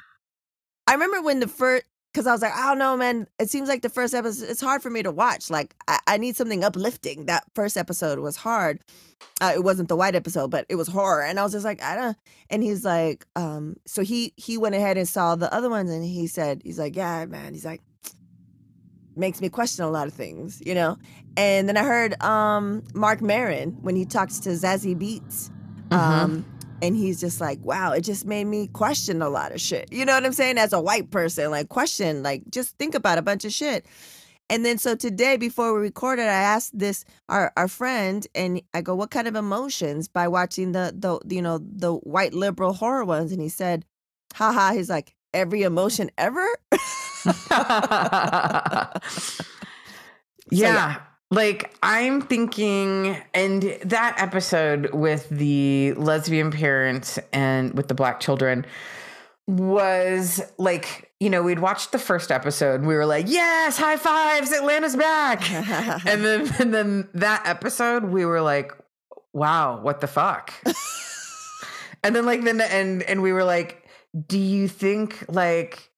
I 0.87 0.93
remember 0.93 1.21
when 1.21 1.39
the 1.39 1.47
first, 1.47 1.83
because 2.11 2.27
I 2.27 2.31
was 2.31 2.41
like, 2.41 2.53
I 2.53 2.67
don't 2.67 2.77
know, 2.77 2.97
man. 2.97 3.27
It 3.39 3.49
seems 3.49 3.69
like 3.69 3.81
the 3.81 3.89
first 3.89 4.13
episode. 4.13 4.49
It's 4.49 4.61
hard 4.61 4.81
for 4.81 4.89
me 4.89 5.01
to 5.03 5.11
watch. 5.11 5.49
Like 5.49 5.75
I, 5.87 5.99
I 6.07 6.17
need 6.17 6.35
something 6.35 6.63
uplifting. 6.63 7.25
That 7.27 7.43
first 7.55 7.77
episode 7.77 8.19
was 8.19 8.35
hard. 8.35 8.81
Uh, 9.39 9.53
it 9.55 9.63
wasn't 9.63 9.87
the 9.87 9.95
white 9.95 10.15
episode, 10.15 10.49
but 10.51 10.65
it 10.67 10.75
was 10.75 10.87
horror. 10.87 11.23
And 11.23 11.39
I 11.39 11.43
was 11.43 11.51
just 11.51 11.65
like, 11.65 11.81
I 11.81 11.95
don't. 11.95 12.17
And 12.49 12.63
he's 12.63 12.83
like, 12.83 13.25
um. 13.35 13.77
So 13.85 14.03
he 14.03 14.33
he 14.35 14.57
went 14.57 14.75
ahead 14.75 14.97
and 14.97 15.07
saw 15.07 15.35
the 15.35 15.53
other 15.53 15.69
ones, 15.69 15.89
and 15.89 16.03
he 16.03 16.27
said, 16.27 16.61
he's 16.63 16.79
like, 16.79 16.95
yeah, 16.95 17.25
man. 17.25 17.53
He's 17.53 17.65
like, 17.65 17.81
makes 19.15 19.41
me 19.41 19.49
question 19.49 19.85
a 19.85 19.89
lot 19.89 20.07
of 20.07 20.13
things, 20.13 20.61
you 20.65 20.75
know. 20.75 20.97
And 21.37 21.69
then 21.69 21.77
I 21.77 21.83
heard 21.83 22.21
um 22.21 22.83
Marc 22.93 23.21
Maron 23.21 23.77
when 23.81 23.95
he 23.95 24.05
talks 24.05 24.39
to 24.39 24.49
Zazie 24.49 24.95
Beetz. 24.97 25.49
Mhm. 25.89 25.97
Um 25.97 26.45
and 26.81 26.95
he's 26.95 27.19
just 27.19 27.39
like, 27.39 27.59
wow, 27.63 27.91
it 27.91 28.01
just 28.01 28.25
made 28.25 28.45
me 28.45 28.67
question 28.67 29.21
a 29.21 29.29
lot 29.29 29.51
of 29.51 29.61
shit. 29.61 29.91
You 29.91 30.05
know 30.05 30.13
what 30.13 30.25
I'm 30.25 30.33
saying? 30.33 30.57
As 30.57 30.73
a 30.73 30.81
white 30.81 31.11
person, 31.11 31.51
like 31.51 31.69
question, 31.69 32.23
like 32.23 32.43
just 32.49 32.77
think 32.77 32.95
about 32.95 33.17
a 33.17 33.21
bunch 33.21 33.45
of 33.45 33.53
shit. 33.53 33.85
And 34.49 34.65
then 34.65 34.77
so 34.77 34.95
today 34.95 35.37
before 35.37 35.73
we 35.73 35.79
recorded, 35.79 36.23
I 36.23 36.41
asked 36.41 36.77
this 36.77 37.05
our, 37.29 37.53
our 37.55 37.69
friend 37.69 38.25
and 38.35 38.61
I 38.73 38.81
go, 38.81 38.95
What 38.95 39.11
kind 39.11 39.27
of 39.27 39.35
emotions 39.35 40.09
by 40.09 40.27
watching 40.27 40.73
the 40.73 40.93
the 40.97 41.19
you 41.33 41.41
know, 41.41 41.59
the 41.59 41.93
white 41.93 42.33
liberal 42.33 42.73
horror 42.73 43.05
ones? 43.05 43.31
And 43.31 43.41
he 43.41 43.49
said, 43.49 43.85
haha, 44.33 44.73
he's 44.73 44.89
like, 44.89 45.13
every 45.33 45.63
emotion 45.63 46.11
ever? 46.17 46.45
yeah. 50.51 50.97
Like 51.31 51.73
I'm 51.81 52.21
thinking, 52.21 53.17
and 53.33 53.63
that 53.85 54.15
episode 54.17 54.93
with 54.93 55.29
the 55.29 55.93
lesbian 55.93 56.51
parents 56.51 57.17
and 57.31 57.73
with 57.73 57.87
the 57.87 57.93
black 57.93 58.19
children 58.19 58.65
was 59.47 60.41
like, 60.57 61.09
you 61.21 61.29
know, 61.29 61.41
we'd 61.41 61.59
watched 61.59 61.93
the 61.93 61.99
first 61.99 62.31
episode 62.31 62.75
and 62.81 62.87
we 62.87 62.95
were 62.95 63.05
like, 63.05 63.27
yes, 63.29 63.77
high 63.77 63.95
fives, 63.95 64.51
Atlanta's 64.51 64.97
back. 64.97 65.49
and 66.05 66.25
then 66.25 66.53
and 66.59 66.73
then 66.73 67.07
that 67.13 67.43
episode 67.45 68.03
we 68.03 68.25
were 68.25 68.41
like, 68.41 68.73
wow, 69.31 69.79
what 69.79 70.01
the 70.01 70.07
fuck? 70.07 70.53
and 72.03 72.13
then 72.13 72.25
like 72.25 72.43
then 72.43 72.59
and 72.59 73.03
and 73.03 73.21
we 73.21 73.31
were 73.31 73.45
like, 73.45 73.85
do 74.27 74.37
you 74.37 74.67
think 74.67 75.23
like 75.29 75.90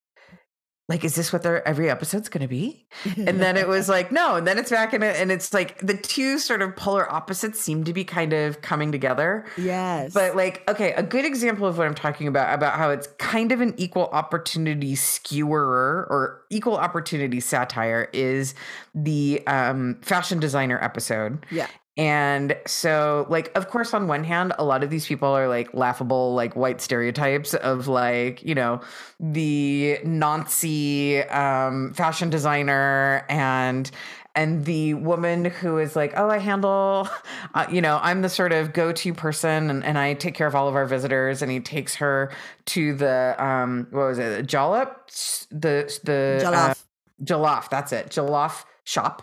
like 0.86 1.02
is 1.02 1.14
this 1.14 1.32
what 1.32 1.42
their 1.42 1.66
every 1.66 1.88
episode's 1.88 2.28
going 2.28 2.42
to 2.42 2.48
be? 2.48 2.86
And 3.16 3.40
then 3.40 3.56
it 3.56 3.66
was 3.66 3.88
like 3.96 4.12
no, 4.12 4.36
and 4.36 4.46
then 4.46 4.58
it's 4.58 4.70
back 4.70 4.92
in 4.92 5.02
it 5.02 5.16
and 5.16 5.32
it's 5.32 5.54
like 5.54 5.78
the 5.78 5.96
two 5.96 6.38
sort 6.38 6.60
of 6.60 6.76
polar 6.76 7.10
opposites 7.10 7.58
seem 7.60 7.84
to 7.84 7.94
be 7.94 8.04
kind 8.04 8.34
of 8.34 8.60
coming 8.60 8.92
together. 8.92 9.46
yes. 9.56 10.12
But 10.12 10.36
like, 10.36 10.68
okay, 10.68 10.92
a 10.92 11.02
good 11.02 11.24
example 11.24 11.66
of 11.66 11.78
what 11.78 11.86
I'm 11.86 11.94
talking 11.94 12.28
about, 12.28 12.52
about 12.52 12.74
how 12.74 12.90
it's 12.90 13.06
kind 13.18 13.50
of 13.50 13.62
an 13.62 13.74
equal 13.78 14.08
opportunity 14.08 14.94
skewerer 14.94 16.06
or 16.10 16.42
equal 16.50 16.76
opportunity 16.76 17.40
satire 17.40 18.10
is 18.12 18.54
the 18.94 19.42
um, 19.46 19.98
fashion 20.02 20.38
designer 20.38 20.78
episode. 20.82 21.46
yeah. 21.50 21.68
And 21.96 22.56
so, 22.66 23.24
like, 23.28 23.56
of 23.56 23.68
course, 23.68 23.94
on 23.94 24.08
one 24.08 24.24
hand, 24.24 24.52
a 24.58 24.64
lot 24.64 24.82
of 24.82 24.90
these 24.90 25.06
people 25.06 25.28
are 25.28 25.46
like 25.46 25.72
laughable, 25.74 26.34
like 26.34 26.56
white 26.56 26.80
stereotypes 26.80 27.54
of 27.54 27.86
like, 27.86 28.42
you 28.42 28.54
know, 28.54 28.80
the 29.20 29.98
Nazi 30.04 31.22
um, 31.22 31.92
fashion 31.94 32.30
designer 32.30 33.24
and 33.28 33.90
and 34.34 34.64
the 34.64 34.94
woman 34.94 35.44
who 35.44 35.78
is 35.78 35.94
like, 35.94 36.12
oh, 36.16 36.28
I 36.28 36.38
handle, 36.38 37.08
uh, 37.54 37.66
you 37.70 37.80
know, 37.80 38.00
I'm 38.02 38.22
the 38.22 38.28
sort 38.28 38.50
of 38.50 38.72
go-to 38.72 39.14
person, 39.14 39.70
and, 39.70 39.84
and 39.84 39.96
I 39.96 40.14
take 40.14 40.34
care 40.34 40.48
of 40.48 40.56
all 40.56 40.66
of 40.66 40.74
our 40.74 40.86
visitors. 40.86 41.40
And 41.40 41.52
he 41.52 41.60
takes 41.60 41.94
her 41.94 42.32
to 42.66 42.94
the 42.96 43.36
um, 43.38 43.86
what 43.90 44.06
was 44.06 44.18
it, 44.18 44.46
Jollop, 44.48 45.48
the 45.50 45.96
the 46.02 46.42
uh, 46.44 46.50
Jollof. 46.50 46.84
Jollof, 47.22 47.70
that's 47.70 47.92
it, 47.92 48.08
Jollof 48.08 48.64
shop. 48.82 49.22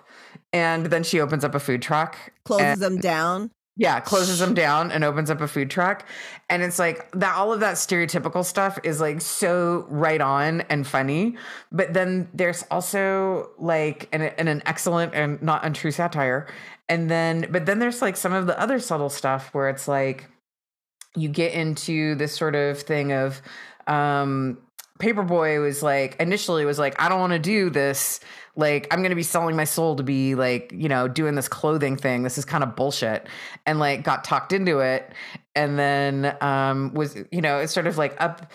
And 0.54 0.88
then 0.88 1.04
she 1.04 1.20
opens 1.22 1.44
up 1.44 1.56
a 1.56 1.60
food 1.60 1.82
truck. 1.82 2.18
closes 2.44 2.74
and- 2.74 2.82
them 2.82 2.98
down. 3.00 3.52
yeah, 3.78 4.00
closes 4.02 4.40
them 4.40 4.54
down 4.54 4.92
and 4.92 5.04
opens 5.04 5.30
up 5.32 5.40
a 5.42 5.48
food 5.48 5.72
truck. 5.72 6.06
And 6.50 6.62
it's 6.62 6.78
like 6.78 7.10
that 7.14 7.36
all 7.36 7.54
of 7.54 7.62
that 7.62 7.76
stereotypical 7.76 8.44
stuff 8.44 8.78
is 8.84 9.00
like 9.00 9.22
so 9.22 9.86
right 9.90 10.20
on 10.22 10.62
and 10.62 10.86
funny. 10.86 11.38
But 11.72 11.94
then 11.94 12.28
there's 12.34 12.64
also 12.70 13.50
like 13.58 14.10
an, 14.12 14.22
an, 14.24 14.48
an 14.50 14.62
excellent 14.66 15.16
and 15.16 15.42
not 15.42 15.66
untrue 15.66 15.92
satire. 15.92 16.48
And 16.90 17.10
then, 17.10 17.48
but 17.50 17.66
then 17.66 17.80
there's 17.80 18.02
like 18.02 18.18
some 18.18 18.34
of 18.34 18.46
the 18.46 18.60
other 18.60 18.78
subtle 18.80 19.10
stuff 19.10 19.54
where 19.54 19.70
it's 19.70 19.88
like 19.88 20.28
you 21.16 21.30
get 21.30 21.54
into 21.54 22.16
this 22.16 22.36
sort 22.36 22.56
of 22.56 22.82
thing 22.82 23.14
of 23.14 23.42
um 23.88 24.58
Paperboy 25.02 25.62
was 25.62 25.84
like 25.84 26.16
initially 26.20 26.64
was 26.64 26.80
like, 26.80 27.02
I 27.02 27.10
don't 27.10 27.20
want 27.20 27.34
to 27.34 27.40
do 27.40 27.70
this. 27.70 28.20
Like, 28.56 28.88
I'm 28.92 29.02
gonna 29.02 29.16
be 29.16 29.24
selling 29.24 29.56
my 29.56 29.64
soul 29.64 29.96
to 29.96 30.04
be 30.04 30.36
like, 30.36 30.72
you 30.76 30.90
know, 30.90 31.08
doing 31.08 31.36
this 31.36 31.48
clothing 31.48 31.98
thing. 31.98 32.24
This 32.24 32.38
is 32.38 32.46
kind 32.46 32.64
of 32.64 32.76
bullshit. 32.76 33.28
And 33.66 33.80
like 33.80 34.04
got 34.04 34.24
talked 34.24 34.54
into 34.54 34.80
it. 34.80 35.12
And 35.56 35.80
then 35.80 36.38
um 36.42 36.94
was, 36.94 37.18
you 37.32 37.42
know, 37.42 37.60
it's 37.60 37.74
sort 37.74 37.88
of 37.88 37.98
like 37.98 38.16
up. 38.22 38.52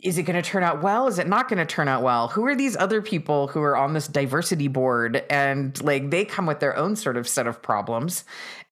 Is 0.00 0.18
it 0.18 0.24
going 0.24 0.34
to 0.34 0.42
turn 0.42 0.64
out 0.64 0.82
well? 0.82 1.06
Is 1.06 1.20
it 1.20 1.28
not 1.28 1.48
going 1.48 1.60
to 1.60 1.64
turn 1.64 1.86
out 1.86 2.02
well? 2.02 2.26
Who 2.26 2.44
are 2.46 2.56
these 2.56 2.76
other 2.76 3.00
people 3.00 3.46
who 3.46 3.62
are 3.62 3.76
on 3.76 3.92
this 3.92 4.08
diversity 4.08 4.66
board? 4.66 5.24
And 5.30 5.80
like 5.80 6.10
they 6.10 6.24
come 6.24 6.44
with 6.44 6.58
their 6.58 6.76
own 6.76 6.96
sort 6.96 7.16
of 7.16 7.28
set 7.28 7.46
of 7.46 7.62
problems. 7.62 8.24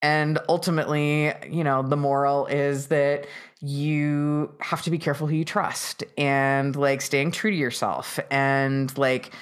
And 0.03 0.39
ultimately, 0.49 1.33
you 1.49 1.63
know, 1.63 1.83
the 1.83 1.97
moral 1.97 2.47
is 2.47 2.87
that 2.87 3.27
you 3.61 4.55
have 4.61 4.83
to 4.83 4.91
be 4.91 4.99
careful 4.99 5.27
who 5.27 5.35
you 5.35 5.45
trust 5.45 6.05
and 6.17 6.75
like 6.75 7.03
staying 7.03 7.33
true 7.33 7.51
to 7.51 7.57
yourself. 7.57 8.19
And 8.31 8.97
like, 8.97 9.33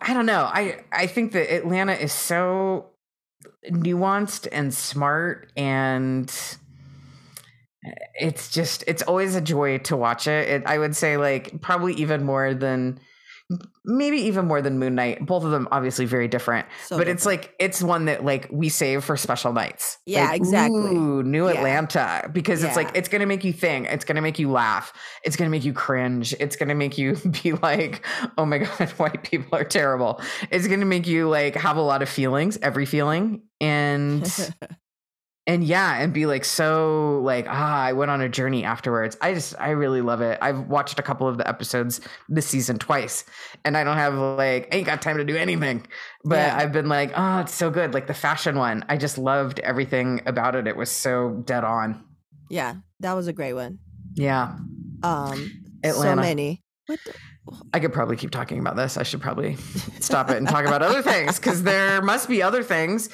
I 0.00 0.12
don't 0.12 0.26
know. 0.26 0.50
I, 0.52 0.84
I 0.90 1.06
think 1.06 1.32
that 1.32 1.54
Atlanta 1.54 1.92
is 1.92 2.12
so 2.12 2.90
nuanced 3.70 4.48
and 4.50 4.74
smart 4.74 5.52
and 5.56 6.32
it's 8.14 8.50
just 8.50 8.84
it's 8.86 9.02
always 9.02 9.34
a 9.34 9.40
joy 9.40 9.78
to 9.78 9.96
watch 9.96 10.26
it. 10.26 10.48
it 10.48 10.66
i 10.66 10.78
would 10.78 10.94
say 10.94 11.16
like 11.16 11.60
probably 11.60 11.94
even 11.94 12.24
more 12.24 12.54
than 12.54 12.98
maybe 13.84 14.16
even 14.18 14.46
more 14.46 14.62
than 14.62 14.78
moon 14.78 14.94
knight. 14.94 15.24
Both 15.26 15.44
of 15.44 15.50
them 15.50 15.66
obviously 15.72 16.04
very 16.04 16.28
different 16.28 16.66
So 16.86 16.96
but 16.98 17.08
it's 17.08 17.26
like 17.26 17.54
it's 17.58 17.82
one 17.82 18.04
that 18.06 18.24
like 18.24 18.48
we 18.50 18.68
save 18.68 19.04
for 19.04 19.16
special 19.16 19.52
nights. 19.52 19.98
Yeah, 20.06 20.26
Like, 20.26 20.36
exactly. 20.36 20.78
ooh, 20.96 21.22
new 21.22 21.48
Yeah. 21.48 21.54
atlanta 21.54 22.30
because 22.32 22.62
it's 22.62 22.76
like 22.76 22.90
it's 22.94 23.08
gonna 23.08 23.26
make 23.26 23.44
you 23.44 23.52
think 23.52 23.88
it's 23.88 24.04
gonna 24.04 24.22
make 24.22 24.38
you 24.38 24.50
laugh 24.50 24.92
it's 25.24 25.36
gonna 25.36 25.50
make 25.50 25.64
you 25.64 25.72
cringe 25.72 26.34
it's 26.40 26.56
gonna 26.56 26.74
make 26.74 26.96
you 26.98 27.16
be 27.42 27.52
like 27.52 28.04
oh 28.38 28.44
my 28.46 28.58
god 28.58 28.88
white 28.98 29.22
people 29.24 29.58
are 29.58 29.64
terrible. 29.64 30.20
It's 30.50 30.66
gonna 30.68 30.84
make 30.84 31.06
you 31.06 31.28
like 31.28 31.54
have 31.56 31.76
a 31.76 31.82
lot 31.82 32.02
of 32.02 32.08
feelings 32.08 32.58
every 32.62 32.86
feeling 32.86 33.42
and 33.60 34.22
and 35.46 35.64
yeah 35.64 35.96
and 36.00 36.12
be 36.12 36.26
like 36.26 36.44
so 36.44 37.20
like 37.24 37.46
ah 37.48 37.82
i 37.82 37.92
went 37.92 38.10
on 38.10 38.20
a 38.20 38.28
journey 38.28 38.64
afterwards. 38.64 39.16
I 39.20 39.34
just 39.34 39.54
i 39.58 39.70
really 39.70 40.00
love 40.00 40.20
it. 40.20 40.38
I've 40.40 40.60
watched 40.68 40.98
a 40.98 41.02
couple 41.02 41.26
of 41.26 41.36
the 41.38 41.48
episodes 41.48 42.00
this 42.28 42.46
season 42.46 42.78
twice 42.78 43.24
and 43.64 43.76
i 43.76 43.82
don't 43.84 43.96
have 43.96 44.14
like 44.14 44.68
I 44.72 44.76
ain't 44.78 44.86
got 44.86 45.02
time 45.02 45.16
to 45.16 45.24
do 45.24 45.36
anything. 45.36 45.86
But 46.24 46.36
Yeah. 46.38 46.56
i've 46.56 46.72
been 46.72 46.88
like 46.88 47.12
oh 47.16 47.40
it's 47.40 47.54
so 47.54 47.70
good. 47.70 47.92
Like 47.94 48.06
the 48.06 48.14
fashion 48.14 48.56
one 48.56 48.84
i 48.88 48.96
just 48.96 49.18
loved 49.18 49.58
everything 49.60 50.20
about 50.26 50.54
it. 50.54 50.66
It 50.66 50.76
was 50.76 50.90
so 50.90 51.42
dead 51.44 51.64
on. 51.64 52.04
Yeah, 52.48 52.74
that 53.00 53.14
was 53.14 53.26
a 53.28 53.32
great 53.32 53.54
one. 53.54 53.78
yeah. 54.14 54.56
Um, 55.02 55.50
so 55.84 56.14
many. 56.14 56.62
What 56.86 56.98
the- 57.04 57.14
I 57.72 57.80
could 57.80 57.92
probably 57.92 58.16
keep 58.16 58.30
talking 58.30 58.58
about 58.58 58.76
this. 58.76 58.96
I 58.96 59.02
should 59.02 59.20
probably 59.20 59.56
stop 60.00 60.30
it 60.30 60.36
and 60.36 60.48
talk 60.48 60.64
about 60.64 60.82
other 60.82 61.02
things 61.02 61.38
because 61.38 61.62
there 61.62 62.02
must 62.02 62.28
be 62.28 62.42
other 62.42 62.62
things. 62.62 63.08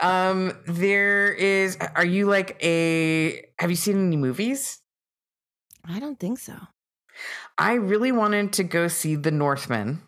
Um, 0.00 0.56
there 0.66 1.32
is. 1.32 1.76
Are 1.94 2.04
you 2.04 2.26
like 2.26 2.56
a? 2.62 3.44
Have 3.58 3.70
you 3.70 3.76
seen 3.76 4.06
any 4.06 4.16
movies? 4.16 4.80
I 5.86 6.00
don't 6.00 6.18
think 6.18 6.38
so. 6.38 6.54
I 7.58 7.74
really 7.74 8.10
wanted 8.12 8.52
to 8.54 8.64
go 8.64 8.88
see 8.88 9.14
The 9.16 9.30
Northman 9.30 10.02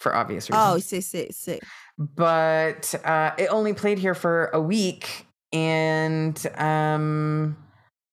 for 0.00 0.14
obvious 0.14 0.48
reasons. 0.48 0.64
Oh, 0.66 0.78
see, 0.78 1.00
see, 1.00 1.28
see. 1.32 1.58
but 1.98 2.94
uh, 3.04 3.32
it 3.36 3.48
only 3.48 3.74
played 3.74 3.98
here 3.98 4.14
for 4.14 4.46
a 4.54 4.60
week, 4.60 5.26
and 5.52 6.40
um, 6.56 7.56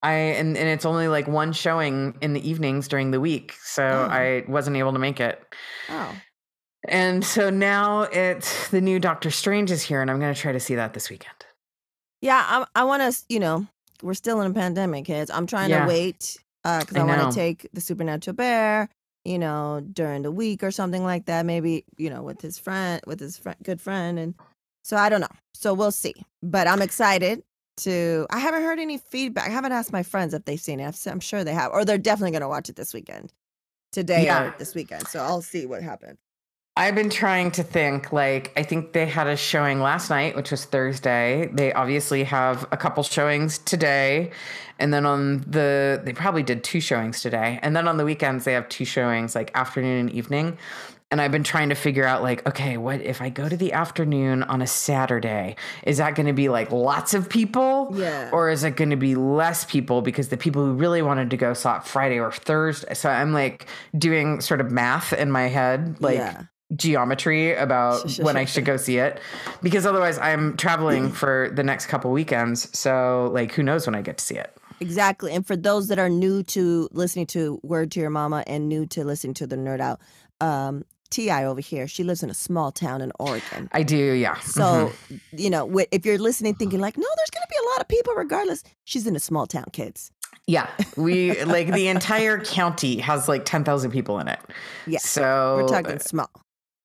I 0.09 0.13
and, 0.39 0.57
and 0.57 0.67
it's 0.69 0.85
only 0.85 1.07
like 1.07 1.27
one 1.27 1.53
showing 1.53 2.17
in 2.21 2.33
the 2.33 2.49
evenings 2.49 2.87
during 2.87 3.11
the 3.11 3.19
week, 3.19 3.53
so 3.63 3.83
Oh. 3.83 4.07
I 4.11 4.43
wasn't 4.47 4.77
able 4.77 4.93
to 4.93 4.99
make 4.99 5.19
it. 5.19 5.41
Oh, 5.89 6.15
And 6.87 7.23
so 7.25 7.49
now 7.49 8.01
it's 8.03 8.69
the 8.69 8.81
new 8.81 8.99
Doctor 8.99 9.31
Strange 9.31 9.71
is 9.71 9.81
here, 9.81 10.01
and 10.01 10.11
I'm 10.11 10.19
going 10.19 10.33
to 10.33 10.39
try 10.39 10.51
to 10.51 10.59
see 10.59 10.75
that 10.75 10.93
this 10.93 11.09
weekend. 11.09 11.35
yeah. 12.21 12.43
I, 12.75 12.81
I 12.81 12.83
want 12.83 13.01
to. 13.01 13.23
You 13.29 13.39
know, 13.39 13.67
we're 14.03 14.13
still 14.13 14.41
in 14.41 14.51
a 14.51 14.53
pandemic, 14.53 15.05
kids. 15.05 15.31
I'm 15.31 15.47
trying 15.47 15.69
Yeah. 15.69 15.83
to 15.83 15.87
wait 15.87 16.37
uh, 16.63 16.79
because 16.81 16.97
I 16.97 17.01
I, 17.01 17.05
want 17.05 17.31
to 17.33 17.35
take 17.35 17.67
the 17.73 17.81
Supernatural 17.81 18.35
Bear. 18.35 18.89
You 19.23 19.39
know, 19.39 19.81
during 19.91 20.21
the 20.21 20.31
week 20.31 20.61
or 20.63 20.69
something 20.69 21.03
like 21.03 21.25
that. 21.25 21.45
Maybe 21.47 21.83
you 21.97 22.11
know, 22.11 22.21
with 22.21 22.41
his 22.41 22.59
friend, 22.59 23.01
with 23.07 23.19
his 23.19 23.37
friend, 23.39 23.57
good 23.63 23.81
friend, 23.81 24.19
and 24.19 24.35
so 24.83 24.97
I 24.97 25.09
don't 25.09 25.21
know. 25.21 25.35
So 25.55 25.73
we'll 25.73 25.91
see. 25.91 26.13
But 26.43 26.67
I'm 26.67 26.81
excited 26.83 27.41
to. 27.77 28.25
I 28.29 28.39
haven't 28.39 28.63
heard 28.63 28.79
any 28.79 28.97
feedback. 28.97 29.47
I 29.47 29.51
haven't 29.51 29.71
asked 29.71 29.91
my 29.91 30.03
friends 30.03 30.33
if 30.33 30.45
they've 30.45 30.59
seen 30.59 30.79
it. 30.79 30.95
I'm 31.07 31.19
sure 31.19 31.43
they 31.43 31.53
have, 31.53 31.71
or 31.71 31.85
they're 31.85 31.97
definitely 31.97 32.31
going 32.31 32.41
to 32.41 32.47
watch 32.47 32.69
it 32.69 32.75
this 32.75 32.93
weekend, 32.93 33.33
today 33.91 34.25
Yeah. 34.25 34.45
or 34.45 34.55
this 34.57 34.75
weekend. 34.75 35.07
So 35.07 35.19
I'll 35.19 35.41
see 35.41 35.65
what 35.65 35.81
happens. 35.83 36.17
I've 36.77 36.95
been 36.95 37.09
trying 37.09 37.51
to 37.51 37.63
think 37.63 38.11
like 38.11 38.51
I 38.57 38.63
think 38.63 38.91
they 38.91 39.05
had 39.05 39.27
a 39.27 39.37
showing 39.37 39.79
last 39.79 40.09
night, 40.09 40.35
which 40.35 40.51
was 40.51 40.65
Thursday. 40.65 41.49
They 41.53 41.71
obviously 41.71 42.25
have 42.25 42.67
a 42.71 42.75
couple 42.75 43.01
showings 43.03 43.59
today. 43.59 44.31
And 44.77 44.93
then 44.93 45.05
on 45.05 45.39
the 45.47 46.01
they 46.03 46.11
probably 46.11 46.43
did 46.43 46.65
two 46.65 46.81
showings 46.81 47.21
today. 47.21 47.59
And 47.61 47.77
then 47.77 47.87
on 47.87 47.95
the 47.95 48.03
weekends 48.03 48.43
they 48.43 48.51
have 48.51 48.67
two 48.67 48.83
showings 48.83 49.35
like 49.35 49.51
afternoon 49.55 49.99
and 50.07 50.09
evening. 50.11 50.57
And 51.15 51.21
I've 51.21 51.31
been 51.31 51.45
trying 51.45 51.69
to 51.69 51.75
figure 51.75 52.03
out 52.03 52.23
like, 52.23 52.45
okay, 52.45 52.75
what 52.75 52.99
if 52.99 53.21
I 53.21 53.29
go 53.29 53.47
to 53.47 53.55
the 53.55 53.71
afternoon 53.71 54.43
on 54.43 54.61
a 54.61 54.67
Saturday? 54.67 55.55
Is 55.83 55.95
that 55.99 56.13
going 56.13 56.25
to 56.25 56.33
be 56.33 56.49
like 56.49 56.73
lots 56.73 57.13
of 57.13 57.29
people? 57.29 57.89
Yeah. 57.93 58.29
Or 58.33 58.49
is 58.49 58.65
it 58.65 58.71
going 58.75 58.89
to 58.89 58.97
be 58.97 59.15
less 59.15 59.63
people 59.63 60.01
because 60.01 60.27
the 60.27 60.35
people 60.35 60.65
who 60.65 60.73
really 60.73 61.01
wanted 61.01 61.29
to 61.29 61.37
go 61.37 61.53
saw 61.53 61.77
it 61.77 61.85
Friday 61.85 62.19
or 62.19 62.33
Thursday? 62.33 62.93
So 62.95 63.09
I'm 63.09 63.31
like 63.31 63.65
doing 63.97 64.41
sort 64.41 64.59
of 64.59 64.71
math 64.71 65.13
in 65.13 65.31
my 65.31 65.47
head, 65.47 66.01
like 66.01 66.17
Yeah. 66.17 66.41
geometry 66.75 67.55
about 67.55 68.11
when 68.19 68.35
I 68.35 68.43
should 68.43 68.65
go 68.65 68.75
see 68.75 68.97
it 68.97 69.21
because 69.63 69.85
otherwise 69.85 70.17
I'm 70.19 70.57
traveling 70.57 71.13
for 71.13 71.49
the 71.55 71.63
next 71.63 71.85
couple 71.85 72.11
weekends. 72.11 72.77
So 72.77 73.31
like 73.33 73.53
who 73.53 73.63
knows 73.63 73.85
when 73.85 73.95
I 73.95 74.01
get 74.01 74.17
to 74.17 74.25
see 74.25 74.35
it. 74.35 74.53
Exactly. 74.81 75.31
And 75.33 75.47
for 75.47 75.55
those 75.55 75.87
that 75.87 75.97
are 75.97 76.09
new 76.09 76.43
to 76.43 76.89
listening 76.91 77.27
to 77.27 77.61
Word 77.63 77.89
to 77.91 78.01
Your 78.01 78.09
Mama 78.09 78.43
and 78.45 78.67
new 78.67 78.85
to 78.87 79.05
listening 79.05 79.33
to 79.35 79.47
the 79.47 79.55
Nerd 79.55 79.79
Out, 79.79 80.01
um, 80.41 80.83
T.I. 81.09 81.45
over 81.45 81.61
here, 81.61 81.87
she 81.87 82.03
lives 82.03 82.23
in 82.23 82.29
a 82.29 82.33
small 82.33 82.71
town 82.71 83.01
in 83.01 83.11
Oregon. 83.19 83.69
I 83.71 83.83
do, 83.83 83.95
yeah. 83.95 84.39
So, 84.39 84.91
Mhm. 85.11 85.19
you 85.33 85.49
know, 85.49 85.79
if 85.91 86.05
you're 86.05 86.17
listening 86.17 86.55
thinking 86.55 86.79
like, 86.79 86.97
no, 86.97 87.07
there's 87.17 87.29
going 87.29 87.43
to 87.43 87.47
be 87.49 87.55
a 87.65 87.69
lot 87.71 87.81
of 87.81 87.87
people 87.87 88.13
regardless, 88.15 88.63
she's 88.83 89.05
in 89.07 89.15
a 89.15 89.19
small 89.19 89.45
town, 89.47 89.65
kids. 89.71 90.11
yeah, 90.47 90.69
we 90.97 91.41
like 91.45 91.71
the 91.71 91.87
entire 91.87 92.39
county 92.39 92.97
has 92.99 93.27
like 93.27 93.45
10,000 93.45 93.91
people 93.91 94.19
in 94.19 94.27
it. 94.27 94.39
Yeah. 94.87 94.99
So 94.99 95.57
We're 95.61 95.67
talking 95.67 95.99
small. 95.99 96.29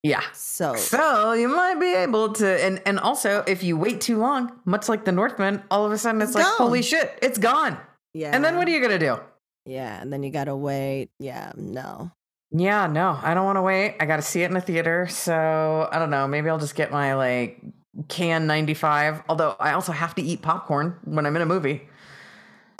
yeah. 0.03 0.21
So, 0.33 0.75
So 0.75 1.33
you 1.33 1.47
might 1.47 1.79
be 1.79 1.93
able 1.93 2.33
to, 2.33 2.63
and 2.63 2.81
and 2.85 2.99
also 2.99 3.43
if 3.47 3.61
you 3.63 3.77
wait 3.77 4.01
too 4.01 4.17
long, 4.17 4.51
much 4.65 4.87
like 4.89 5.05
the 5.05 5.11
Northman, 5.11 5.61
all 5.69 5.85
of 5.85 5.91
a 5.91 5.97
sudden 5.97 6.21
it's, 6.21 6.29
It's 6.31 6.35
like 6.35 6.45
gone. 6.45 6.57
holy 6.57 6.81
shit, 6.81 7.17
it's 7.21 7.37
gone. 7.37 7.77
yeah. 8.13 8.31
And 8.33 8.43
then 8.43 8.55
what 8.57 8.67
are 8.67 8.71
you 8.71 8.81
gonna 8.81 8.97
do? 8.99 9.19
Yeah. 9.65 10.01
And 10.01 10.11
then 10.11 10.23
you 10.23 10.31
got 10.31 10.45
to 10.45 10.55
wait. 10.55 11.09
Yeah. 11.19 11.51
No. 11.55 12.09
Yeah, 12.51 12.87
no, 12.87 13.17
I 13.21 13.33
don't 13.33 13.45
want 13.45 13.57
to 13.57 13.61
wait. 13.61 13.95
I 13.99 14.05
got 14.05 14.17
to 14.17 14.21
see 14.21 14.43
it 14.43 14.47
in 14.47 14.53
the 14.53 14.61
theater. 14.61 15.07
So 15.09 15.87
I 15.91 15.99
don't 15.99 16.09
know. 16.09 16.27
Maybe 16.27 16.49
I'll 16.49 16.59
just 16.59 16.75
get 16.75 16.91
my 16.91 17.15
like 17.15 17.61
KN95. 18.09 19.23
Although 19.29 19.55
I 19.59 19.73
also 19.73 19.91
have 19.93 20.15
to 20.15 20.21
eat 20.21 20.41
popcorn 20.41 20.97
when 21.05 21.25
I'm 21.25 21.35
in 21.35 21.41
a 21.41 21.45
movie. 21.45 21.87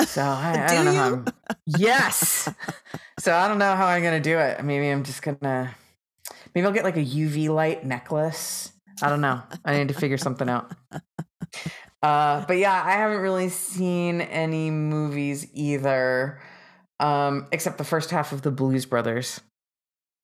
So 0.01 0.21
I, 0.23 0.67
I 0.69 0.75
Do 0.75 0.75
don't 0.75 0.85
know 0.85 0.91
you? 0.91 0.97
how. 0.97 1.07
I'm, 1.07 1.25
yes. 1.65 2.49
so 3.19 3.33
I 3.35 3.47
don't 3.47 3.59
know 3.59 3.75
how 3.75 3.87
I'm 3.87 4.01
going 4.01 4.21
to 4.21 4.29
do 4.29 4.39
it. 4.39 4.63
Maybe 4.63 4.89
I'm 4.89 5.03
just 5.03 5.21
going 5.21 5.37
to, 5.37 5.75
maybe 6.53 6.65
I'll 6.67 6.73
get 6.73 6.83
like 6.83 6.97
a 6.97 7.05
UV 7.05 7.49
light 7.49 7.85
necklace. 7.85 8.71
I 9.01 9.09
don't 9.09 9.21
know. 9.21 9.41
I 9.65 9.77
need 9.77 9.87
to 9.89 9.93
figure 9.93 10.17
something 10.17 10.49
out. 10.49 10.71
Uh, 12.01 12.45
but 12.47 12.57
yeah, 12.57 12.81
I 12.83 12.93
haven't 12.93 13.19
really 13.21 13.49
seen 13.49 14.21
any 14.21 14.71
movies 14.71 15.47
either, 15.53 16.41
um, 16.99 17.47
except 17.51 17.77
the 17.77 17.83
first 17.83 18.09
half 18.09 18.31
of 18.31 18.41
the 18.41 18.51
Blues 18.51 18.85
Brothers. 18.85 19.39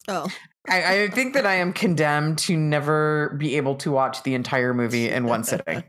Oh, 0.07 0.27
I, 0.69 1.03
I 1.03 1.07
think 1.09 1.33
that 1.33 1.45
I 1.45 1.55
am 1.55 1.73
condemned 1.73 2.37
to 2.39 2.57
never 2.57 3.35
be 3.37 3.57
able 3.57 3.75
to 3.77 3.91
watch 3.91 4.23
the 4.23 4.35
entire 4.35 4.73
movie 4.73 5.09
in 5.09 5.25
one 5.25 5.43
sitting. 5.43 5.83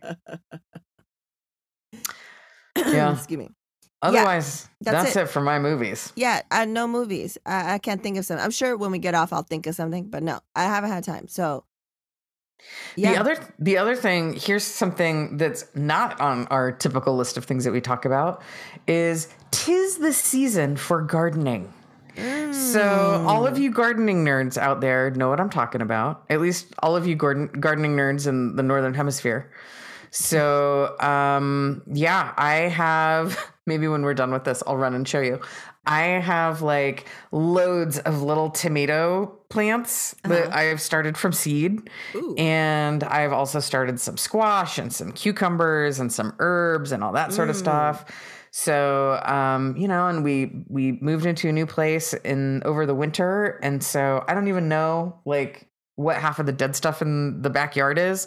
Yeah. 2.76 3.12
Excuse 3.12 3.38
me. 3.38 3.48
Otherwise, 4.00 4.68
that's 4.80 5.04
that's, 5.04 5.16
it. 5.16 5.22
it. 5.22 5.26
for 5.26 5.40
my 5.40 5.58
movies. 5.58 6.12
Yeah, 6.14 6.42
I 6.52 6.64
no 6.66 6.86
movies. 6.86 7.36
I, 7.44 7.74
I 7.74 7.78
can't 7.78 8.00
think 8.02 8.16
of 8.16 8.24
some. 8.24 8.38
I'm 8.38 8.52
sure 8.52 8.76
when 8.76 8.92
we 8.92 8.98
get 9.00 9.14
off, 9.14 9.32
I'll 9.32 9.42
think 9.42 9.66
of 9.66 9.74
something, 9.74 10.08
but 10.08 10.22
no, 10.22 10.38
I 10.54 10.64
haven't 10.64 10.90
had 10.90 11.02
time. 11.02 11.26
So, 11.26 11.64
yeah, 12.94 13.12
The 13.12 13.20
other 13.20 13.54
the 13.58 13.76
other 13.78 13.96
thing, 13.96 14.34
here's 14.34 14.62
something 14.62 15.36
that's 15.36 15.64
not 15.74 16.20
on 16.20 16.46
our 16.46 16.70
typical 16.70 17.16
list 17.16 17.36
of 17.36 17.44
things 17.44 17.64
that 17.64 17.72
we 17.72 17.80
talk 17.80 18.04
about 18.04 18.40
is 18.86 19.34
tis 19.50 19.98
the 19.98 20.12
season 20.12 20.76
for 20.76 21.02
gardening. 21.02 21.72
So, 22.52 23.22
all 23.26 23.42
Mm. 23.44 23.48
of 23.50 23.58
you 23.58 23.70
gardening 23.70 24.24
nerds 24.24 24.56
out 24.58 24.80
there 24.80 25.10
know 25.10 25.28
what 25.28 25.40
I'm 25.40 25.50
talking 25.50 25.80
about. 25.80 26.24
At 26.28 26.40
least 26.40 26.66
all 26.80 26.96
of 26.96 27.06
you 27.06 27.14
garden, 27.14 27.48
gardening 27.60 27.96
nerds 27.96 28.26
in 28.26 28.56
the 28.56 28.62
northern 28.62 28.94
hemisphere. 28.94 29.50
So, 30.10 30.98
um, 31.00 31.82
yeah, 31.92 32.32
I 32.36 32.54
have 32.68 33.38
maybe 33.66 33.86
when 33.88 34.02
we're 34.02 34.14
done 34.14 34.32
with 34.32 34.44
this, 34.44 34.62
I'll 34.66 34.76
run 34.76 34.94
and 34.94 35.06
show 35.06 35.20
you. 35.20 35.40
I 35.86 36.02
have 36.02 36.60
like 36.60 37.06
loads 37.32 37.98
of 38.00 38.22
little 38.22 38.50
tomato 38.50 39.26
plants 39.48 40.14
that 40.24 40.48
Uh-huh. 40.48 40.58
I've 40.58 40.80
started 40.82 41.16
from 41.16 41.32
seed. 41.32 41.88
Ooh. 42.14 42.34
And 42.36 43.02
I've 43.04 43.32
also 43.32 43.60
started 43.60 43.98
some 44.00 44.16
squash 44.18 44.78
and 44.78 44.92
some 44.92 45.12
cucumbers 45.12 45.98
and 45.98 46.12
some 46.12 46.34
herbs 46.40 46.92
and 46.92 47.02
all 47.02 47.12
that 47.12 47.32
sort 47.32 47.48
of 47.48 47.56
Mm. 47.56 47.60
stuff. 47.60 48.04
So, 48.60 49.20
um, 49.24 49.76
you 49.76 49.86
know, 49.86 50.08
and 50.08 50.24
we 50.24 50.64
we 50.66 50.98
moved 51.00 51.26
into 51.26 51.48
a 51.48 51.52
new 51.52 51.64
place 51.64 52.12
in 52.12 52.60
over 52.64 52.86
the 52.86 52.94
winter, 52.94 53.60
and 53.62 53.80
so 53.80 54.24
I 54.26 54.34
don't 54.34 54.48
even 54.48 54.68
know 54.68 55.20
like 55.24 55.68
what 55.94 56.16
half 56.16 56.40
of 56.40 56.46
the 56.46 56.52
dead 56.52 56.74
stuff 56.74 57.00
in 57.00 57.40
the 57.40 57.50
backyard 57.50 58.00
is. 58.00 58.26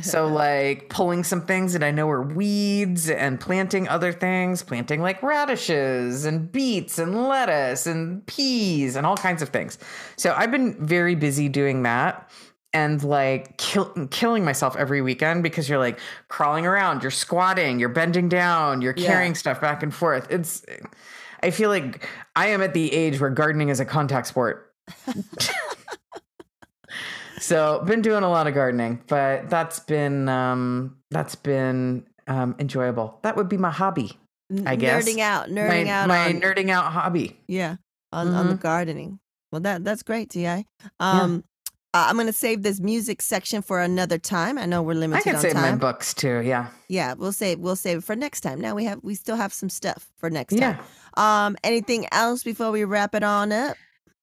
So, 0.00 0.28
like 0.44 0.90
pulling 0.90 1.24
some 1.24 1.44
things 1.44 1.72
that 1.72 1.82
I 1.82 1.90
know 1.90 2.08
are 2.08 2.22
weeds 2.22 3.10
and 3.10 3.40
planting 3.40 3.88
other 3.88 4.12
things, 4.12 4.62
planting 4.62 5.02
like 5.02 5.20
radishes 5.24 6.24
and 6.24 6.52
beets 6.52 7.00
and 7.00 7.26
lettuce 7.26 7.88
and 7.88 8.24
peas 8.28 8.94
and 8.94 9.04
all 9.04 9.16
kinds 9.16 9.42
of 9.42 9.48
things. 9.48 9.78
So, 10.16 10.34
I've 10.36 10.52
been 10.52 10.86
very 10.86 11.16
busy 11.16 11.48
doing 11.48 11.82
that 11.82 12.30
and 12.74 13.02
like 13.02 13.56
kill, 13.56 13.86
killing 14.10 14.44
myself 14.44 14.76
every 14.76 15.00
weekend 15.00 15.42
because 15.42 15.68
you're 15.68 15.78
like 15.78 15.98
crawling 16.28 16.66
around, 16.66 17.02
you're 17.02 17.10
squatting, 17.10 17.78
you're 17.78 17.88
bending 17.88 18.28
down, 18.28 18.82
you're 18.82 18.94
Yeah. 18.96 19.06
carrying 19.06 19.34
stuff 19.34 19.60
back 19.60 19.82
and 19.82 19.94
forth. 19.94 20.26
It's, 20.30 20.64
I 21.42 21.50
feel 21.50 21.70
like 21.70 22.06
I 22.36 22.48
am 22.48 22.60
at 22.62 22.74
the 22.74 22.92
age 22.92 23.20
where 23.20 23.30
gardening 23.30 23.68
is 23.70 23.80
a 23.80 23.84
contact 23.84 24.26
sport. 24.26 24.72
so 27.38 27.82
been 27.86 28.02
doing 28.02 28.24
a 28.24 28.28
lot 28.30 28.46
of 28.46 28.54
gardening, 28.54 29.02
but 29.08 29.48
that's 29.50 29.78
been 29.80 30.28
um 30.28 30.96
that's 31.10 31.34
been 31.34 32.04
um 32.26 32.54
enjoyable. 32.58 33.18
That 33.22 33.36
would 33.36 33.48
be 33.48 33.56
my 33.56 33.70
hobby. 33.70 34.18
I 34.66 34.76
guess. 34.76 35.04
nerding 35.08 35.18
out, 35.20 35.48
nerding 35.48 35.86
my 35.86 35.90
out 35.90 36.08
my 36.08 36.26
on 36.28 36.40
nerding 36.40 36.70
out 36.70 36.92
hobby. 36.92 37.40
yeah 37.48 37.76
on 38.12 38.28
on 38.34 38.48
the 38.48 38.54
Mhm. 38.56 38.60
gardening. 38.60 39.18
Well, 39.50 39.60
that 39.62 39.84
that's 39.84 40.02
great, 40.02 40.30
Ti. 40.30 40.66
Um, 41.00 41.44
uh, 41.94 42.06
I'm 42.08 42.16
gonna 42.16 42.32
save 42.32 42.62
this 42.62 42.80
music 42.80 43.22
section 43.22 43.62
for 43.62 43.80
another 43.80 44.18
time. 44.18 44.58
I 44.58 44.66
know 44.66 44.82
we're 44.82 44.94
limited. 44.94 45.20
I 45.20 45.22
can 45.22 45.36
on 45.36 45.40
save 45.40 45.54
my 45.54 45.60
time. 45.62 45.78
books 45.78 46.12
too. 46.12 46.40
Yeah. 46.44 46.68
Yeah, 46.88 47.14
we'll 47.14 47.32
save 47.32 47.60
we'll 47.60 47.76
save 47.76 47.98
it 47.98 48.04
for 48.04 48.14
next 48.16 48.42
time. 48.42 48.60
Now 48.60 48.74
we 48.74 48.84
have 48.84 48.98
we 49.02 49.14
still 49.14 49.36
have 49.36 49.52
some 49.52 49.70
stuff 49.70 50.10
for 50.16 50.28
next 50.28 50.52
Yeah. 50.54 50.74
time. 50.74 50.84
Um, 51.16 51.56
anything 51.64 52.06
else 52.12 52.42
before 52.42 52.70
we 52.70 52.84
wrap 52.84 53.14
it 53.14 53.22
on 53.22 53.52
up? 53.52 53.76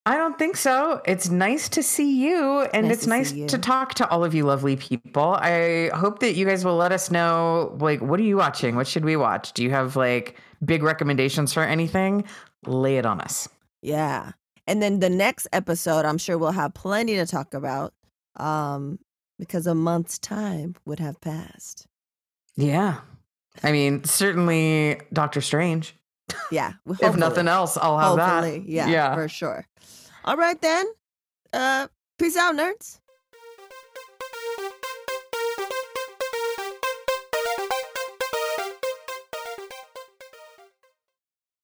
I 0.06 0.18
don't 0.18 0.38
think 0.40 0.58
so. 0.58 1.00
It's 1.06 1.30
nice 1.30 1.70
to 1.70 1.84
see 1.84 2.12
you, 2.26 2.62
and 2.74 2.88
Nice 2.88 2.94
it's 2.96 3.04
to 3.04 3.10
nice 3.10 3.32
to 3.32 3.58
talk 3.60 3.94
to 3.96 4.10
all 4.10 4.24
of 4.24 4.34
you 4.34 4.46
lovely 4.46 4.76
people. 4.76 5.36
I 5.40 5.92
hope 5.94 6.20
that 6.20 6.34
you 6.34 6.44
guys 6.46 6.66
will 6.66 6.76
let 6.76 6.92
us 6.92 7.12
know, 7.12 7.78
like, 7.80 8.02
what 8.02 8.20
are 8.20 8.24
you 8.24 8.36
watching? 8.38 8.76
What 8.76 8.88
should 8.88 9.06
we 9.06 9.16
watch? 9.16 9.54
Do 9.54 9.64
you 9.64 9.70
have 9.70 9.96
like 9.96 10.38
big 10.66 10.82
recommendations 10.82 11.54
for 11.54 11.62
anything? 11.62 12.24
Lay 12.66 12.98
it 12.98 13.06
on 13.06 13.22
us. 13.22 13.48
Yeah. 13.84 14.32
And 14.72 14.82
then 14.82 15.00
the 15.02 15.10
next 15.10 15.50
episode, 15.52 16.06
I'm 16.06 16.18
sure 16.18 16.38
we'll 16.38 16.52
have 16.54 16.74
plenty 16.74 17.18
to 17.18 17.26
talk 17.26 17.54
about 17.54 17.94
um, 18.38 19.00
because 19.38 19.68
a 19.68 19.76
month's 19.76 20.18
time 20.18 20.76
would 20.86 21.00
have 21.02 21.20
passed. 21.20 21.88
Yeah. 22.56 23.02
I 23.64 23.74
mean, 23.74 24.06
certainly 24.06 25.02
Doctor 25.12 25.42
Strange. 25.42 25.94
Yeah. 26.52 26.72
If 27.02 27.18
nothing 27.18 27.50
else, 27.50 27.76
I'll 27.76 28.00
have 28.00 28.18
Hopefully. 28.18 28.60
that. 28.60 28.70
Yeah, 28.70 28.88
Yeah. 28.88 29.14
for 29.16 29.28
sure. 29.28 29.68
All 30.24 30.38
right, 30.38 30.60
then. 30.62 30.86
Uh, 31.52 31.88
peace 32.18 32.38
out, 32.38 32.56
nerds. 32.56 33.01